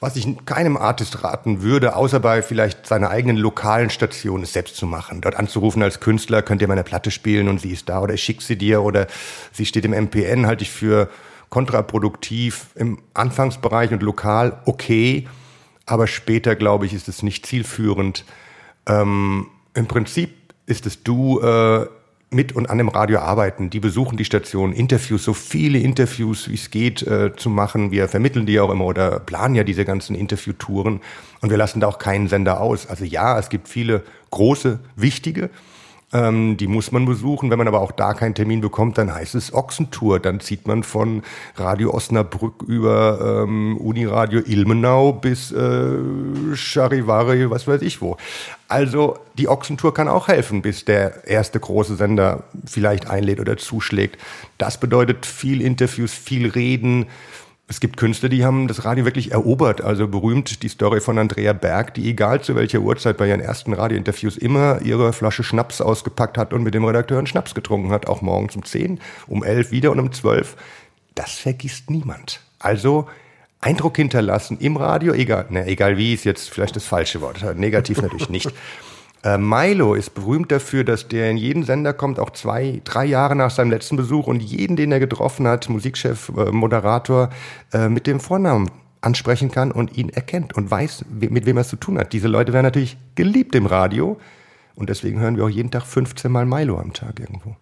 Was 0.00 0.16
ich 0.16 0.26
keinem 0.46 0.76
Artist 0.76 1.22
raten 1.22 1.62
würde, 1.62 1.94
außer 1.94 2.18
bei 2.18 2.42
vielleicht 2.42 2.86
seiner 2.86 3.10
eigenen 3.10 3.36
lokalen 3.36 3.88
Station, 3.88 4.42
es 4.42 4.52
selbst 4.52 4.76
zu 4.76 4.86
machen. 4.86 5.20
Dort 5.20 5.36
anzurufen 5.36 5.80
als 5.80 6.00
Künstler, 6.00 6.42
könnt 6.42 6.60
ihr 6.60 6.66
meine 6.66 6.82
Platte 6.82 7.12
spielen 7.12 7.46
und 7.48 7.60
sie 7.60 7.70
ist 7.70 7.88
da 7.88 8.00
oder 8.00 8.14
ich 8.14 8.22
schick 8.22 8.42
sie 8.42 8.56
dir 8.56 8.82
oder 8.82 9.06
sie 9.52 9.64
steht 9.64 9.84
im 9.84 9.92
MPN, 9.92 10.46
halte 10.46 10.64
ich 10.64 10.70
für 10.70 11.08
kontraproduktiv 11.52 12.68
im 12.76 12.98
Anfangsbereich 13.12 13.92
und 13.92 14.02
lokal 14.02 14.62
okay, 14.64 15.28
aber 15.84 16.06
später, 16.06 16.56
glaube 16.56 16.86
ich, 16.86 16.94
ist 16.94 17.08
es 17.08 17.22
nicht 17.22 17.44
zielführend. 17.44 18.24
Ähm, 18.86 19.48
Im 19.74 19.86
Prinzip 19.86 20.30
ist 20.64 20.86
es 20.86 21.02
du 21.02 21.40
äh, 21.40 21.86
mit 22.30 22.52
und 22.52 22.70
an 22.70 22.78
dem 22.78 22.88
Radio 22.88 23.18
arbeiten. 23.18 23.68
Die 23.68 23.80
besuchen 23.80 24.16
die 24.16 24.24
Station, 24.24 24.72
Interviews, 24.72 25.24
so 25.24 25.34
viele 25.34 25.78
Interviews, 25.78 26.48
wie 26.48 26.54
es 26.54 26.70
geht, 26.70 27.02
äh, 27.02 27.36
zu 27.36 27.50
machen. 27.50 27.90
Wir 27.90 28.08
vermitteln 28.08 28.46
die 28.46 28.58
auch 28.58 28.70
immer 28.70 28.86
oder 28.86 29.20
planen 29.20 29.54
ja 29.54 29.62
diese 29.62 29.84
ganzen 29.84 30.16
Interviewtouren 30.16 31.02
und 31.42 31.50
wir 31.50 31.58
lassen 31.58 31.80
da 31.80 31.86
auch 31.88 31.98
keinen 31.98 32.28
Sender 32.28 32.62
aus. 32.62 32.86
Also 32.86 33.04
ja, 33.04 33.38
es 33.38 33.50
gibt 33.50 33.68
viele 33.68 34.04
große, 34.30 34.80
wichtige, 34.96 35.50
ähm, 36.12 36.56
die 36.56 36.66
muss 36.66 36.92
man 36.92 37.04
besuchen. 37.04 37.50
Wenn 37.50 37.58
man 37.58 37.68
aber 37.68 37.80
auch 37.80 37.92
da 37.92 38.14
keinen 38.14 38.34
Termin 38.34 38.60
bekommt, 38.60 38.98
dann 38.98 39.12
heißt 39.12 39.34
es 39.34 39.52
Ochsentour. 39.54 40.20
Dann 40.20 40.40
zieht 40.40 40.66
man 40.66 40.82
von 40.82 41.22
Radio 41.56 41.92
Osnabrück 41.94 42.62
über 42.62 43.44
ähm, 43.44 43.76
Uniradio 43.78 44.40
Ilmenau 44.44 45.12
bis 45.12 45.52
äh, 45.52 45.98
Charivari, 46.54 47.50
was 47.50 47.66
weiß 47.66 47.82
ich 47.82 48.00
wo. 48.00 48.16
Also 48.68 49.18
die 49.36 49.48
Ochsentour 49.48 49.92
kann 49.94 50.08
auch 50.08 50.28
helfen, 50.28 50.62
bis 50.62 50.84
der 50.84 51.26
erste 51.26 51.60
große 51.60 51.96
Sender 51.96 52.44
vielleicht 52.64 53.08
einlädt 53.08 53.40
oder 53.40 53.56
zuschlägt. 53.56 54.18
Das 54.58 54.78
bedeutet 54.80 55.26
viel 55.26 55.60
Interviews, 55.60 56.12
viel 56.12 56.48
Reden, 56.48 57.06
es 57.72 57.80
gibt 57.80 57.96
Künstler, 57.96 58.28
die 58.28 58.44
haben 58.44 58.68
das 58.68 58.84
Radio 58.84 59.06
wirklich 59.06 59.32
erobert. 59.32 59.80
Also 59.80 60.06
berühmt 60.06 60.62
die 60.62 60.68
Story 60.68 61.00
von 61.00 61.16
Andrea 61.16 61.54
Berg, 61.54 61.94
die 61.94 62.06
egal 62.10 62.42
zu 62.42 62.54
welcher 62.54 62.80
Uhrzeit 62.80 63.16
bei 63.16 63.26
ihren 63.28 63.40
ersten 63.40 63.72
Radiointerviews 63.72 64.36
immer 64.36 64.82
ihre 64.82 65.14
Flasche 65.14 65.42
Schnaps 65.42 65.80
ausgepackt 65.80 66.36
hat 66.36 66.52
und 66.52 66.64
mit 66.64 66.74
dem 66.74 66.84
Redakteur 66.84 67.16
einen 67.16 67.26
Schnaps 67.26 67.54
getrunken 67.54 67.90
hat. 67.90 68.08
Auch 68.08 68.20
morgens 68.20 68.56
um 68.56 68.62
10, 68.62 69.00
um 69.26 69.42
11 69.42 69.70
wieder 69.70 69.90
und 69.90 70.00
um 70.00 70.12
12. 70.12 70.54
Das 71.14 71.32
vergisst 71.32 71.88
niemand. 71.88 72.40
Also 72.58 73.08
Eindruck 73.62 73.96
hinterlassen 73.96 74.58
im 74.60 74.76
Radio, 74.76 75.14
egal, 75.14 75.46
ne, 75.48 75.64
egal 75.64 75.96
wie 75.96 76.12
ist 76.12 76.24
jetzt 76.24 76.50
vielleicht 76.50 76.76
das 76.76 76.84
falsche 76.84 77.22
Wort, 77.22 77.42
negativ 77.56 78.02
natürlich 78.02 78.28
nicht. 78.28 78.52
Äh, 79.24 79.38
Milo 79.38 79.94
ist 79.94 80.14
berühmt 80.14 80.50
dafür, 80.50 80.84
dass 80.84 81.08
der 81.08 81.30
in 81.30 81.36
jeden 81.36 81.62
Sender 81.62 81.92
kommt, 81.92 82.18
auch 82.18 82.30
zwei, 82.30 82.80
drei 82.84 83.04
Jahre 83.04 83.36
nach 83.36 83.50
seinem 83.50 83.70
letzten 83.70 83.96
Besuch 83.96 84.26
und 84.26 84.42
jeden, 84.42 84.76
den 84.76 84.90
er 84.90 85.00
getroffen 85.00 85.46
hat, 85.46 85.68
Musikchef, 85.68 86.32
äh, 86.36 86.50
Moderator, 86.50 87.30
äh, 87.72 87.88
mit 87.88 88.06
dem 88.06 88.18
Vornamen 88.18 88.70
ansprechen 89.00 89.50
kann 89.50 89.72
und 89.72 89.96
ihn 89.96 90.08
erkennt 90.08 90.54
und 90.54 90.70
weiß, 90.70 91.04
mit 91.10 91.46
wem 91.46 91.56
er 91.56 91.62
es 91.62 91.68
zu 91.68 91.76
tun 91.76 91.98
hat. 91.98 92.12
Diese 92.12 92.28
Leute 92.28 92.52
werden 92.52 92.64
natürlich 92.64 92.96
geliebt 93.14 93.54
im 93.54 93.66
Radio 93.66 94.18
und 94.74 94.88
deswegen 94.88 95.20
hören 95.20 95.36
wir 95.36 95.44
auch 95.44 95.50
jeden 95.50 95.70
Tag 95.70 95.84
15 95.84 96.30
Mal 96.30 96.46
Milo 96.46 96.78
am 96.78 96.92
Tag 96.92 97.20
irgendwo. 97.20 97.56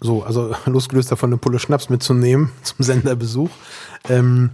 So, 0.00 0.22
also 0.22 0.54
losgelöst 0.66 1.12
davon, 1.12 1.30
eine 1.30 1.36
Pulle 1.36 1.58
Schnaps 1.58 1.90
mitzunehmen 1.90 2.50
zum 2.62 2.84
Senderbesuch. 2.84 3.50
Ähm, 4.08 4.50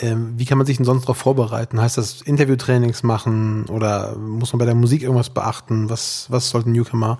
ähm, 0.00 0.34
wie 0.36 0.44
kann 0.44 0.58
man 0.58 0.66
sich 0.66 0.76
denn 0.76 0.86
sonst 0.86 1.02
darauf 1.02 1.18
vorbereiten? 1.18 1.80
Heißt 1.80 1.98
das 1.98 2.22
Interviewtrainings 2.22 3.02
machen 3.02 3.66
oder 3.66 4.16
muss 4.16 4.52
man 4.52 4.58
bei 4.58 4.64
der 4.64 4.74
Musik 4.74 5.02
irgendwas 5.02 5.30
beachten? 5.30 5.90
Was, 5.90 6.26
was 6.30 6.50
sollte 6.50 6.70
ein 6.70 6.72
Newcomer 6.72 7.18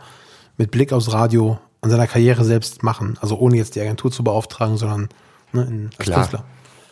mit 0.56 0.70
Blick 0.70 0.92
aufs 0.92 1.12
Radio 1.12 1.58
an 1.80 1.90
seiner 1.90 2.06
Karriere 2.06 2.44
selbst 2.44 2.82
machen? 2.82 3.18
Also 3.20 3.38
ohne 3.38 3.56
jetzt 3.56 3.74
die 3.74 3.80
Agentur 3.80 4.10
zu 4.10 4.24
beauftragen, 4.24 4.76
sondern 4.76 5.08
ne, 5.52 5.62
in, 5.62 5.90
als 5.96 5.98
Klar. 5.98 6.18
Künstler. 6.18 6.44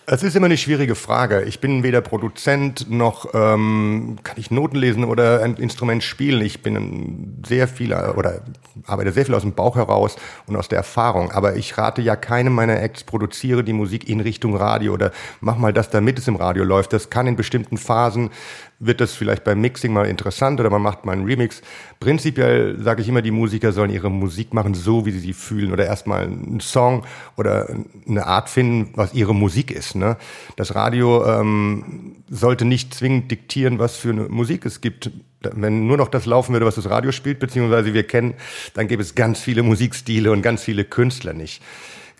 Es 0.09 0.23
ist 0.23 0.37
immer 0.37 0.47
eine 0.47 0.57
schwierige 0.57 0.95
Frage. 0.95 1.42
Ich 1.42 1.59
bin 1.59 1.83
weder 1.83 2.01
Produzent 2.01 2.88
noch 2.88 3.35
ähm, 3.35 4.19
kann 4.23 4.38
ich 4.38 4.53
Noten 4.53 4.77
lesen 4.77 5.03
oder 5.03 5.42
ein 5.42 5.57
Instrument 5.57 6.05
spielen. 6.05 6.42
Ich 6.42 6.62
bin 6.62 7.42
sehr 7.45 7.66
viel 7.66 7.92
oder 7.92 8.42
arbeite 8.87 9.11
sehr 9.11 9.25
viel 9.25 9.35
aus 9.35 9.42
dem 9.42 9.55
Bauch 9.55 9.75
heraus 9.75 10.14
und 10.47 10.55
aus 10.55 10.69
der 10.69 10.79
Erfahrung. 10.79 11.33
Aber 11.33 11.57
ich 11.57 11.77
rate 11.77 12.03
ja 12.03 12.14
keinem 12.14 12.53
meiner 12.53 12.81
Acts, 12.81 13.03
produziere 13.03 13.64
die 13.64 13.73
Musik 13.73 14.09
in 14.09 14.21
Richtung 14.21 14.55
Radio 14.57 14.95
oder 14.95 15.11
mach 15.40 15.57
mal 15.57 15.73
das, 15.73 15.90
damit 15.90 16.21
es 16.21 16.29
im 16.29 16.37
Radio 16.37 16.62
läuft. 16.62 16.92
Das 16.92 17.11
kann 17.11 17.27
in 17.27 17.35
bestimmten 17.35 17.77
Phasen 17.77 18.31
wird 18.79 19.01
das 19.01 19.15
vielleicht 19.15 19.45
beim 19.45 19.61
Mixing 19.61 19.93
mal 19.93 20.07
interessant 20.07 20.61
oder 20.61 20.69
man 20.69 20.83
macht 20.83 21.05
mal 21.05 21.12
einen 21.12 21.25
Remix. 21.25 21.62
Prinzipiell 21.99 22.79
sage 22.79 23.01
ich 23.01 23.09
immer, 23.09 23.23
die 23.23 23.31
Musiker 23.31 23.73
sollen 23.73 23.91
ihre 23.91 24.11
Musik 24.11 24.53
machen, 24.53 24.75
so 24.75 25.07
wie 25.07 25.12
sie 25.12 25.19
sie 25.19 25.33
fühlen 25.33 25.73
oder 25.73 25.87
erstmal 25.87 26.25
einen 26.25 26.61
Song 26.61 27.05
oder 27.37 27.69
eine 28.07 28.27
Art 28.27 28.51
finden, 28.51 28.93
was 28.95 29.15
ihre 29.15 29.35
Musik 29.35 29.71
ist. 29.71 29.95
Ne? 29.95 30.17
Das 30.57 30.75
Radio 30.75 31.25
ähm, 31.27 32.17
sollte 32.29 32.65
nicht 32.65 32.95
zwingend 32.95 33.31
diktieren, 33.31 33.79
was 33.79 33.97
für 33.97 34.11
eine 34.11 34.29
Musik 34.29 34.67
es 34.67 34.81
gibt. 34.81 35.11
Wenn 35.41 35.87
nur 35.87 35.97
noch 35.97 36.09
das 36.09 36.27
laufen 36.27 36.53
würde, 36.53 36.67
was 36.67 36.75
das 36.75 36.91
Radio 36.91 37.12
spielt, 37.12 37.39
beziehungsweise 37.39 37.95
wir 37.95 38.07
kennen, 38.07 38.35
dann 38.75 38.89
gäbe 38.89 39.03
es 39.03 39.15
ganz 39.15 39.39
viele 39.39 39.62
Musikstile 39.62 40.33
und 40.33 40.43
ganz 40.43 40.62
viele 40.62 40.85
Künstler 40.85 41.33
nicht. 41.33 41.62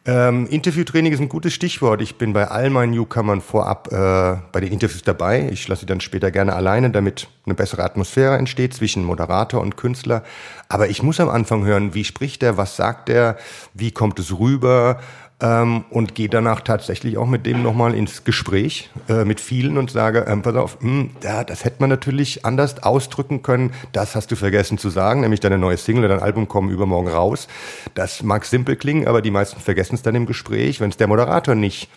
Ähm, 0.09 0.47
Interviewtraining 0.47 1.13
ist 1.13 1.19
ein 1.19 1.29
gutes 1.29 1.53
Stichwort. 1.53 2.01
Ich 2.01 2.17
bin 2.17 2.33
bei 2.33 2.47
all 2.47 2.71
meinen 2.71 2.93
Newcomern 2.93 3.41
vorab 3.41 3.89
äh, 3.91 4.37
bei 4.53 4.61
den 4.61 4.71
Interviews 4.71 5.03
dabei. 5.03 5.49
Ich 5.51 5.67
lasse 5.67 5.81
sie 5.81 5.87
dann 5.87 6.01
später 6.01 6.31
gerne 6.31 6.55
alleine, 6.55 6.91
damit 6.91 7.27
eine 7.45 7.57
bessere 7.57 7.83
Atmosphäre 7.83 8.37
entsteht 8.37 8.73
zwischen 8.73 9.03
Moderator 9.03 9.61
und 9.61 9.77
Künstler. 9.77 10.23
Aber 10.69 10.89
ich 10.89 11.03
muss 11.03 11.19
am 11.19 11.29
Anfang 11.29 11.65
hören, 11.65 11.93
wie 11.95 12.05
spricht 12.05 12.45
er, 12.45 12.57
was 12.57 12.77
sagt 12.77 13.09
er, 13.09 13.37
wie 13.75 13.91
kommt 13.91 14.21
es 14.21 14.39
rüber, 14.39 15.01
ähm, 15.41 15.85
und 15.91 16.15
gehe 16.15 16.29
danach 16.29 16.63
tatsächlich 16.63 17.19
auch 17.19 17.27
mit 17.27 17.45
dem 17.45 17.63
nochmal 17.63 17.95
ins 17.95 18.25
Gespräch 18.25 18.91
äh, 19.09 19.25
mit 19.25 19.41
vielen 19.41 19.77
und 19.77 19.91
sage, 19.91 20.25
ähm, 20.29 20.43
pass 20.43 20.55
auf, 20.57 20.81
mh, 20.81 20.89
hm, 20.89 21.11
ja, 21.23 21.45
das 21.45 21.65
hätte 21.65 21.77
man 21.81 21.91
natürlich 21.91 22.47
anders 22.47 22.83
ausdrücken 22.83 23.43
können. 23.43 23.73
Das 23.93 24.15
hast 24.15 24.31
du 24.31 24.37
vergessen 24.37 24.79
zu 24.79 24.89
sagen, 24.89 25.21
nämlich 25.21 25.41
deine 25.41 25.59
neue 25.59 25.77
Single 25.77 26.05
oder 26.05 26.15
dein 26.15 26.23
Album 26.23 26.49
kommen 26.49 26.71
übermorgen 26.71 27.09
raus. 27.09 27.49
Das 27.95 28.23
mag 28.23 28.47
simpel 28.47 28.77
klingen, 28.77 29.07
aber 29.07 29.21
die 29.21 29.31
meisten 29.31 29.61
vergessen 29.61 29.95
es 29.95 30.03
dann 30.03 30.15
im 30.15 30.27
Gespräch. 30.27 30.81
Wenn 30.81 30.91
es 30.91 30.97
der 30.97 31.09
Moderator 31.09 31.55
nicht 31.55 31.91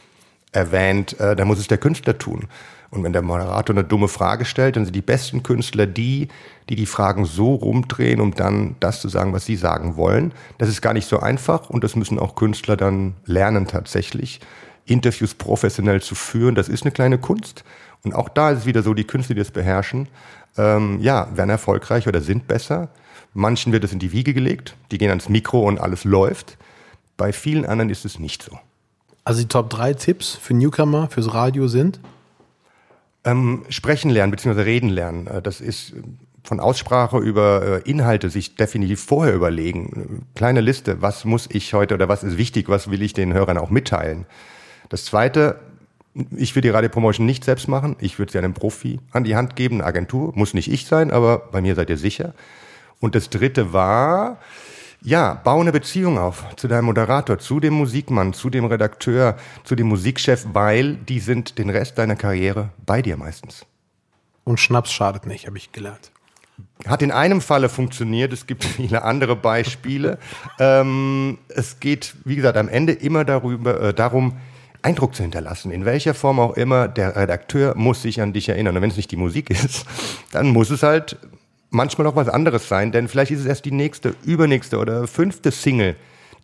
erwähnt, 0.52 1.20
äh, 1.20 1.36
dann 1.36 1.48
muss 1.48 1.60
es 1.60 1.68
der 1.68 1.78
Künstler 1.78 2.18
tun. 2.18 2.48
Und 2.92 3.04
wenn 3.04 3.14
der 3.14 3.22
Moderator 3.22 3.76
eine 3.76 3.84
dumme 3.84 4.08
Frage 4.08 4.46
stellt, 4.46 4.76
dann 4.76 4.86
sind 4.86 4.96
die 4.96 5.02
besten 5.02 5.44
Künstler 5.44 5.86
die, 5.86 6.28
die 6.70 6.76
die 6.76 6.88
Fragen 6.88 7.26
so 7.26 7.54
rumdrehen, 7.54 8.20
um 8.20 8.34
dann 8.34 8.76
das 8.80 9.02
zu 9.02 9.10
sagen, 9.10 9.32
was 9.34 9.46
sie 9.46 9.56
sagen 9.56 9.96
wollen. 9.96 10.34
Das 10.58 10.70
ist 10.70 10.82
gar 10.82 10.94
nicht 10.94 11.08
so 11.08 11.20
einfach 11.20 11.70
und 11.70 11.84
das 11.84 11.96
müssen 11.96 12.18
auch 12.18 12.36
Künstler 12.36 12.78
dann 12.78 13.16
lernen 13.26 13.68
tatsächlich. 13.68 14.40
Interviews 14.86 15.36
professionell 15.36 16.02
zu 16.02 16.16
führen, 16.16 16.56
das 16.56 16.68
ist 16.68 16.84
eine 16.84 16.92
kleine 16.92 17.20
Kunst. 17.20 17.64
Und 18.04 18.16
auch 18.16 18.30
da 18.30 18.52
ist 18.52 18.60
es 18.60 18.66
wieder 18.66 18.82
so, 18.82 18.94
die 18.94 19.04
Künstler, 19.04 19.36
die 19.36 19.42
das 19.42 19.52
beherrschen, 19.52 20.08
ähm, 20.58 21.00
ja, 21.00 21.28
werden 21.36 21.50
erfolgreich 21.50 22.08
oder 22.08 22.22
sind 22.22 22.48
besser. 22.48 22.90
Manchen 23.34 23.72
wird 23.72 23.84
es 23.84 23.94
in 23.94 24.00
die 24.00 24.12
Wiege 24.12 24.34
gelegt, 24.34 24.76
die 24.92 24.98
gehen 24.98 25.10
ans 25.10 25.30
Mikro 25.30 25.62
und 25.62 25.80
alles 25.80 26.06
läuft. 26.06 26.58
Bei 27.18 27.34
vielen 27.34 27.66
anderen 27.66 27.90
ist 27.90 28.06
es 28.06 28.18
nicht 28.18 28.42
so. 28.42 28.58
Also 29.24 29.42
die 29.42 29.48
Top 29.48 29.70
3 29.70 29.94
Tipps 29.94 30.36
für 30.36 30.54
Newcomer, 30.54 31.10
fürs 31.10 31.34
Radio 31.34 31.68
sind? 31.68 32.00
Ähm, 33.26 33.66
sprechen 33.70 34.10
lernen 34.10 34.32
bzw. 34.32 34.62
reden 34.62 34.90
lernen. 34.90 35.28
Äh, 35.28 35.42
das 35.42 35.62
ist 35.62 35.92
äh, 35.92 36.02
von 36.44 36.60
Aussprache 36.60 37.18
über 37.18 37.84
äh, 37.86 37.90
Inhalte 37.90 38.30
sich 38.30 38.56
definitiv 38.56 39.04
vorher 39.04 39.36
überlegen. 39.36 40.26
Kleine 40.36 40.62
Liste, 40.62 41.02
was 41.02 41.26
muss 41.26 41.48
ich 41.52 41.74
heute 41.74 41.96
oder 41.96 42.08
was 42.08 42.24
ist 42.24 42.38
wichtig, 42.38 42.70
was 42.70 42.90
will 42.90 43.02
ich 43.02 43.14
den 43.14 43.34
Hörern 43.34 43.58
auch 43.58 43.70
mitteilen. 43.70 44.26
Das 44.90 45.06
zweite, 45.06 45.60
Ich 46.36 46.56
würde 46.56 46.68
die 46.68 46.74
Radiopromotion 46.74 47.26
nicht 47.26 47.44
selbst 47.44 47.68
machen. 47.68 47.96
Ich 48.00 48.18
würde 48.18 48.32
sie 48.32 48.40
einem 48.40 48.54
Profi 48.54 49.00
an 49.12 49.24
die 49.24 49.36
Hand 49.36 49.56
geben, 49.56 49.76
eine 49.76 49.86
Agentur. 49.86 50.34
Muss 50.36 50.54
nicht 50.54 50.72
ich 50.72 50.86
sein, 50.88 51.12
aber 51.12 51.38
bei 51.52 51.62
mir 51.62 51.76
seid 51.76 51.90
ihr 51.90 51.98
sicher. 51.98 52.34
Und 53.00 53.16
das 53.16 53.30
dritte 53.30 53.74
war, 53.74 54.40
ja, 55.02 55.36
bau 55.44 55.60
eine 55.60 55.72
Beziehung 55.72 56.18
auf 56.18 56.44
zu 56.56 56.68
deinem 56.68 56.86
Moderator, 56.86 57.40
zu 57.40 57.60
dem 57.60 57.74
Musikmann, 57.74 58.34
zu 58.34 58.50
dem 58.50 58.66
Redakteur, 58.66 59.38
zu 59.64 59.76
dem 59.76 59.88
Musikchef, 59.88 60.46
weil 60.54 60.96
die 60.96 61.20
sind 61.20 61.58
den 61.58 61.70
Rest 61.70 61.98
deiner 61.98 62.16
Karriere 62.16 62.70
bei 62.86 63.02
dir 63.02 63.18
meistens. 63.18 63.66
Und 64.44 64.60
Schnaps 64.60 64.92
schadet 64.92 65.26
nicht, 65.26 65.48
habe 65.48 65.58
ich 65.58 65.72
gelernt. 65.72 66.12
Hat 66.86 67.02
in 67.02 67.12
einem 67.12 67.40
Falle 67.40 67.70
funktioniert, 67.70 68.34
es 68.34 68.48
gibt 68.48 68.64
viele 68.66 69.04
andere 69.04 69.36
Beispiele. 69.36 70.18
ähm, 70.60 71.38
es 71.50 71.80
geht, 71.80 72.16
wie 72.26 72.36
gesagt, 72.36 72.58
am 72.58 72.68
Ende 72.68 72.94
immer 72.94 73.26
darüber, 73.26 73.82
äh, 73.82 73.94
darum, 73.94 74.38
Eindruck 74.82 75.14
zu 75.14 75.24
hinterlassen. 75.24 75.72
In 75.72 75.84
welcher 75.84 76.14
Form 76.14 76.40
auch 76.40 76.56
immer, 76.56 76.88
der 76.88 77.16
Redakteur 77.16 77.76
muss 77.76 78.02
sich 78.02 78.22
an 78.22 78.32
dich 78.32 78.48
erinnern. 78.48 78.76
Und 78.76 78.82
wenn 78.82 78.90
es 78.90 78.98
nicht 78.98 79.12
die 79.12 79.18
Musik 79.18 79.50
ist, 79.50 79.86
dann 80.32 80.48
muss 80.50 80.70
es 80.70 80.84
halt 80.84 81.18
manchmal 81.70 82.06
noch 82.06 82.16
was 82.16 82.30
anderes 82.30 82.68
sein, 82.68 82.92
denn 82.92 83.08
vielleicht 83.08 83.32
ist 83.32 83.42
es 83.42 83.46
erst 83.46 83.66
die 83.66 83.72
nächste, 83.72 84.16
übernächste 84.24 84.78
oder 84.78 85.08
fünfte 85.08 85.52
Single, 85.52 85.96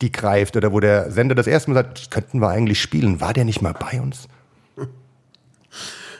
die 0.02 0.12
greift 0.12 0.58
oder 0.58 0.72
wo 0.72 0.80
der 0.80 1.12
Sender 1.12 1.36
das 1.36 1.48
erste 1.48 1.72
Mal 1.72 1.84
sagt, 1.84 2.00
das 2.00 2.10
könnten 2.10 2.40
wir 2.40 2.50
eigentlich 2.50 2.82
spielen. 2.82 3.22
War 3.22 3.34
der 3.34 3.46
nicht 3.46 3.62
mal 3.62 3.74
bei 3.74 4.02
uns? 4.02 4.28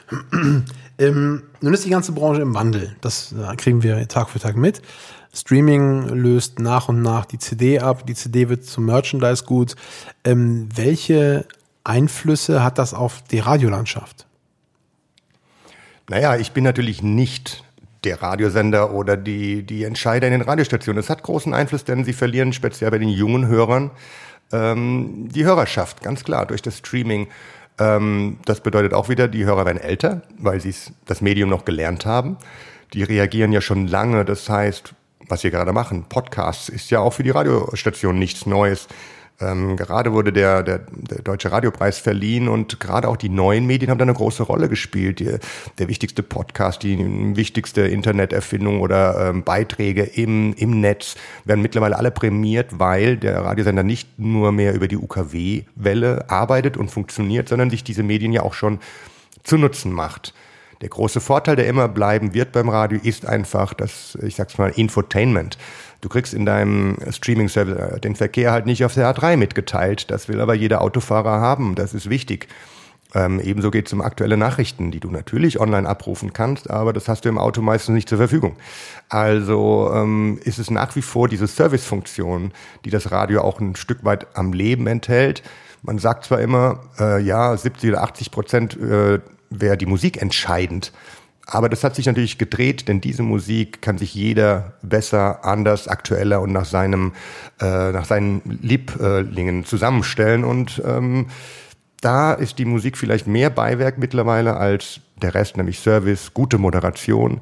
ähm, 0.98 1.42
nun 1.60 1.74
ist 1.74 1.84
die 1.84 1.90
ganze 1.90 2.12
Branche 2.12 2.40
im 2.40 2.54
Wandel. 2.54 2.96
Das 3.00 3.32
äh, 3.32 3.56
kriegen 3.56 3.82
wir 3.82 4.06
Tag 4.08 4.30
für 4.30 4.38
Tag 4.38 4.56
mit. 4.56 4.82
Streaming 5.34 6.08
löst 6.08 6.58
nach 6.58 6.88
und 6.88 7.02
nach 7.02 7.26
die 7.26 7.38
CD 7.38 7.80
ab. 7.80 8.06
Die 8.06 8.14
CD 8.14 8.48
wird 8.48 8.64
zum 8.64 8.86
Merchandise 8.86 9.44
gut. 9.44 9.76
Ähm, 10.24 10.68
welche 10.74 11.44
Einflüsse 11.84 12.62
hat 12.62 12.78
das 12.78 12.94
auf 12.94 13.22
die 13.30 13.40
Radiolandschaft? 13.40 14.26
Naja, 16.08 16.36
ich 16.36 16.52
bin 16.52 16.64
natürlich 16.64 17.02
nicht 17.02 17.64
der 18.04 18.22
Radiosender 18.22 18.92
oder 18.92 19.16
die, 19.16 19.62
die 19.62 19.84
Entscheider 19.84 20.26
in 20.26 20.32
den 20.32 20.42
Radiostationen. 20.42 21.00
Es 21.00 21.10
hat 21.10 21.22
großen 21.22 21.54
Einfluss, 21.54 21.84
denn 21.84 22.04
sie 22.04 22.12
verlieren 22.12 22.52
speziell 22.52 22.90
bei 22.90 22.98
den 22.98 23.08
jungen 23.08 23.46
Hörern 23.48 23.90
ähm, 24.52 25.28
die 25.30 25.44
Hörerschaft, 25.44 26.02
ganz 26.02 26.24
klar, 26.24 26.46
durch 26.46 26.62
das 26.62 26.78
Streaming. 26.78 27.28
Ähm, 27.78 28.38
das 28.44 28.60
bedeutet 28.60 28.94
auch 28.94 29.08
wieder, 29.08 29.28
die 29.28 29.44
Hörer 29.44 29.66
werden 29.66 29.80
älter, 29.80 30.22
weil 30.38 30.60
sie 30.60 30.74
das 31.04 31.20
Medium 31.20 31.48
noch 31.48 31.64
gelernt 31.64 32.06
haben. 32.06 32.36
Die 32.92 33.02
reagieren 33.02 33.52
ja 33.52 33.60
schon 33.60 33.88
lange, 33.88 34.24
das 34.24 34.48
heißt, 34.48 34.94
was 35.28 35.42
wir 35.42 35.50
gerade 35.50 35.72
machen, 35.72 36.04
Podcasts 36.08 36.68
ist 36.68 36.90
ja 36.90 37.00
auch 37.00 37.12
für 37.12 37.24
die 37.24 37.30
Radiostation 37.30 38.18
nichts 38.18 38.46
Neues. 38.46 38.86
Ähm, 39.38 39.76
gerade 39.76 40.12
wurde 40.12 40.32
der, 40.32 40.62
der, 40.62 40.78
der 40.90 41.22
Deutsche 41.22 41.52
Radiopreis 41.52 41.98
verliehen 41.98 42.48
und 42.48 42.80
gerade 42.80 43.08
auch 43.08 43.16
die 43.16 43.28
neuen 43.28 43.66
Medien 43.66 43.90
haben 43.90 43.98
da 43.98 44.04
eine 44.04 44.14
große 44.14 44.42
Rolle 44.42 44.68
gespielt. 44.68 45.20
Die, 45.20 45.36
der 45.78 45.88
wichtigste 45.88 46.22
Podcast, 46.22 46.82
die 46.82 46.96
wichtigste 47.36 47.82
Interneterfindung 47.82 48.80
oder 48.80 49.28
ähm, 49.28 49.42
Beiträge 49.42 50.04
im, 50.04 50.54
im 50.54 50.80
Netz 50.80 51.16
werden 51.44 51.60
mittlerweile 51.60 51.98
alle 51.98 52.10
prämiert, 52.10 52.78
weil 52.78 53.18
der 53.18 53.44
Radiosender 53.44 53.82
nicht 53.82 54.18
nur 54.18 54.52
mehr 54.52 54.74
über 54.74 54.88
die 54.88 54.96
UKW-Welle 54.96 56.30
arbeitet 56.30 56.78
und 56.78 56.90
funktioniert, 56.90 57.48
sondern 57.48 57.68
sich 57.68 57.84
diese 57.84 58.02
Medien 58.02 58.32
ja 58.32 58.42
auch 58.42 58.54
schon 58.54 58.78
zu 59.44 59.58
Nutzen 59.58 59.92
macht. 59.92 60.32
Der 60.82 60.90
große 60.90 61.20
Vorteil, 61.20 61.56
der 61.56 61.66
immer 61.66 61.88
bleiben 61.88 62.34
wird 62.34 62.52
beim 62.52 62.68
Radio, 62.68 62.98
ist 63.02 63.24
einfach 63.24 63.72
das, 63.72 64.18
ich 64.22 64.34
sag's 64.34 64.58
mal, 64.58 64.70
Infotainment. 64.76 65.56
Du 66.00 66.08
kriegst 66.08 66.34
in 66.34 66.46
deinem 66.46 66.96
Streaming-Service 67.10 67.96
äh, 67.96 68.00
den 68.00 68.16
Verkehr 68.16 68.52
halt 68.52 68.66
nicht 68.66 68.84
auf 68.84 68.94
der 68.94 69.12
A3 69.14 69.36
mitgeteilt. 69.36 70.10
Das 70.10 70.28
will 70.28 70.40
aber 70.40 70.54
jeder 70.54 70.82
Autofahrer 70.82 71.40
haben. 71.40 71.74
Das 71.74 71.94
ist 71.94 72.10
wichtig. 72.10 72.48
Ähm, 73.14 73.40
ebenso 73.40 73.70
geht 73.70 73.86
es 73.86 73.92
um 73.92 74.02
aktuelle 74.02 74.36
Nachrichten, 74.36 74.90
die 74.90 75.00
du 75.00 75.10
natürlich 75.10 75.60
online 75.60 75.88
abrufen 75.88 76.32
kannst, 76.32 76.70
aber 76.70 76.92
das 76.92 77.08
hast 77.08 77.24
du 77.24 77.28
im 77.28 77.38
Auto 77.38 77.62
meistens 77.62 77.94
nicht 77.94 78.08
zur 78.08 78.18
Verfügung. 78.18 78.56
Also 79.08 79.90
ähm, 79.94 80.38
ist 80.44 80.58
es 80.58 80.70
nach 80.70 80.96
wie 80.96 81.02
vor 81.02 81.28
diese 81.28 81.46
Servicefunktion, 81.46 82.52
die 82.84 82.90
das 82.90 83.12
Radio 83.12 83.42
auch 83.42 83.60
ein 83.60 83.76
Stück 83.76 84.04
weit 84.04 84.26
am 84.36 84.52
Leben 84.52 84.86
enthält. 84.86 85.42
Man 85.82 85.98
sagt 85.98 86.24
zwar 86.24 86.40
immer, 86.40 86.80
äh, 86.98 87.22
ja, 87.22 87.56
70 87.56 87.90
oder 87.90 88.02
80 88.02 88.30
Prozent 88.32 88.76
äh, 88.76 89.20
wäre 89.50 89.76
die 89.76 89.86
Musik 89.86 90.20
entscheidend. 90.20 90.92
Aber 91.48 91.68
das 91.68 91.84
hat 91.84 91.94
sich 91.94 92.06
natürlich 92.06 92.38
gedreht, 92.38 92.88
denn 92.88 93.00
diese 93.00 93.22
Musik 93.22 93.80
kann 93.80 93.98
sich 93.98 94.12
jeder 94.14 94.74
besser, 94.82 95.44
anders, 95.44 95.86
aktueller 95.86 96.40
und 96.40 96.52
nach 96.52 96.64
seinem, 96.64 97.12
äh, 97.60 97.92
nach 97.92 98.04
seinen 98.04 98.42
Lieblingen 98.62 99.64
zusammenstellen. 99.64 100.44
Und 100.44 100.82
ähm, 100.84 101.26
da 102.00 102.32
ist 102.32 102.58
die 102.58 102.64
Musik 102.64 102.98
vielleicht 102.98 103.28
mehr 103.28 103.50
Beiwerk 103.50 103.96
mittlerweile 103.96 104.56
als 104.56 105.00
der 105.22 105.34
Rest, 105.34 105.56
nämlich 105.56 105.78
Service, 105.78 106.34
gute 106.34 106.58
Moderation. 106.58 107.40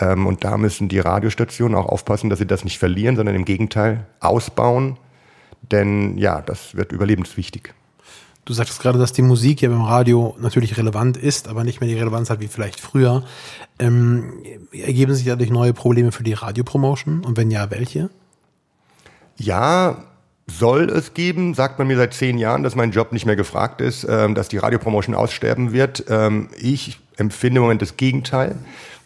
Ähm, 0.00 0.26
und 0.26 0.42
da 0.42 0.56
müssen 0.56 0.88
die 0.88 0.98
Radiostationen 0.98 1.78
auch 1.78 1.86
aufpassen, 1.86 2.30
dass 2.30 2.40
sie 2.40 2.46
das 2.46 2.64
nicht 2.64 2.80
verlieren, 2.80 3.14
sondern 3.14 3.36
im 3.36 3.44
Gegenteil 3.44 4.04
ausbauen. 4.18 4.98
Denn 5.62 6.18
ja, 6.18 6.42
das 6.42 6.74
wird 6.74 6.90
überlebenswichtig. 6.90 7.72
Du 8.44 8.52
sagtest 8.52 8.80
gerade, 8.80 8.98
dass 8.98 9.12
die 9.12 9.22
Musik 9.22 9.62
ja 9.62 9.70
beim 9.70 9.82
Radio 9.82 10.36
natürlich 10.38 10.76
relevant 10.76 11.16
ist, 11.16 11.48
aber 11.48 11.64
nicht 11.64 11.80
mehr 11.80 11.88
die 11.88 11.96
Relevanz 11.96 12.28
hat 12.28 12.40
wie 12.40 12.48
vielleicht 12.48 12.78
früher. 12.78 13.24
Ähm, 13.78 14.34
ergeben 14.72 15.14
sich 15.14 15.24
dadurch 15.24 15.50
neue 15.50 15.72
Probleme 15.72 16.12
für 16.12 16.24
die 16.24 16.34
Radiopromotion? 16.34 17.24
Und 17.24 17.36
wenn 17.38 17.50
ja, 17.50 17.70
welche? 17.70 18.10
Ja, 19.36 20.04
soll 20.46 20.90
es 20.90 21.14
geben, 21.14 21.54
sagt 21.54 21.78
man 21.78 21.88
mir 21.88 21.96
seit 21.96 22.12
zehn 22.12 22.36
Jahren, 22.36 22.62
dass 22.62 22.74
mein 22.74 22.90
Job 22.90 23.12
nicht 23.12 23.24
mehr 23.24 23.36
gefragt 23.36 23.80
ist, 23.80 24.06
ähm, 24.08 24.34
dass 24.34 24.48
die 24.48 24.58
Radiopromotion 24.58 25.14
aussterben 25.14 25.72
wird. 25.72 26.04
Ähm, 26.08 26.50
ich 26.58 27.00
empfinde 27.16 27.58
im 27.58 27.62
Moment 27.62 27.80
das 27.80 27.96
Gegenteil, 27.96 28.56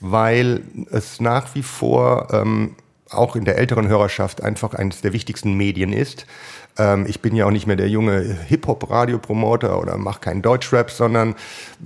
weil 0.01 0.63
es 0.91 1.21
nach 1.21 1.55
wie 1.55 1.63
vor 1.63 2.29
ähm, 2.33 2.75
auch 3.11 3.37
in 3.37 3.45
der 3.45 3.57
älteren 3.57 3.89
Hörerschaft 3.89 4.43
einfach 4.43 4.75
eines 4.75 5.01
der 5.01 5.13
wichtigsten 5.13 5.55
Medien 5.55 5.93
ist. 5.93 6.27
Ähm, 6.79 7.07
ich 7.09 7.21
bin 7.21 7.35
ja 7.35 7.47
auch 7.47 7.51
nicht 7.51 7.67
mehr 7.67 7.77
der 7.77 7.89
junge 7.89 8.21
Hip-Hop-Radio-Promoter 8.47 9.81
oder 9.81 9.97
mache 9.97 10.21
keinen 10.21 10.43
Deutschrap, 10.43 10.91
sondern 10.91 11.35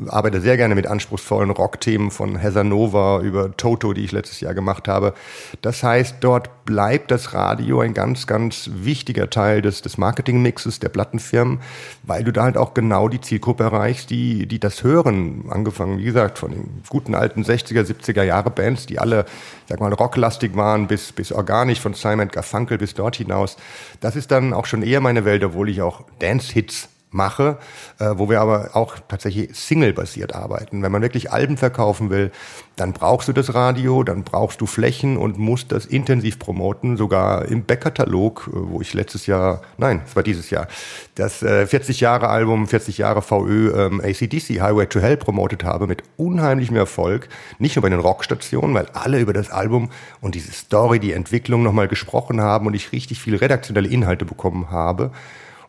arbeite 0.09 0.41
sehr 0.41 0.57
gerne 0.57 0.75
mit 0.75 0.87
anspruchsvollen 0.87 1.51
Rockthemen 1.51 2.11
von 2.11 2.37
Hesanova 2.37 3.21
über 3.21 3.57
Toto, 3.57 3.93
die 3.93 4.05
ich 4.05 4.13
letztes 4.13 4.41
Jahr 4.41 4.55
gemacht 4.55 4.89
habe. 4.89 5.15
Das 5.63 5.83
heißt, 5.83 6.17
dort 6.21 6.65
bleibt 6.65 7.11
das 7.11 7.35
Radio 7.35 7.81
ein 7.81 7.95
ganz, 7.95 8.27
ganz 8.27 8.71
wichtiger 8.73 9.31
Teil 9.31 9.63
des, 9.63 9.83
des 9.83 9.99
Marketingmixes 9.99 10.79
der 10.79 10.91
Plattenfirmen, 10.91 11.61
weil 12.03 12.25
du 12.25 12.33
da 12.33 12.45
halt 12.45 12.57
auch 12.57 12.75
genau 12.75 13.09
die 13.09 13.21
Zielgruppe 13.21 13.65
erreichst, 13.65 14.11
die, 14.11 14.47
die 14.47 14.61
das 14.61 14.85
hören. 14.85 15.47
Angefangen, 15.49 15.99
wie 15.99 16.05
gesagt, 16.05 16.39
von 16.39 16.53
den 16.53 16.83
guten 16.89 17.15
alten 17.15 17.43
60er, 17.43 17.83
70er 17.83 18.23
Jahre 18.23 18.51
Bands, 18.51 18.87
die 18.87 18.99
alle, 18.99 19.25
sag 19.69 19.81
mal, 19.81 19.93
rocklastig 19.93 20.55
waren, 20.57 20.87
bis, 20.87 21.13
bis 21.13 21.33
organisch 21.33 21.81
von 21.81 21.95
Simon 21.95 22.29
Garfunkel 22.29 22.79
bis 22.79 22.95
dort 22.95 23.17
hinaus. 23.17 23.57
Das 24.01 24.17
ist 24.17 24.31
dann 24.31 24.53
auch 24.53 24.67
schon 24.67 24.82
eher 24.83 25.01
meine 25.01 25.25
Welt, 25.25 25.45
obwohl 25.45 25.69
ich 25.69 25.83
auch 25.83 26.05
Dance-Hits 26.19 26.89
mache, 27.13 27.59
äh, 27.99 28.11
wo 28.17 28.29
wir 28.29 28.41
aber 28.41 28.71
auch 28.75 28.97
tatsächlich 29.09 29.55
Single-basiert 29.55 30.35
arbeiten. 30.35 30.83
Wenn 30.83 30.93
man 30.93 31.03
wirklich 31.03 31.31
Alben 31.31 31.57
verkaufen 31.57 32.11
will, 32.11 32.31
dann 32.77 32.93
brauchst 32.93 33.29
du 33.29 33.33
das 33.33 33.55
Radio, 33.55 34.03
dann 34.03 34.25
brauchst 34.25 34.61
du 34.61 34.67
Flächen 34.67 35.17
und 35.17 35.39
musst 35.39 35.73
das 35.73 35.85
intensiv 35.87 36.39
promoten, 36.39 36.97
sogar 36.97 37.47
im 37.47 37.65
Backkatalog, 37.65 38.49
äh, 38.49 38.51
wo 38.55 38.81
ich 38.81 38.95
letztes 38.95 39.27
Jahr, 39.27 39.63
nein, 39.79 40.03
es 40.07 40.17
war 40.17 40.23
dieses 40.23 40.51
Jahr, 40.51 40.69
das 41.15 41.43
äh, 41.43 41.67
40 41.67 42.01
Jahre 42.01 42.29
Album, 42.29 42.67
40 42.67 42.99
Jahre 42.99 43.23
VÖ 43.23 43.73
ähm, 43.77 44.01
ACDC 44.01 44.61
Highway 44.61 44.87
to 44.87 45.01
Hell 45.01 45.17
promotet 45.17 45.65
habe 45.65 45.87
mit 45.87 46.03
unheimlichem 46.17 46.77
Erfolg, 46.77 47.29
nicht 47.59 47.77
nur 47.77 47.83
bei 47.83 47.91
den 47.91 48.01
Rockstationen, 48.01 48.75
weil 48.75 48.87
alle 48.95 49.21
über 49.21 49.33
das 49.33 49.51
Album 49.51 49.91
und 50.21 50.35
diese 50.35 50.53
Story, 50.53 50.99
die 50.99 51.13
Entwicklung 51.13 51.63
nochmal 51.63 51.89
gesprochen 51.89 52.41
haben 52.41 52.67
und 52.67 52.75
ich 52.75 52.93
richtig 52.93 53.21
viele 53.21 53.41
redaktionelle 53.41 53.89
Inhalte 53.89 54.25
bekommen 54.25 54.71
habe. 54.71 55.11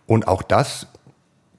Und 0.05 0.27
auch 0.27 0.41
das 0.41 0.87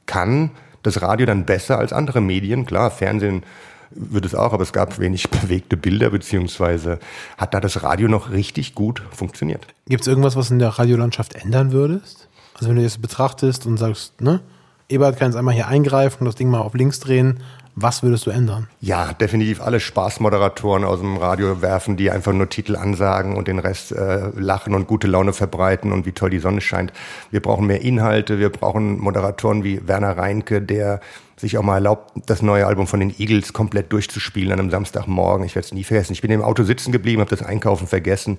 kann 0.07 0.51
das 0.83 1.03
Radio 1.03 1.27
dann 1.27 1.45
besser 1.45 1.79
als 1.79 1.93
andere 1.93 2.21
Medien. 2.21 2.67
Klar, 2.67 2.91
Fernsehen 2.91 3.43
wird 3.91 4.25
es 4.25 4.35
auch, 4.35 4.53
aber 4.53 4.63
es 4.63 4.73
gab 4.73 4.99
wenig 4.99 5.31
bewegte 5.31 5.77
Bilder, 5.77 6.11
beziehungsweise 6.11 6.99
hat 7.39 7.55
da 7.55 7.61
das 7.61 7.83
Radio 7.83 8.09
noch 8.09 8.31
richtig 8.31 8.75
gut 8.75 9.03
funktioniert. 9.11 9.67
Gibt 9.87 10.03
es 10.03 10.07
irgendwas, 10.09 10.37
was 10.37 10.51
in 10.51 10.59
der 10.59 10.71
Radiolandschaft 10.71 11.35
ändern 11.35 11.73
würdest? 11.73 12.29
Also 12.55 12.69
wenn 12.69 12.77
du 12.77 12.83
das 12.83 12.99
betrachtest 12.99 13.67
und 13.67 13.77
sagst, 13.79 14.21
ne, 14.21 14.41
Ebert 14.89 15.19
kann 15.19 15.29
jetzt 15.29 15.37
einmal 15.37 15.55
hier 15.55 15.67
eingreifen 15.67 16.21
und 16.21 16.27
das 16.27 16.35
Ding 16.35 16.51
mal 16.51 16.61
auf 16.61 16.75
links 16.75 17.01
drehen, 17.01 17.41
was 17.77 18.03
würdest 18.05 18.27
du 18.27 18.31
ändern? 18.31 18.69
Ja, 18.81 19.13
definitiv 19.13 19.61
alle 19.61 19.81
Spaßmoderatoren 19.81 20.85
aus 20.85 21.01
dem 21.01 21.17
Radio 21.17 21.61
werfen, 21.61 21.97
die 21.97 22.11
einfach 22.11 22.33
nur 22.33 22.49
Titel 22.49 22.77
ansagen 22.77 23.37
und 23.37 23.49
den 23.49 23.59
Rest 23.59 23.91
äh, 23.91 24.29
lachen 24.37 24.75
und 24.75 24.87
gute 24.87 25.09
Laune 25.09 25.33
verbreiten 25.33 25.93
und 25.93 26.07
wie 26.07 26.13
toll 26.13 26.31
die 26.31 26.39
Sonne 26.39 26.61
scheint. 26.61 26.93
Wir 27.33 27.41
brauchen 27.41 27.67
mehr 27.67 27.83
Inhalte, 27.83 28.39
wir 28.39 28.51
brauchen 28.51 29.01
Moderatoren 29.01 29.65
wie 29.65 29.87
Werner 29.89 30.17
Reinke, 30.17 30.63
der 30.63 31.01
sich 31.37 31.59
auch 31.59 31.63
mal 31.63 31.75
erlaubt, 31.75 32.13
das 32.27 32.43
neue 32.43 32.67
Album 32.67 32.87
von 32.87 33.01
den 33.01 33.13
Eagles 33.19 33.53
komplett 33.53 33.93
durchzuspielen 33.93 34.53
an 34.53 34.61
einem 34.61 34.71
Samstagmorgen. 34.71 35.45
Ich 35.45 35.57
werde 35.57 35.67
es 35.67 35.73
nie 35.73 35.85
vergessen. 35.85 36.13
Ich 36.13 36.23
bin 36.23 36.31
im 36.31 36.43
Auto 36.43 36.63
sitzen 36.63 36.93
geblieben, 36.93 37.21
habe 37.21 37.31
das 37.31 37.45
Einkaufen 37.45 37.89
vergessen. 37.89 38.39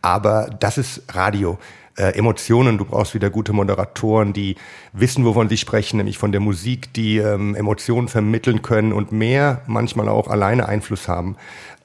Aber 0.00 0.48
das 0.58 0.78
ist 0.78 1.02
Radio. 1.14 1.58
Äh, 1.96 2.16
Emotionen, 2.16 2.78
du 2.78 2.84
brauchst 2.84 3.14
wieder 3.14 3.30
gute 3.30 3.52
Moderatoren, 3.52 4.32
die 4.32 4.56
wissen, 4.92 5.24
wovon 5.24 5.48
sie 5.48 5.56
sprechen, 5.56 5.98
nämlich 5.98 6.18
von 6.18 6.32
der 6.32 6.40
Musik, 6.40 6.92
die 6.94 7.18
ähm, 7.18 7.54
Emotionen 7.54 8.08
vermitteln 8.08 8.62
können 8.62 8.92
und 8.92 9.12
mehr 9.12 9.62
manchmal 9.66 10.08
auch 10.08 10.28
alleine 10.28 10.68
Einfluss 10.68 11.08
haben 11.08 11.36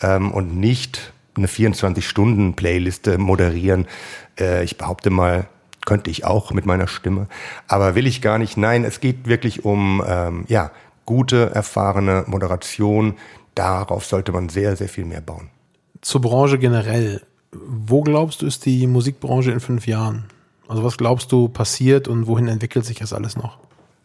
ähm, 0.02 0.32
und 0.32 0.58
nicht 0.58 1.14
eine 1.36 1.48
24-Stunden-Playliste 1.48 3.18
moderieren. 3.18 3.88
Äh, 4.40 4.64
ich 4.64 4.78
behaupte 4.78 5.10
mal, 5.10 5.48
könnte 5.86 6.10
ich 6.10 6.26
auch 6.26 6.52
mit 6.52 6.66
meiner 6.66 6.88
Stimme, 6.88 7.28
aber 7.68 7.96
will 7.96 8.08
ich 8.08 8.22
gar 8.22 8.38
nicht. 8.38 8.58
Nein, 8.58 8.84
es 8.84 9.00
geht 9.00 9.28
wirklich 9.28 9.66
um 9.66 10.04
ähm, 10.08 10.46
ja 10.48 10.72
gute, 11.06 11.52
erfahrene 11.54 12.24
Moderation. 12.28 13.16
Darauf 13.54 14.06
sollte 14.06 14.32
man 14.32 14.50
sehr, 14.50 14.76
sehr 14.76 14.90
viel 14.90 15.06
mehr 15.06 15.22
bauen. 15.22 15.50
Zur 16.02 16.22
Branche 16.22 16.60
generell. 16.60 17.22
Wo 17.68 18.02
glaubst 18.02 18.42
du, 18.42 18.46
ist 18.46 18.66
die 18.66 18.88
Musikbranche 18.88 19.52
in 19.52 19.60
fünf 19.60 19.88
Jahren? 19.88 20.26
Also 20.68 20.84
was 20.84 20.98
glaubst 20.98 21.32
du 21.32 21.48
passiert 21.48 22.08
und 22.08 22.28
wohin 22.28 22.48
entwickelt 22.48 22.86
sich 22.86 22.98
das 22.98 23.14
alles 23.14 23.36
noch? 23.36 23.58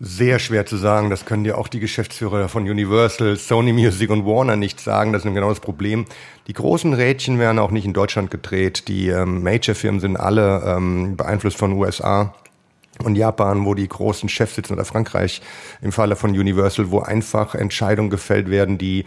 Sehr 0.02 0.38
schwer 0.38 0.64
zu 0.64 0.78
sagen. 0.78 1.10
Das 1.10 1.26
können 1.26 1.44
dir 1.44 1.58
auch 1.58 1.68
die 1.68 1.80
Geschäftsführer 1.80 2.48
von 2.48 2.62
Universal, 2.62 3.36
Sony 3.36 3.72
Music 3.72 4.08
und 4.10 4.24
Warner 4.24 4.56
nicht 4.56 4.80
sagen. 4.80 5.12
Das 5.12 5.24
ist 5.24 5.34
genau 5.34 5.50
das 5.50 5.60
Problem. 5.60 6.06
Die 6.46 6.54
großen 6.54 6.94
Rädchen 6.94 7.38
werden 7.38 7.58
auch 7.58 7.70
nicht 7.70 7.84
in 7.84 7.92
Deutschland 7.92 8.30
gedreht. 8.30 8.88
Die 8.88 9.08
ähm, 9.08 9.42
Major-Firmen 9.42 10.00
sind 10.00 10.16
alle 10.16 10.62
ähm, 10.64 11.16
beeinflusst 11.16 11.58
von 11.58 11.72
USA 11.72 12.34
und 13.04 13.14
Japan, 13.14 13.66
wo 13.66 13.74
die 13.74 13.88
großen 13.88 14.28
Chefs 14.28 14.54
sitzen, 14.54 14.72
oder 14.72 14.86
Frankreich 14.86 15.42
im 15.82 15.92
Falle 15.92 16.16
von 16.16 16.30
Universal, 16.30 16.90
wo 16.90 17.00
einfach 17.00 17.54
Entscheidungen 17.54 18.10
gefällt 18.10 18.50
werden, 18.50 18.78
die 18.78 19.04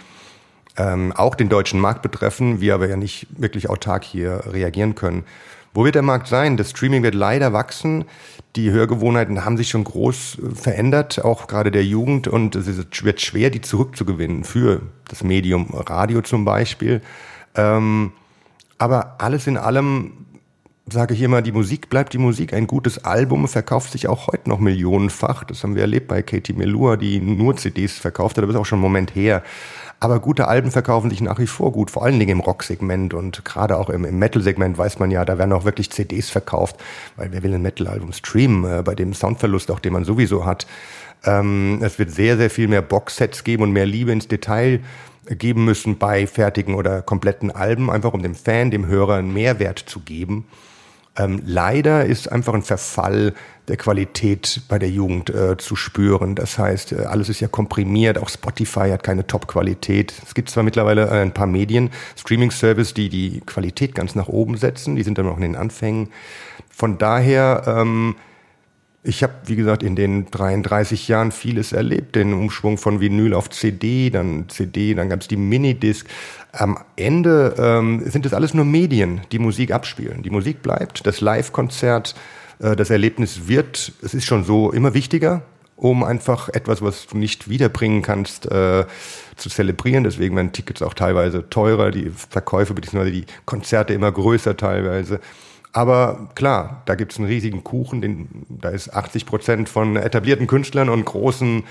ähm, 0.77 1.11
auch 1.11 1.35
den 1.35 1.49
deutschen 1.49 1.79
Markt 1.79 2.01
betreffen, 2.01 2.61
wir 2.61 2.73
aber 2.73 2.87
ja 2.87 2.97
nicht 2.97 3.27
wirklich 3.37 3.69
autark 3.69 4.03
hier 4.03 4.43
reagieren 4.47 4.95
können. 4.95 5.23
Wo 5.73 5.85
wird 5.85 5.95
der 5.95 6.03
Markt 6.03 6.27
sein? 6.27 6.55
Das 6.55 6.69
Streaming 6.69 7.01
wird 7.01 7.15
leider 7.15 7.51
wachsen. 7.51 8.05
Die 8.55 8.69
Hörgewohnheiten 8.69 9.43
haben 9.43 9.57
sich 9.57 9.69
schon 9.69 9.83
groß 9.83 10.37
äh, 10.37 10.55
verändert, 10.55 11.23
auch 11.23 11.47
gerade 11.47 11.71
der 11.71 11.83
Jugend. 11.83 12.27
Und 12.27 12.55
es 12.55 13.03
wird 13.03 13.21
schwer, 13.21 13.49
die 13.49 13.61
zurückzugewinnen 13.61 14.43
für 14.43 14.81
das 15.07 15.23
Medium 15.23 15.73
Radio 15.73 16.21
zum 16.21 16.45
Beispiel. 16.45 17.01
Ähm, 17.55 18.11
aber 18.77 19.15
alles 19.19 19.47
in 19.47 19.57
allem 19.57 20.23
sage 20.89 21.13
ich 21.13 21.21
immer, 21.21 21.41
die 21.41 21.51
Musik 21.51 21.89
bleibt 21.89 22.13
die 22.13 22.17
Musik. 22.17 22.53
Ein 22.53 22.67
gutes 22.67 23.03
Album 23.05 23.47
verkauft 23.47 23.91
sich 23.91 24.07
auch 24.07 24.27
heute 24.27 24.49
noch 24.49 24.59
millionenfach. 24.59 25.43
Das 25.45 25.63
haben 25.63 25.75
wir 25.75 25.83
erlebt 25.83 26.07
bei 26.07 26.21
Katie 26.21 26.53
Melua, 26.53 26.97
die 26.97 27.19
nur 27.19 27.55
CDs 27.55 27.93
verkauft 27.93 28.37
hat. 28.37 28.43
Das 28.43 28.51
ist 28.51 28.57
auch 28.57 28.65
schon 28.65 28.77
einen 28.77 28.83
Moment 28.83 29.15
her. 29.15 29.43
Aber 29.99 30.19
gute 30.19 30.47
Alben 30.47 30.71
verkaufen 30.71 31.09
sich 31.09 31.21
nach 31.21 31.39
wie 31.39 31.47
vor 31.47 31.71
gut, 31.71 31.89
vor 31.89 32.03
allen 32.03 32.19
Dingen 32.19 32.31
im 32.31 32.39
Rock-Segment 32.41 33.13
und 33.13 33.45
gerade 33.45 33.77
auch 33.77 33.89
im, 33.89 34.03
im 34.03 34.19
Metal-Segment 34.19 34.77
weiß 34.77 34.99
man 34.99 35.11
ja, 35.11 35.23
da 35.23 35.37
werden 35.37 35.53
auch 35.53 35.63
wirklich 35.63 35.91
CDs 35.91 36.29
verkauft, 36.29 36.75
weil 37.15 37.31
wer 37.31 37.41
will 37.43 37.53
ein 37.53 37.61
Metal-Album 37.61 38.11
streamen, 38.11 38.79
äh, 38.79 38.83
bei 38.83 38.95
dem 38.95 39.13
Soundverlust, 39.13 39.71
auch 39.71 39.79
den 39.79 39.93
man 39.93 40.03
sowieso 40.03 40.45
hat. 40.45 40.67
Ähm, 41.25 41.79
es 41.81 41.99
wird 41.99 42.11
sehr, 42.11 42.37
sehr 42.37 42.49
viel 42.49 42.67
mehr 42.67 42.81
Boxsets 42.81 43.43
geben 43.43 43.63
und 43.63 43.71
mehr 43.71 43.85
Liebe 43.85 44.11
ins 44.11 44.27
Detail 44.27 44.81
geben 45.29 45.63
müssen 45.65 45.97
bei 45.97 46.27
fertigen 46.27 46.75
oder 46.75 47.01
kompletten 47.01 47.49
Alben, 47.49 47.89
einfach 47.89 48.13
um 48.13 48.21
dem 48.21 48.35
Fan, 48.35 48.71
dem 48.71 48.87
Hörer 48.87 49.15
einen 49.15 49.33
Mehrwert 49.33 49.79
zu 49.79 50.01
geben. 50.01 50.45
Ähm, 51.15 51.41
leider 51.45 52.05
ist 52.05 52.31
einfach 52.31 52.53
ein 52.53 52.63
Verfall 52.63 53.33
der 53.67 53.77
Qualität 53.77 54.61
bei 54.67 54.79
der 54.79 54.89
Jugend 54.89 55.29
äh, 55.29 55.57
zu 55.57 55.75
spüren. 55.75 56.35
Das 56.35 56.57
heißt, 56.57 56.93
äh, 56.93 57.05
alles 57.05 57.29
ist 57.29 57.39
ja 57.39 57.47
komprimiert, 57.47 58.17
auch 58.17 58.29
Spotify 58.29 58.89
hat 58.89 59.03
keine 59.03 59.25
Top-Qualität. 59.27 60.13
Es 60.25 60.33
gibt 60.33 60.49
zwar 60.49 60.63
mittlerweile 60.63 61.07
äh, 61.07 61.21
ein 61.21 61.33
paar 61.33 61.47
Medien, 61.47 61.91
Streaming-Service, 62.17 62.93
die 62.93 63.09
die 63.09 63.41
Qualität 63.45 63.95
ganz 63.95 64.15
nach 64.15 64.27
oben 64.27 64.57
setzen, 64.57 64.95
die 64.95 65.03
sind 65.03 65.17
dann 65.17 65.27
noch 65.27 65.37
in 65.37 65.43
den 65.43 65.55
Anfängen. 65.55 66.09
Von 66.69 66.97
daher 66.97 67.63
ähm, 67.67 68.15
ich 69.05 69.21
habe, 69.21 69.33
wie 69.45 69.57
gesagt, 69.57 69.83
in 69.83 69.97
den 69.97 70.31
33 70.31 71.09
Jahren 71.09 71.31
vieles 71.31 71.73
erlebt. 71.73 72.15
Den 72.15 72.33
Umschwung 72.33 72.77
von 72.77 73.01
Vinyl 73.01 73.33
auf 73.33 73.49
CD, 73.49 74.09
dann 74.09 74.47
CD, 74.47 74.93
dann 74.93 75.09
gab 75.09 75.21
es 75.21 75.27
die 75.27 75.35
Minidisc. 75.35 76.07
Am 76.53 76.77
Ende 76.95 77.53
ähm, 77.57 78.01
sind 78.09 78.25
es 78.25 78.33
alles 78.33 78.53
nur 78.53 78.63
Medien, 78.63 79.21
die 79.33 79.39
Musik 79.39 79.71
abspielen. 79.71 80.23
Die 80.23 80.29
Musik 80.29 80.61
bleibt, 80.61 81.05
das 81.05 81.19
Live-Konzert, 81.19 82.15
äh, 82.59 82.77
das 82.77 82.89
Erlebnis 82.89 83.47
wird, 83.47 83.91
es 84.01 84.13
ist 84.13 84.25
schon 84.25 84.45
so 84.45 84.71
immer 84.71 84.93
wichtiger, 84.93 85.41
um 85.75 86.05
einfach 86.05 86.47
etwas, 86.47 86.81
was 86.81 87.07
du 87.07 87.17
nicht 87.17 87.49
wiederbringen 87.49 88.03
kannst, 88.03 88.49
äh, 88.49 88.85
zu 89.35 89.49
zelebrieren. 89.49 90.05
Deswegen 90.05 90.37
werden 90.37 90.53
Tickets 90.53 90.81
auch 90.81 90.93
teilweise 90.93 91.49
teurer, 91.49 91.91
die 91.91 92.09
Verkäufe 92.09 92.73
bzw. 92.73 93.11
die 93.11 93.25
Konzerte 93.45 93.93
immer 93.93 94.13
größer 94.13 94.55
teilweise. 94.55 95.19
Aber 95.75 96.29
klar, 96.35 96.83
da 96.85 96.93
gibt 96.93 97.13
es 97.13 97.17
einen 97.17 97.27
riesigen 97.27 97.63
Kuchen, 97.63 97.99
den, 97.99 98.45
da 98.47 98.69
ist 98.69 98.93
80 98.93 99.25
Prozent 99.25 99.69
von 99.69 99.95
etablierten 99.95 100.45
Künstlern 100.45 100.87
und 100.87 101.03
großen 101.03 101.63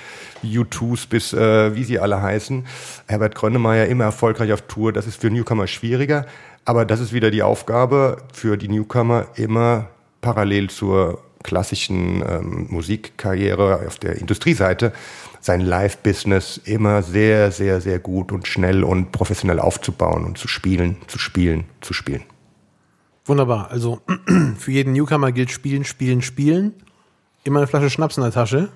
U2s 0.42 1.09
bis 1.09 1.32
äh, 1.32 1.76
wie 1.76 1.84
sie 1.84 2.00
alle 2.00 2.20
heißen. 2.20 2.66
Herbert 3.07 3.36
Grönemeyer 3.36 3.86
immer 3.86 4.05
erfolgreich 4.05 4.53
auf 4.53 4.62
Tour, 4.62 4.92
das 4.92 5.07
ist 5.07 5.20
für 5.20 5.30
Newcomer 5.30 5.68
schwieriger. 5.68 6.26
Aber 6.64 6.84
das 6.84 6.98
ist 6.98 7.12
wieder 7.12 7.30
die 7.30 7.44
Aufgabe 7.44 8.18
für 8.32 8.57
die 8.57 8.68
Newcomer, 8.68 9.26
immer 9.36 9.88
parallel 10.20 10.68
zur 10.68 11.22
klassischen 11.44 12.22
ähm, 12.28 12.66
Musikkarriere 12.70 13.86
auf 13.86 13.98
der 13.98 14.16
Industrieseite 14.16 14.92
sein 15.40 15.61
Live-Business 15.61 16.61
immer 16.64 17.03
sehr, 17.03 17.50
sehr, 17.50 17.80
sehr 17.80 17.98
gut 17.98 18.30
und 18.30 18.46
schnell 18.46 18.84
und 18.84 19.11
professionell 19.11 19.59
aufzubauen 19.59 20.24
und 20.24 20.38
zu 20.38 20.46
spielen, 20.46 20.96
zu 21.09 21.18
spielen, 21.18 21.64
zu 21.80 21.92
spielen. 21.92 22.22
Wunderbar. 23.24 23.70
Also 23.70 24.00
für 24.58 24.72
jeden 24.72 24.92
Newcomer 24.92 25.32
gilt 25.32 25.50
Spielen, 25.50 25.84
Spielen, 25.84 26.22
Spielen. 26.22 26.74
Immer 27.44 27.60
eine 27.60 27.66
Flasche 27.66 27.90
Schnaps 27.90 28.16
in 28.16 28.22
der 28.22 28.32
Tasche. 28.32 28.68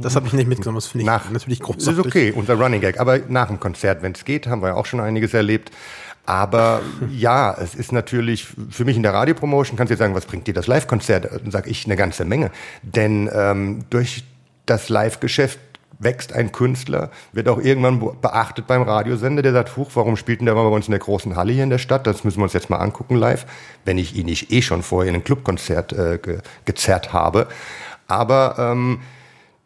Das 0.00 0.16
habe 0.16 0.26
ich 0.26 0.32
nicht 0.32 0.48
mitgenommen. 0.48 0.76
Das 0.76 0.88
finde 0.88 1.02
ich 1.02 1.06
nach, 1.06 1.30
natürlich 1.30 1.60
großartig. 1.60 2.00
Ist 2.00 2.06
okay, 2.06 2.32
unser 2.34 2.54
Running 2.54 2.80
Gag. 2.80 2.98
Aber 2.98 3.18
nach 3.28 3.48
dem 3.48 3.60
Konzert, 3.60 4.02
wenn 4.02 4.12
es 4.12 4.24
geht, 4.24 4.46
haben 4.46 4.62
wir 4.62 4.68
ja 4.68 4.74
auch 4.74 4.86
schon 4.86 5.00
einiges 5.00 5.32
erlebt. 5.32 5.70
Aber 6.26 6.82
ja, 7.10 7.54
es 7.54 7.74
ist 7.74 7.92
natürlich 7.92 8.46
für 8.70 8.84
mich 8.84 8.96
in 8.96 9.02
der 9.02 9.14
Radiopromotion, 9.14 9.76
kannst 9.76 9.90
du 9.90 9.94
jetzt 9.94 10.00
sagen, 10.00 10.14
was 10.14 10.26
bringt 10.26 10.46
dir 10.46 10.54
das 10.54 10.66
Live-Konzert? 10.66 11.30
Dann 11.30 11.50
sage 11.50 11.70
ich 11.70 11.84
eine 11.84 11.96
ganze 11.96 12.24
Menge. 12.24 12.50
Denn 12.82 13.30
ähm, 13.32 13.84
durch 13.90 14.24
das 14.66 14.88
Live-Geschäft 14.88 15.58
wächst 16.04 16.32
ein 16.32 16.52
Künstler, 16.52 17.10
wird 17.32 17.48
auch 17.48 17.58
irgendwann 17.58 18.00
beachtet 18.20 18.66
beim 18.66 18.82
Radiosender, 18.82 19.42
der 19.42 19.52
sagt, 19.52 19.76
huch, 19.76 19.90
warum 19.94 20.16
spielt 20.16 20.40
denn 20.40 20.46
der 20.46 20.54
mal 20.54 20.68
bei 20.68 20.74
uns 20.76 20.86
in 20.86 20.92
der 20.92 21.00
großen 21.00 21.34
Halle 21.34 21.52
hier 21.52 21.64
in 21.64 21.70
der 21.70 21.78
Stadt? 21.78 22.06
Das 22.06 22.22
müssen 22.22 22.38
wir 22.38 22.44
uns 22.44 22.52
jetzt 22.52 22.70
mal 22.70 22.76
angucken 22.76 23.16
live, 23.16 23.46
wenn 23.84 23.98
ich 23.98 24.14
ihn 24.14 24.26
nicht 24.26 24.52
eh 24.52 24.62
schon 24.62 24.82
vorher 24.82 25.10
in 25.10 25.16
ein 25.16 25.24
Clubkonzert 25.24 25.92
äh, 25.92 26.18
ge 26.18 26.38
gezerrt 26.64 27.12
habe. 27.12 27.48
Aber 28.06 28.56
ähm, 28.58 29.00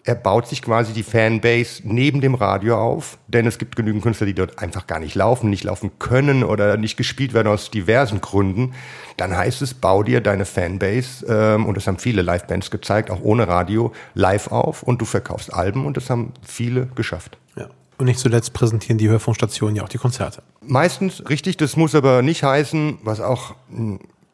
er 0.09 0.15
baut 0.15 0.49
sich 0.49 0.63
quasi 0.63 0.95
die 0.95 1.03
Fanbase 1.03 1.83
neben 1.85 2.23
dem 2.23 2.35
Radio 2.35 2.79
auf, 2.79 3.19
denn 3.27 3.47
es 3.47 3.59
gibt 3.59 3.77
genügend 3.77 4.03
Künstler, 4.03 4.27
die 4.27 4.33
dort 4.33 4.59
einfach 4.59 4.87
gar 4.87 5.01
nicht 5.01 5.15
laufen, 5.15 5.51
nicht 5.51 5.65
laufen 5.65 5.91
können 5.99 6.45
oder 6.45 6.79
nicht 6.79 6.97
gespielt 6.97 7.35
werden 7.35 7.49
aus 7.49 7.71
diversen 7.71 8.23
Gründen. 8.23 8.73
Dann 9.19 9.37
heißt 9.37 9.61
es, 9.61 9.75
bau 9.75 10.03
dir 10.03 10.23
deine 10.23 10.47
Fanbase, 10.47 11.27
ähm, 11.29 11.67
und 11.67 11.77
das 11.77 11.87
haben 11.87 11.99
viele 11.99 12.23
Livebands 12.23 12.71
gezeigt, 12.71 13.11
auch 13.11 13.21
ohne 13.21 13.49
Radio, 13.49 13.93
live 14.15 14.51
auf 14.51 14.83
und 14.83 15.03
du 15.03 15.05
verkaufst 15.05 15.53
Alben 15.53 15.85
und 15.85 15.99
das 15.99 16.09
haben 16.09 16.33
viele 16.43 16.87
geschafft. 16.95 17.37
Ja. 17.55 17.69
Und 17.99 18.07
nicht 18.07 18.19
zuletzt 18.19 18.55
präsentieren 18.55 18.97
die 18.97 19.11
Hörfunkstationen 19.11 19.77
ja 19.77 19.83
auch 19.83 19.91
die 19.91 19.99
Konzerte. 19.99 20.43
Meistens 20.63 21.23
richtig, 21.29 21.59
das 21.59 21.77
muss 21.77 21.95
aber 21.95 22.23
nicht 22.23 22.43
heißen, 22.43 22.97
was 23.03 23.21
auch 23.21 23.57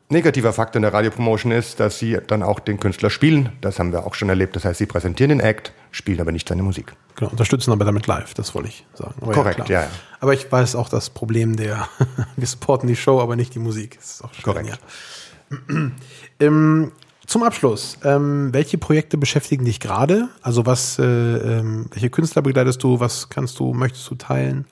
negativer 0.09 0.53
Faktor 0.53 0.77
in 0.77 0.83
der 0.83 0.93
Radiopromotion 0.93 1.53
ist, 1.53 1.81
dass 1.81 1.99
sie 1.99 2.19
dann 2.27 2.43
auch 2.43 2.61
den 2.61 2.79
Künstler 2.79 3.11
spielen. 3.11 3.53
Das 3.61 3.79
haben 3.79 3.93
wir 3.93 4.07
auch 4.07 4.15
schon 4.15 4.29
erlebt. 4.29 4.55
Das 4.57 4.65
heißt, 4.65 4.79
sie 4.79 4.87
präsentieren 4.87 5.31
den 5.31 5.41
Act, 5.41 5.73
spielen 5.91 6.21
aber 6.21 6.33
nicht 6.33 6.49
seine 6.49 6.63
Musik. 6.63 6.93
Genau, 7.17 7.31
unterstützen 7.31 7.73
aber 7.73 7.85
damit 7.85 8.07
live, 8.07 8.35
das 8.35 8.55
wollte 8.55 8.69
ich 8.69 8.87
sagen. 8.95 9.15
Aber 9.21 9.33
Korrekt, 9.33 9.69
ja, 9.69 9.83
ja, 9.83 9.91
Aber 10.21 10.35
ich 10.35 10.51
weiß 10.51 10.77
auch 10.77 10.89
das 10.89 11.11
Problem 11.11 11.57
der, 11.57 11.89
wir 12.37 12.47
supporten 12.47 12.89
die 12.89 12.97
Show, 12.97 13.21
aber 13.21 13.37
nicht 13.37 13.55
die 13.55 13.61
Musik. 13.61 13.97
Das 13.97 14.15
ist 14.15 14.25
auch 14.25 14.35
schön, 14.35 14.45
Korrekt. 14.45 14.69
Ja. 14.69 15.57
ähm, 16.41 16.93
zum 17.27 17.43
Abschluss, 17.43 17.97
ähm, 18.05 18.53
welche 18.53 18.77
Projekte 18.77 19.17
beschäftigen 19.17 19.65
dich 19.65 19.81
gerade? 19.81 20.29
Also 20.43 20.67
was, 20.67 20.99
äh, 20.99 21.05
ähm, 21.05 21.87
welche 21.91 22.11
Künstler 22.11 22.43
begleitest 22.43 22.83
du? 22.83 23.01
Was 23.01 23.31
kannst 23.31 23.59
du, 23.59 23.73
möchtest 23.73 24.11
du 24.11 24.15
teilen? 24.17 24.67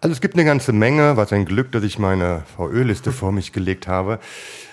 Also 0.00 0.12
es 0.12 0.20
gibt 0.20 0.34
eine 0.34 0.44
ganze 0.44 0.72
Menge, 0.72 1.16
was 1.16 1.32
ein 1.32 1.44
Glück, 1.44 1.72
dass 1.72 1.82
ich 1.82 1.98
meine 1.98 2.44
VÖ-Liste 2.56 3.10
vor 3.10 3.32
mich 3.32 3.52
gelegt 3.52 3.88
habe. 3.88 4.20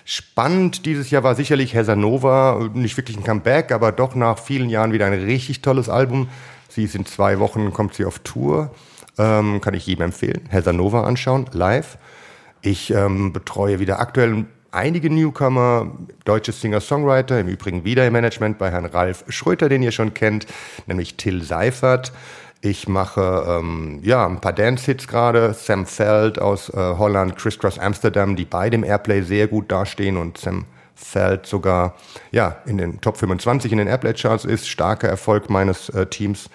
Spannend 0.03 0.86
dieses 0.86 1.09
Jahr 1.09 1.23
war 1.23 1.34
sicherlich 1.34 1.73
Hesanova, 1.73 2.69
nicht 2.76 2.95
wirklich 2.95 3.17
ein 3.17 3.23
Comeback, 3.23 3.71
aber 3.71 3.91
doch 3.91 4.13
nach 4.13 4.38
vielen 4.38 4.69
Jahren 4.69 4.93
wieder 4.93 5.07
ein 5.07 5.13
richtig 5.13 5.63
tolles 5.63 5.89
Album. 5.89 6.30
Sie 6.69 6.84
ist 6.84 6.93
in 6.93 7.07
zwei 7.07 7.39
Wochen, 7.39 7.73
kommt 7.73 7.95
sie 7.95 8.05
auf 8.05 8.19
Tour, 8.19 8.69
ähm, 9.17 9.61
kann 9.61 9.73
ich 9.73 9.88
jedem 9.88 10.05
empfehlen. 10.05 10.41
Hesanova 10.49 11.05
anschauen, 11.05 11.47
live. 11.53 11.97
Ich 12.61 12.91
ähm, 12.91 13.34
betreue 13.34 13.80
wieder 13.80 13.99
aktuell 13.99 14.45
einige 14.69 15.09
Newcomer, 15.09 15.91
deutsche 16.26 16.51
Singer-Songwriter, 16.51 17.39
im 17.39 17.47
Übrigen 17.47 17.84
wieder 17.84 18.05
im 18.05 18.13
Management 18.13 18.59
bei 18.59 18.69
Herrn 18.69 18.86
Ralf 18.86 19.23
Schröter, 19.30 19.69
den 19.69 19.82
ihr 19.82 19.91
schon 19.91 20.13
kennt, 20.13 20.45
nämlich 20.86 21.15
Till 21.15 21.41
Seifert. 21.41 22.11
Ich 22.66 22.88
mache 22.88 23.45
ähm, 23.47 23.99
ja 24.01 24.26
ein 24.26 24.41
paar 24.41 24.51
Dance-Hits 24.51 25.07
gerade. 25.07 25.53
Sam 25.53 25.86
Feld 25.86 26.39
aus 26.39 26.70
äh, 26.70 26.76
Holland, 26.76 27.36
Criss 27.38 27.59
Cross 27.59 27.78
Amsterdam, 27.78 28.36
die 28.36 28.45
beide 28.45 28.74
im 28.74 28.84
Airplay 28.84 29.22
sehr 29.22 29.47
gut 29.47 29.72
dastehen 29.72 30.18
und 30.18 30.39
Sam 30.39 30.66
Feld 30.95 31.45
sogar 31.45 31.93
ja 32.32 32.55
in 32.66 32.80
den 32.80 33.01
Top 33.01 33.18
25 33.18 33.72
in 33.72 33.78
den 33.78 33.88
Airplay-Charts 33.88 34.45
ist. 34.45 34.68
Starker 34.68 35.07
Erfolg 35.07 35.51
meines 35.51 35.89
äh, 35.89 36.07
Teams. 36.07 36.49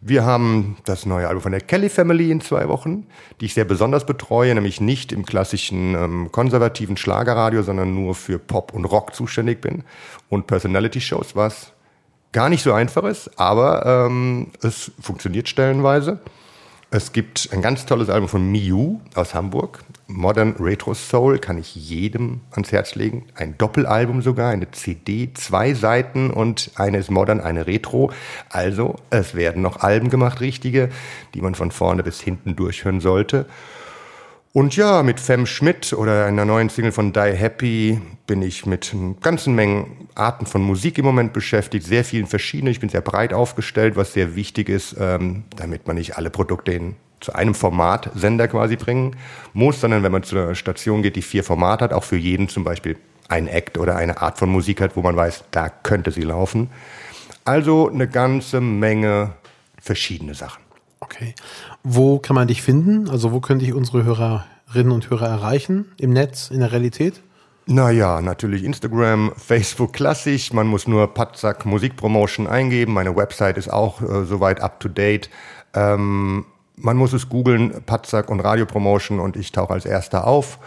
Wir 0.00 0.24
haben 0.24 0.76
das 0.86 1.06
neue 1.06 1.28
Album 1.28 1.42
von 1.42 1.52
der 1.52 1.60
Kelly 1.60 1.88
Family 1.88 2.32
in 2.32 2.40
zwei 2.40 2.68
Wochen, 2.68 3.06
die 3.40 3.44
ich 3.44 3.54
sehr 3.54 3.64
besonders 3.64 4.04
betreue, 4.06 4.52
nämlich 4.56 4.80
nicht 4.80 5.12
im 5.12 5.24
klassischen 5.24 5.94
ähm, 5.94 6.32
konservativen 6.32 6.96
Schlagerradio, 6.96 7.62
sondern 7.62 7.94
nur 7.94 8.16
für 8.16 8.40
Pop 8.40 8.74
und 8.74 8.86
Rock 8.86 9.14
zuständig 9.14 9.60
bin 9.60 9.84
und 10.28 10.48
Personality-Shows, 10.48 11.36
was 11.36 11.73
gar 12.34 12.50
nicht 12.50 12.62
so 12.62 12.72
einfach 12.72 13.04
ist, 13.04 13.38
aber 13.38 13.86
ähm, 13.86 14.48
es 14.60 14.90
funktioniert 15.00 15.48
stellenweise. 15.48 16.18
Es 16.90 17.12
gibt 17.12 17.48
ein 17.52 17.62
ganz 17.62 17.86
tolles 17.86 18.10
Album 18.10 18.28
von 18.28 18.52
Miu 18.52 19.00
aus 19.14 19.34
Hamburg. 19.34 19.82
Modern 20.06 20.54
Retro 20.60 20.94
Soul 20.94 21.38
kann 21.38 21.58
ich 21.58 21.74
jedem 21.74 22.40
ans 22.50 22.72
Herz 22.72 22.94
legen. 22.94 23.26
Ein 23.34 23.56
Doppelalbum 23.56 24.20
sogar, 24.20 24.50
eine 24.50 24.70
CD, 24.70 25.30
zwei 25.34 25.74
Seiten 25.74 26.30
und 26.30 26.70
eine 26.74 26.98
ist 26.98 27.10
modern, 27.10 27.40
eine 27.40 27.66
Retro. 27.66 28.12
Also 28.50 28.96
es 29.10 29.34
werden 29.34 29.62
noch 29.62 29.80
Alben 29.80 30.10
gemacht, 30.10 30.40
richtige, 30.40 30.90
die 31.34 31.40
man 31.40 31.54
von 31.54 31.70
vorne 31.70 32.02
bis 32.02 32.20
hinten 32.20 32.54
durchhören 32.54 33.00
sollte. 33.00 33.46
Und 34.56 34.76
ja, 34.76 35.02
mit 35.02 35.18
Fem 35.18 35.46
Schmidt 35.46 35.92
oder 35.92 36.26
einer 36.26 36.44
neuen 36.44 36.68
Single 36.68 36.92
von 36.92 37.12
Die 37.12 37.18
Happy 37.18 38.00
bin 38.28 38.40
ich 38.40 38.66
mit 38.66 38.94
ganzen 39.20 39.56
Mengen 39.56 40.08
Arten 40.14 40.46
von 40.46 40.62
Musik 40.62 40.96
im 40.96 41.04
Moment 41.04 41.32
beschäftigt, 41.32 41.84
sehr 41.84 42.04
vielen 42.04 42.28
verschiedenen. 42.28 42.70
Ich 42.70 42.78
bin 42.78 42.88
sehr 42.88 43.00
breit 43.00 43.34
aufgestellt, 43.34 43.96
was 43.96 44.12
sehr 44.12 44.36
wichtig 44.36 44.68
ist, 44.68 44.94
ähm, 44.96 45.42
damit 45.56 45.88
man 45.88 45.96
nicht 45.96 46.16
alle 46.16 46.30
Produkte 46.30 46.70
in, 46.70 46.94
zu 47.18 47.32
einem 47.32 47.56
Format 47.56 48.12
Sender 48.14 48.46
quasi 48.46 48.76
bringen 48.76 49.16
muss, 49.54 49.80
sondern 49.80 50.04
wenn 50.04 50.12
man 50.12 50.22
zu 50.22 50.36
einer 50.36 50.54
Station 50.54 51.02
geht, 51.02 51.16
die 51.16 51.22
vier 51.22 51.42
Formate 51.42 51.82
hat, 51.82 51.92
auch 51.92 52.04
für 52.04 52.16
jeden 52.16 52.48
zum 52.48 52.62
Beispiel 52.62 52.96
ein 53.26 53.48
Act 53.48 53.76
oder 53.76 53.96
eine 53.96 54.22
Art 54.22 54.38
von 54.38 54.50
Musik 54.50 54.80
hat, 54.80 54.94
wo 54.94 55.02
man 55.02 55.16
weiß, 55.16 55.46
da 55.50 55.68
könnte 55.68 56.12
sie 56.12 56.22
laufen. 56.22 56.70
Also 57.44 57.90
eine 57.90 58.06
ganze 58.06 58.60
Menge 58.60 59.32
verschiedene 59.82 60.36
Sachen. 60.36 60.62
Okay. 61.00 61.34
Wo 61.86 62.18
kann 62.18 62.34
man 62.34 62.48
dich 62.48 62.62
finden? 62.62 63.10
Also 63.10 63.32
wo 63.32 63.40
können 63.40 63.60
dich 63.60 63.74
unsere 63.74 64.04
Hörerinnen 64.04 64.90
und 64.90 65.10
Hörer 65.10 65.28
erreichen? 65.28 65.92
Im 65.98 66.14
Netz, 66.14 66.50
in 66.50 66.60
der 66.60 66.72
Realität? 66.72 67.20
Naja, 67.66 68.22
natürlich 68.22 68.64
Instagram, 68.64 69.32
Facebook 69.36 69.92
klassisch. 69.92 70.52
Man 70.54 70.66
muss 70.66 70.88
nur 70.88 71.12
Patzak 71.12 71.66
Musikpromotion 71.66 72.46
eingeben. 72.46 72.94
Meine 72.94 73.14
Website 73.16 73.58
ist 73.58 73.70
auch 73.70 74.00
äh, 74.00 74.24
soweit 74.24 74.62
up 74.62 74.80
to 74.80 74.88
date. 74.88 75.28
Ähm, 75.74 76.46
man 76.76 76.96
muss 76.96 77.12
es 77.12 77.28
googeln, 77.28 77.82
Patzak 77.84 78.30
und 78.30 78.40
Radiopromotion 78.40 79.20
und 79.20 79.36
ich 79.36 79.52
tauche 79.52 79.74
als 79.74 79.84
erster 79.84 80.26
auf. 80.26 80.58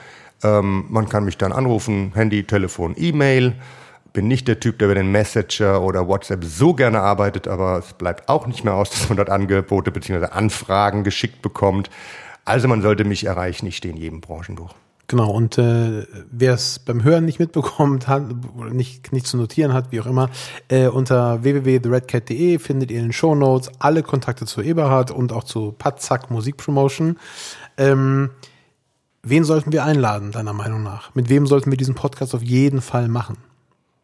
Ähm, 0.43 0.86
man 0.89 1.09
kann 1.09 1.26
mich 1.26 1.38
dann 1.38 1.51
anrufen, 1.51 2.11
Handy, 2.13 2.43
Telefon, 2.43 2.93
E-Mail 2.95 3.55
bin 4.18 4.28
nicht 4.28 4.47
der 4.47 4.59
Typ, 4.59 4.80
der 4.80 4.88
über 4.88 4.95
den 4.95 5.11
Messenger 5.11 5.80
oder 5.84 6.07
WhatsApp 6.07 6.43
so 6.43 6.74
gerne 6.74 7.01
arbeitet, 7.01 7.47
aber 7.47 7.78
es 7.78 7.93
bleibt 7.93 8.28
auch 8.30 8.47
nicht 8.47 8.63
mehr 8.63 8.74
aus, 8.74 8.89
dass 8.89 9.09
man 9.09 9.18
dort 9.18 9.30
Angebote 9.30 9.91
bzw. 9.91 10.26
Anfragen 10.32 11.03
geschickt 11.03 11.43
bekommt. 11.43 11.91
Also 12.43 12.68
man 12.68 12.82
sollte 12.82 13.03
mich 13.03 13.28
erreichen, 13.28 13.68
ich 13.68 13.78
stehe 13.78 13.93
in 13.93 13.99
jedem 13.99 14.20
Branchenbuch. 14.20 14.74
Genau, 15.05 15.30
und 15.30 15.59
äh, 15.59 16.07
wer 16.32 16.55
es 16.55 16.80
beim 16.80 17.03
Hören 17.03 17.26
nicht 17.26 17.38
mitbekommt 17.38 18.07
hat, 18.07 18.24
oder 18.57 18.72
nicht, 18.72 19.13
nicht 19.13 19.28
zu 19.28 19.38
notieren 19.38 19.72
hat, 19.72 19.91
wie 19.91 20.01
auch 20.01 20.07
immer, 20.07 20.32
äh, 20.68 20.88
unter 20.88 21.43
www.theredcat.de 21.43 22.57
findet 22.57 22.89
ihr 22.89 22.97
in 22.97 23.05
den 23.05 23.13
Show 23.13 23.36
Notes 23.36 23.70
alle 23.78 24.01
Kontakte 24.01 24.47
zu 24.47 24.63
Eberhard 24.63 25.11
und 25.11 25.32
auch 25.32 25.43
zu 25.43 25.74
Patzak 25.74 26.32
Musikpromotion. 26.32 27.20
Ähm, 27.78 28.32
wen 29.22 29.43
sollten 29.43 29.72
wir 29.72 29.86
einladen, 29.86 30.32
deiner 30.32 30.53
Meinung 30.53 30.82
nach? 30.82 31.13
Mit 31.13 31.30
wem 31.30 31.45
sollten 31.45 31.70
wir 31.70 31.78
diesen 31.78 31.93
Podcast 31.93 32.34
auf 32.34 32.41
jeden 32.41 32.82
Fall 32.82 33.09
machen? 33.09 33.38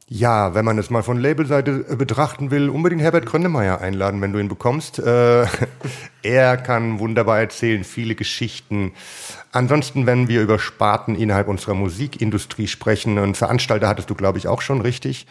Ja, 0.10 0.54
wenn 0.54 0.66
man 0.66 0.78
es 0.78 0.90
mal 0.90 1.02
von 1.02 1.18
Labelseite 1.18 1.86
äh, 1.90 1.96
betrachten 1.96 2.52
will, 2.52 2.70
unbedingt 2.70 3.02
Herbert 3.02 3.26
Grönemeyer 3.26 3.80
einladen, 3.80 4.22
wenn 4.22 4.34
du 4.34 4.40
ihn 4.40 4.50
bekommst. 4.50 5.00
Äh, 5.00 5.46
er 6.24 6.58
kann 6.58 7.00
wunderbar 7.00 7.40
erzählen, 7.40 7.84
viele 7.84 8.16
Geschichten. 8.16 8.92
Ansonsten, 9.52 10.06
wenn 10.06 10.28
wir 10.28 10.42
über 10.42 10.60
Sparten 10.60 11.16
innerhalb 11.16 11.48
unserer 11.48 11.74
Musikindustrie 11.74 12.68
sprechen, 12.68 13.18
einen 13.18 13.36
Veranstalter 13.36 13.88
hattest 13.88 14.10
du, 14.10 14.16
glaube 14.16 14.38
ich, 14.38 14.48
auch 14.48 14.62
schon 14.62 14.82
richtig. 14.82 15.26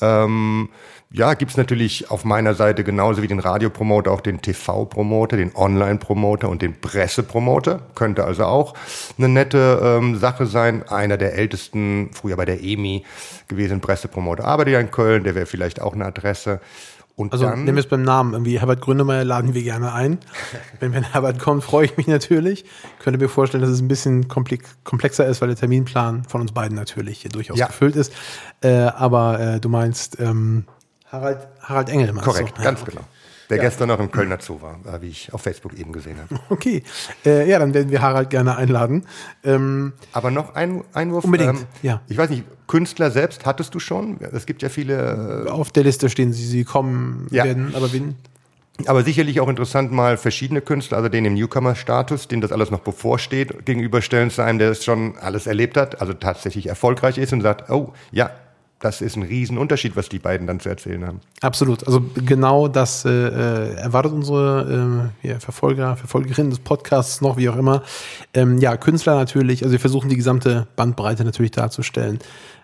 Ähm, 0.00 0.68
ja, 1.12 1.34
gibt's 1.34 1.56
natürlich 1.56 2.08
auf 2.08 2.24
meiner 2.24 2.54
Seite 2.54 2.84
genauso 2.84 3.20
wie 3.20 3.26
den 3.26 3.40
Radiopromoter 3.40 4.12
auch 4.12 4.20
den 4.20 4.42
TV-Promoter, 4.42 5.36
den 5.36 5.56
Online-Promoter 5.56 6.48
und 6.48 6.62
den 6.62 6.80
Pressepromoter. 6.80 7.80
Könnte 7.96 8.22
also 8.22 8.44
auch 8.44 8.74
eine 9.18 9.28
nette 9.28 9.80
ähm, 9.82 10.16
Sache 10.16 10.46
sein. 10.46 10.88
Einer 10.88 11.16
der 11.16 11.34
ältesten, 11.34 12.10
früher 12.12 12.36
bei 12.36 12.44
der 12.44 12.62
EMI 12.62 13.04
gewesen, 13.48 13.80
Pressepromoter, 13.80 14.44
arbeitet 14.44 14.74
ja 14.74 14.80
in 14.80 14.92
Köln, 14.92 15.24
der 15.24 15.34
wäre 15.34 15.46
vielleicht 15.46 15.82
auch 15.82 15.94
eine 15.94 16.06
Adresse. 16.06 16.60
Und 17.20 17.32
also 17.32 17.44
dann, 17.44 17.64
nehmen 17.64 17.76
wir 17.76 17.82
es 17.82 17.88
beim 17.88 18.02
Namen. 18.02 18.32
Irgendwie 18.32 18.58
Herbert 18.58 18.80
Grünemeyer 18.80 19.24
laden 19.24 19.52
wir 19.52 19.62
gerne 19.62 19.92
ein. 19.92 20.18
wenn, 20.80 20.94
wenn 20.94 21.04
Herbert 21.04 21.38
kommt, 21.38 21.62
freue 21.62 21.84
ich 21.84 21.96
mich 21.98 22.06
natürlich. 22.06 22.64
Könnte 22.98 23.20
mir 23.20 23.28
vorstellen, 23.28 23.60
dass 23.62 23.70
es 23.70 23.80
ein 23.80 23.88
bisschen 23.88 24.28
komplexer 24.28 25.26
ist, 25.26 25.40
weil 25.42 25.48
der 25.48 25.56
Terminplan 25.56 26.24
von 26.24 26.40
uns 26.40 26.52
beiden 26.52 26.76
natürlich 26.76 27.28
durchaus 27.30 27.58
ja. 27.58 27.66
gefüllt 27.66 27.94
ist. 27.94 28.12
Äh, 28.62 28.70
aber 28.70 29.38
äh, 29.38 29.60
du 29.60 29.68
meinst 29.68 30.18
ähm, 30.18 30.64
Harald, 31.06 31.46
Harald 31.60 31.90
Engel. 31.90 32.12
Korrekt, 32.14 32.56
du? 32.56 32.62
ganz 32.62 32.80
ja, 32.80 32.86
okay. 32.86 32.96
genau. 32.96 33.06
Der 33.50 33.56
ja. 33.56 33.64
gestern 33.64 33.88
noch 33.88 33.98
im 33.98 34.10
Kölner 34.10 34.38
Zoo 34.40 34.60
war, 34.62 34.78
äh, 34.86 35.02
wie 35.02 35.08
ich 35.08 35.34
auf 35.34 35.42
Facebook 35.42 35.74
eben 35.74 35.92
gesehen 35.92 36.16
habe. 36.18 36.40
Okay, 36.50 36.82
äh, 37.24 37.48
ja, 37.48 37.58
dann 37.58 37.74
werden 37.74 37.90
wir 37.90 38.00
Harald 38.00 38.30
gerne 38.30 38.56
einladen. 38.56 39.06
Ähm, 39.44 39.92
Aber 40.12 40.30
noch 40.30 40.54
ein 40.54 40.84
Einwurf. 40.92 41.24
Unbedingt, 41.24 41.60
ähm, 41.60 41.66
ja. 41.82 42.00
Ich 42.08 42.16
weiß 42.16 42.30
nicht, 42.30 42.44
Künstler 42.66 43.10
selbst 43.10 43.46
hattest 43.46 43.74
du 43.74 43.80
schon? 43.80 44.20
Es 44.20 44.46
gibt 44.46 44.62
ja 44.62 44.68
viele. 44.68 45.44
Äh, 45.46 45.50
auf 45.50 45.70
der 45.70 45.84
Liste 45.84 46.08
stehen 46.08 46.32
sie, 46.32 46.46
sie 46.46 46.64
kommen 46.64 47.26
ja. 47.30 47.44
werden, 47.44 47.74
aber 47.74 47.92
wen? 47.92 48.16
Aber 48.86 49.02
sicherlich 49.02 49.40
auch 49.40 49.48
interessant, 49.48 49.92
mal 49.92 50.16
verschiedene 50.16 50.60
Künstler, 50.60 50.98
also 50.98 51.08
den 51.08 51.24
im 51.24 51.34
Newcomer-Status, 51.34 52.28
dem 52.28 52.40
das 52.40 52.52
alles 52.52 52.70
noch 52.70 52.80
bevorsteht, 52.80 53.66
gegenüberstellen 53.66 54.30
zu 54.30 54.42
einem, 54.42 54.58
der 54.58 54.70
es 54.70 54.84
schon 54.84 55.18
alles 55.18 55.46
erlebt 55.46 55.76
hat, 55.76 56.00
also 56.00 56.14
tatsächlich 56.14 56.66
erfolgreich 56.66 57.18
ist 57.18 57.32
und 57.32 57.42
sagt, 57.42 57.70
oh, 57.70 57.92
ja, 58.10 58.30
das 58.80 59.02
ist 59.02 59.16
ein 59.16 59.22
Riesenunterschied, 59.22 59.94
was 59.94 60.08
die 60.08 60.18
beiden 60.18 60.46
dann 60.46 60.58
zu 60.58 60.70
erzählen 60.70 61.06
haben. 61.06 61.20
Absolut. 61.42 61.86
Also 61.86 62.02
genau 62.14 62.66
das 62.66 63.04
äh, 63.04 63.10
äh 63.10 63.74
erwartet 63.74 64.12
unsere 64.12 65.10
äh, 65.22 65.38
Verfolger, 65.38 65.96
Verfolgerinnen 65.96 66.50
des 66.50 66.60
Podcasts 66.60 67.20
noch, 67.20 67.36
wie 67.36 67.50
auch 67.50 67.56
immer. 67.56 67.82
Ähm, 68.32 68.58
ja, 68.58 68.76
Künstler 68.78 69.16
natürlich. 69.16 69.62
Also 69.62 69.72
wir 69.72 69.80
versuchen 69.80 70.08
die 70.08 70.16
gesamte 70.16 70.66
Bandbreite 70.76 71.24
natürlich 71.24 71.52
darzustellen. 71.52 72.20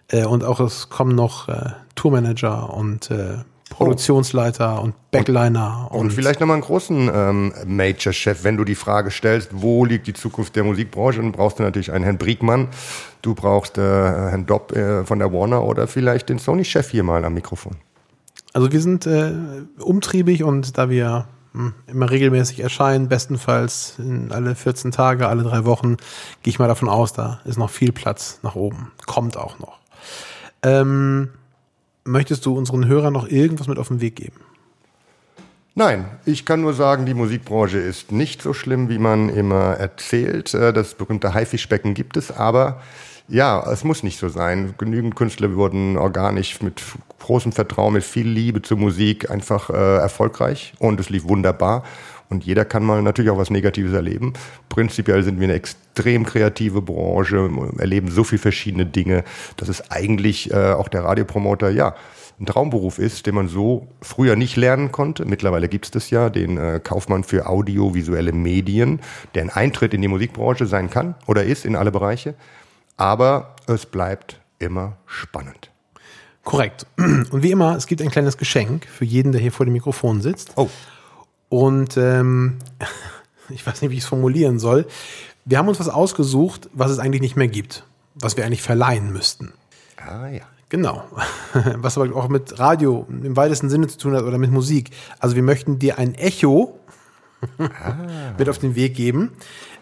Äh, 0.09 0.25
und 0.25 0.43
auch 0.43 0.59
es 0.61 0.89
kommen 0.89 1.15
noch 1.15 1.49
äh, 1.49 1.71
Tourmanager 1.95 2.73
und 2.73 3.11
äh, 3.11 3.39
Produktionsleiter 3.71 4.81
und 4.81 4.95
Backliner. 5.11 5.89
Und, 5.91 6.01
und, 6.01 6.13
vielleicht 6.13 6.41
nochmal 6.41 6.55
einen 6.55 6.63
großen 6.63 7.11
ähm, 7.13 7.53
Major-Chef, 7.67 8.45
wenn 8.45 8.57
du 8.57 8.65
die 8.65 8.75
Frage 8.75 9.11
stellst, 9.11 9.51
wo 9.53 9.85
liegt 9.85 10.07
die 10.07 10.15
Zukunft 10.15 10.57
der 10.57 10.65
Musikbranche, 10.65 11.21
dann 11.21 11.33
brauchst 11.33 11.59
du 11.59 11.63
natürlich 11.63 11.93
einen 11.93 12.05
Herrn 12.05 12.19
Briegmann, 12.19 12.69
du 13.23 13.35
brauchst 13.35 13.77
äh, 13.77 13.83
Herrn 13.83 14.47
Dopp 14.47 14.73
äh, 14.73 15.05
von 15.05 15.19
der 15.19 15.33
Warner 15.33 15.65
oder 15.65 15.89
vielleicht 15.89 16.29
den 16.29 16.39
Sony-Chef 16.39 16.91
hier 16.91 17.03
mal 17.03 17.25
am 17.25 17.35
Mikrofon. 17.35 17.77
Also 18.53 18.73
wir 18.73 18.81
sind 18.81 19.05
äh, 19.07 19.33
umtriebig 19.79 20.43
und 20.43 20.79
da 20.79 20.89
wir 20.89 21.27
hm, 21.53 21.75
immer 21.87 22.11
regelmäßig 22.11 22.61
erscheinen, 22.61 23.09
bestenfalls 23.09 23.97
alle 24.31 24.55
14 24.55 24.93
Tage, 24.93 25.29
alle 25.29 25.43
drei 25.43 25.65
Wochen, 25.65 25.97
gehe 26.43 26.51
ich 26.51 26.59
mal 26.59 26.69
davon 26.69 26.89
aus, 26.89 27.13
da 27.13 27.41
ist 27.45 27.59
noch 27.59 27.71
viel 27.71 27.93
Platz 27.93 28.39
nach 28.43 28.55
oben. 28.55 28.93
Kommt 29.07 29.37
auch 29.37 29.59
noch. 29.59 29.81
Ähm, 30.63 31.31
möchtest 32.07 32.47
du 32.47 32.57
unseren 32.57 32.87
Hörern 32.87 33.13
noch 33.13 33.29
irgendwas 33.29 33.69
mit 33.69 33.79
auf 33.79 33.89
den 33.89 34.01
Weg 34.01 34.17
geben? 34.17 34.37
Nein, 35.75 36.07
ich 36.25 36.47
kann 36.47 36.63
nur 36.63 36.73
sagen, 36.73 37.05
die 37.05 37.13
Musikbranche 37.13 37.77
ist 37.77 38.11
nicht 38.11 38.41
so 38.41 38.55
schlimm, 38.55 38.89
wie 38.89 38.99
man 38.99 39.29
immer 39.29 39.75
erzählt. 39.75 40.55
Äh, 40.55 40.73
das 40.73 40.95
berühmte 40.95 41.35
Haifischbecken 41.35 41.93
gibt 41.93 42.17
es, 42.17 42.31
aber 42.31 42.81
ja, 43.29 43.61
es 43.71 43.85
muss 43.85 44.03
nicht 44.03 44.19
so 44.19 44.29
sein. 44.29 44.75
Genügend 44.79 45.17
Künstler 45.17 45.55
wurden 45.55 45.99
organisch 45.99 46.63
mit 46.63 46.81
großem 47.19 47.53
Vertrauen, 47.53 47.93
mit 47.93 48.05
viel 48.05 48.27
Liebe 48.27 48.63
zur 48.63 48.79
Musik 48.79 49.31
einfach 49.31 49.69
äh, 49.69 49.97
erfolgreich 49.97 50.73
und 50.79 50.99
es 51.01 51.11
lief 51.11 51.25
wunderbar. 51.25 51.83
Und 52.29 52.45
jeder 52.45 52.65
kann 52.65 52.85
mal 52.85 53.03
natürlich 53.03 53.31
auch 53.31 53.39
was 53.39 53.51
Negatives 53.51 53.93
erleben. 53.93 54.33
Prinzipiell 54.69 55.23
sind 55.23 55.39
wir 55.39 55.45
eine 55.45 55.55
extrem 55.55 56.25
kreative 56.25 56.83
Branche, 56.83 57.51
erleben 57.79 58.11
so 58.11 58.25
viele 58.25 58.41
verschiedene 58.41 58.87
Dinge, 58.87 59.25
dass 59.57 59.69
es 59.69 59.91
eigentlich 59.91 60.51
äh, 60.51 60.73
auch 60.73 60.89
der 60.89 61.05
Radiopromoter, 61.05 61.71
ja, 61.71 61.95
ein 62.39 62.47
Traumberuf 62.47 62.99
ist, 62.99 63.27
den 63.27 63.35
man 63.35 63.49
so 63.49 63.89
früher 64.03 64.37
nicht 64.37 64.57
lernen 64.57 64.93
konnte. 64.93 65.25
Mittlerweile 65.25 65.69
gibt 65.69 65.87
es 65.87 65.91
das 65.91 66.11
ja, 66.11 66.29
den 66.29 66.59
äh, 66.59 66.81
Kaufmann 66.83 67.25
für 67.25 67.47
audiovisuelle 67.47 68.33
Medien, 68.33 69.01
der 69.35 69.43
ein 69.43 69.51
Eintritt 69.51 69.95
in 69.95 70.03
die 70.03 70.09
Musikbranche 70.09 70.67
sein 70.67 70.91
kann 70.91 71.15
oder 71.27 71.45
ist 71.45 71.65
in 71.65 71.77
alle 71.77 71.91
Bereiche. 71.91 72.35
Aber 72.99 73.57
es 73.67 73.87
bleibt 73.87 74.41
immer 74.59 74.97
spannend. 75.07 75.71
Korrekt. 76.45 76.87
Und 76.97 77.43
wie 77.43 77.51
immer, 77.51 77.75
es 77.75 77.87
gibt 77.87 78.03
ein 78.03 78.11
kleines 78.11 78.37
Geschenk 78.37 78.87
für 78.87 79.05
jeden, 79.05 79.33
der 79.33 79.41
hier 79.41 79.53
vor 79.53 79.67
dem 79.67 79.73
Mikrofon 79.73 80.21
sitzt. 80.21 80.53
Oh. 80.57 80.69
Und 81.49 81.97
ähm, 81.97 82.59
ich 83.49 83.67
weiß 83.67 83.83
nicht, 83.83 83.91
wie 83.91 83.97
ich 83.97 84.03
es 84.03 84.09
formulieren 84.09 84.59
soll. 84.59 84.87
Wir 85.45 85.59
haben 85.59 85.69
uns 85.69 85.79
was 85.81 85.89
ausgesucht, 85.89 86.69
was 86.73 86.91
es 86.91 86.99
eigentlich 86.99 87.23
nicht 87.23 87.37
mehr 87.37 87.49
gibt, 87.49 87.85
was 88.15 88.37
wir 88.37 88.45
eigentlich 88.45 88.63
verleihen 88.63 89.13
müssten. 89.13 89.53
Ah 89.97 90.29
ja. 90.29 90.43
Genau. 90.69 91.05
Was 91.77 91.97
aber 91.97 92.15
auch 92.17 92.29
mit 92.29 92.59
Radio 92.59 93.07
im 93.09 93.37
weitesten 93.37 93.71
Sinne 93.71 93.87
zu 93.87 93.99
tun 93.99 94.17
hat 94.17 94.25
oder 94.25 94.39
mit 94.39 94.51
Musik. 94.51 94.91
Also 95.21 95.37
wir 95.37 95.43
möchten 95.43 95.79
dir 95.79 95.99
ein 95.99 96.15
Echo 96.15 96.79
mit 98.39 98.49
auf 98.49 98.59
den 98.59 98.75
Weg 98.75 98.95
geben, 98.97 99.33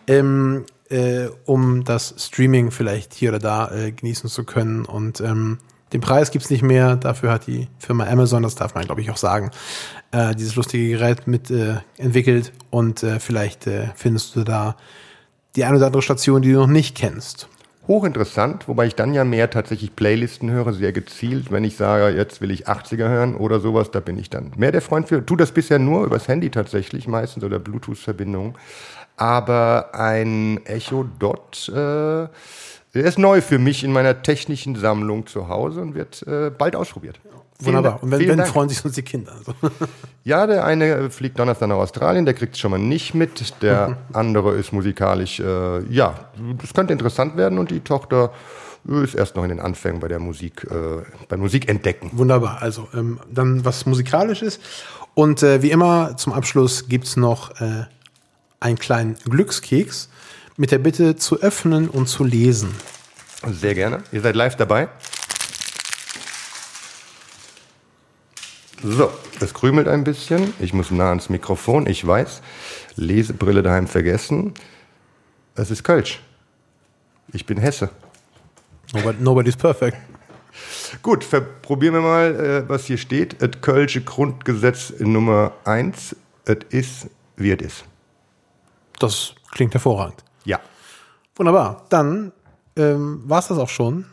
ähm, 0.07 0.67
äh, 0.91 1.29
um 1.47 1.85
das 1.85 2.15
Streaming 2.19 2.71
vielleicht 2.71 3.15
hier 3.15 3.31
oder 3.31 3.39
da 3.39 3.71
äh, 3.71 3.93
genießen 3.93 4.29
zu 4.29 4.45
können. 4.45 4.85
Und 4.85 5.21
ähm, 5.21 5.59
den 5.95 6.03
Preis 6.03 6.31
gibt's 6.31 6.51
nicht 6.51 6.63
mehr. 6.63 6.97
Dafür 6.97 7.31
hat 7.31 7.47
die 7.47 7.69
Firma 7.79 8.07
Amazon, 8.07 8.43
das 8.43 8.55
darf 8.55 8.75
man 8.75 8.85
glaube 8.85 9.01
ich 9.01 9.11
auch 9.11 9.17
sagen, 9.17 9.51
äh, 10.15 10.35
dieses 10.35 10.55
lustige 10.55 10.89
Gerät 10.89 11.27
mit 11.27 11.51
äh, 11.51 11.77
entwickelt. 11.99 12.53
Und 12.71 13.03
äh, 13.03 13.19
vielleicht 13.19 13.67
äh, 13.67 13.89
findest 13.97 14.37
du 14.37 14.45
da 14.45 14.77
die 15.57 15.65
eine 15.65 15.77
oder 15.77 15.87
andere 15.87 16.03
Station, 16.03 16.43
die 16.43 16.53
du 16.53 16.59
noch 16.59 16.67
nicht 16.67 16.97
kennst. 16.97 17.49
Hochinteressant, 17.87 18.67
wobei 18.67 18.87
ich 18.87 18.95
dann 18.95 19.13
ja 19.13 19.25
mehr 19.25 19.51
tatsächlich 19.51 19.95
Playlisten 19.95 20.51
höre, 20.51 20.73
sehr 20.73 20.93
gezielt. 20.93 21.53
Wenn 21.53 21.65
ich 21.65 21.77
sage, 21.77 22.17
jetzt 22.17 22.41
will 22.41 22.51
ich 22.51 22.67
80er 22.67 23.09
hören 23.09 23.35
oder 23.35 23.61
sowas, 23.61 23.91
da 23.91 24.01
bin 24.01 24.19
ich 24.19 24.31
dann 24.31 24.53
mehr 24.57 24.73
der 24.73 24.81
Freund 24.81 25.07
für. 25.09 25.25
Tu 25.25 25.37
das 25.37 25.53
bisher 25.53 25.79
nur 25.79 26.07
übers 26.07 26.27
Handy 26.27 26.51
tatsächlich 26.51 27.07
meistens 27.09 27.45
oder 27.45 27.59
Bluetooth-Verbindung. 27.59 28.57
Aber 29.17 29.91
ein 29.93 30.65
Echo 30.65 31.05
Dot, 31.19 31.69
äh, 31.69 31.73
der 31.73 33.05
ist 33.05 33.19
neu 33.19 33.43
für 33.43 33.59
mich 33.59 33.85
in 33.85 33.93
meiner 33.93 34.23
technischen 34.23 34.77
Sammlung 34.77 35.27
zu 35.27 35.49
Hause 35.49 35.83
und 35.83 35.95
wird 35.95 36.27
äh, 36.27 36.51
bald 36.51 36.77
ausprobiert. 36.77 37.21
Wunderbar. 37.61 38.03
Und 38.03 38.11
wenn, 38.11 38.29
wenn 38.29 38.45
freuen 38.47 38.69
sich 38.69 38.85
uns 38.85 38.95
die 38.95 39.03
Kinder. 39.03 39.33
Also. 39.33 39.55
Ja, 40.27 40.47
der 40.47 40.65
eine 40.65 41.11
fliegt 41.11 41.39
Donnerstag 41.39 41.69
nach 41.69 41.77
Australien, 41.77 42.25
der 42.25 42.33
kriegt 42.33 42.55
es 42.55 42.59
schon 42.59 42.71
mal 42.71 42.81
nicht 42.81 43.13
mit. 43.13 43.63
Der 43.63 43.99
andere 44.15 44.55
ist 44.55 44.73
musikalisch, 44.73 45.39
äh, 45.39 45.81
ja, 45.93 46.15
das 46.63 46.73
könnte 46.73 46.95
interessant 46.95 47.37
werden 47.37 47.59
und 47.59 47.71
die 47.71 47.81
Tochter 47.81 48.33
äh, 48.89 49.05
ist 49.05 49.15
erst 49.15 49.37
noch 49.37 49.43
in 49.43 49.51
den 49.51 49.61
Anfängen 49.61 50.01
bei 50.01 50.09
der 50.09 50.21
Musik, 50.21 50.67
äh, 50.71 51.03
beim 51.29 51.41
Musikentdecken. 51.41 52.11
Wunderbar. 52.15 52.63
Also 52.63 52.89
ähm, 52.95 53.21
dann 53.31 53.67
was 53.67 53.85
musikalisches. 53.85 54.61
Und 55.13 55.43
äh, 55.43 55.61
wie 55.61 55.71
immer 55.71 56.17
zum 56.17 56.33
Abschluss 56.33 56.89
gibt's 56.89 57.19
noch 57.19 57.61
äh, 57.61 57.85
einen 58.61 58.79
kleinen 58.79 59.17
Glückskeks 59.29 60.09
mit 60.57 60.71
der 60.71 60.79
Bitte 60.79 61.17
zu 61.17 61.41
öffnen 61.43 61.91
und 61.91 62.09
zu 62.09 62.25
lesen. 62.25 62.75
Sehr 63.47 63.75
gerne. 63.75 64.03
Ihr 64.11 64.23
seid 64.23 64.37
live 64.37 64.57
dabei. 64.57 64.89
So, 68.87 69.11
es 69.41 69.55
krümelt 69.55 69.89
ein 69.89 70.05
bisschen. 70.05 70.53
Ich 70.61 70.75
muss 70.75 70.91
nah 70.91 71.09
ans 71.09 71.31
Mikrofon. 71.31 71.87
Ich 71.87 72.07
weiß. 72.07 72.43
Lesebrille 72.97 73.63
daheim 73.63 73.87
vergessen. 73.87 74.53
Es 75.55 75.71
ist 75.71 75.85
Kölsch. 75.85 76.21
Ich 77.33 77.47
bin 77.47 77.57
Hesse. 77.57 77.89
Nobody, 78.93 79.23
nobody's 79.23 79.57
perfect. 79.57 79.97
Gut, 81.01 81.27
probieren 81.63 81.95
wir 81.95 82.03
mal, 82.03 82.35
äh, 82.35 82.69
was 82.69 82.85
hier 82.85 82.99
steht. 82.99 83.41
Das 83.41 83.53
Kölsche 83.63 84.03
Grundgesetz 84.03 84.93
Nummer 84.99 85.53
1. 85.65 86.15
Es 86.45 86.59
ist, 86.69 87.09
wie 87.37 87.53
es 87.53 87.63
ist. 87.63 87.85
Das 88.99 89.35
klingt 89.53 89.73
hervorragend. 89.73 90.23
Ja. 90.45 90.61
Wunderbar. 91.37 91.87
Dann 91.89 92.33
ähm, 92.77 93.23
war's 93.25 93.49
das 93.49 93.57
auch 93.57 93.71
schon. 93.71 94.05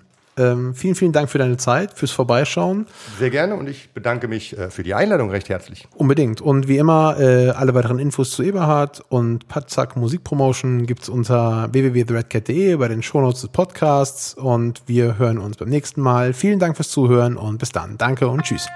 Ähm, 0.42 0.74
vielen, 0.74 0.96
vielen 0.96 1.12
Dank 1.12 1.30
für 1.30 1.38
deine 1.38 1.58
Zeit, 1.58 1.94
fürs 1.94 2.12
Vorbeischauen. 2.12 2.88
Sehr 3.20 3.30
gerne 3.30 3.56
und 3.56 3.70
ich 3.70 3.92
bedanke 3.92 4.28
mich 4.28 4.58
äh, 4.58 4.70
für 4.70 4.84
die 4.84 4.94
Einladung 4.94 5.30
recht 5.30 5.50
herzlich. 5.50 5.88
Unbedingt. 5.96 6.42
Und 6.42 6.68
wie 6.68 6.78
immer, 6.78 7.20
äh, 7.20 7.50
alle 7.50 7.74
weiteren 7.74 8.00
Infos 8.00 8.32
zu 8.32 8.44
Eberhard 8.44 9.04
und 9.10 9.48
Patzak 9.48 9.96
Musikpromotion 9.96 10.86
gibt's 10.86 11.10
unter 11.10 11.70
www.threadcat.de 11.72 12.76
bei 12.76 12.88
den 12.88 13.04
Shownotes 13.04 13.42
des 13.42 13.50
Podcasts. 13.52 14.34
Und 14.34 14.82
wir 14.88 15.18
hören 15.20 15.38
uns 15.38 15.58
beim 15.58 15.70
nächsten 15.70 16.02
Mal. 16.02 16.34
Vielen 16.34 16.60
Dank 16.60 16.76
fürs 16.76 16.90
Zuhören 16.90 17.38
und 17.38 17.58
bis 17.58 17.72
dann. 17.72 17.98
Danke 17.98 18.28
und 18.28 18.44
tschüss. 18.44 18.68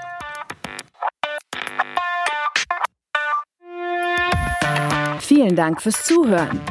Vielen 5.19 5.55
Dank 5.55 5.81
fürs 5.81 6.03
Zuhören. 6.03 6.61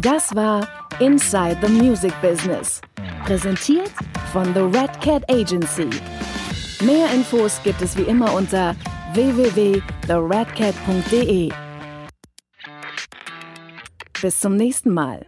Das 0.00 0.34
war 0.34 0.66
Inside 1.00 1.58
the 1.62 1.68
Music 1.68 2.14
Business. 2.20 2.80
Präsentiert 3.24 3.90
von 4.32 4.52
The 4.54 4.60
Red 4.60 5.00
Cat 5.00 5.28
Agency. 5.30 5.88
Mehr 6.82 7.12
Infos 7.12 7.60
gibt 7.62 7.80
es 7.82 7.96
wie 7.96 8.02
immer 8.02 8.34
unter 8.34 8.74
www.theredcat.de. 9.12 11.52
Bis 14.20 14.40
zum 14.40 14.56
nächsten 14.56 14.92
Mal. 14.94 15.24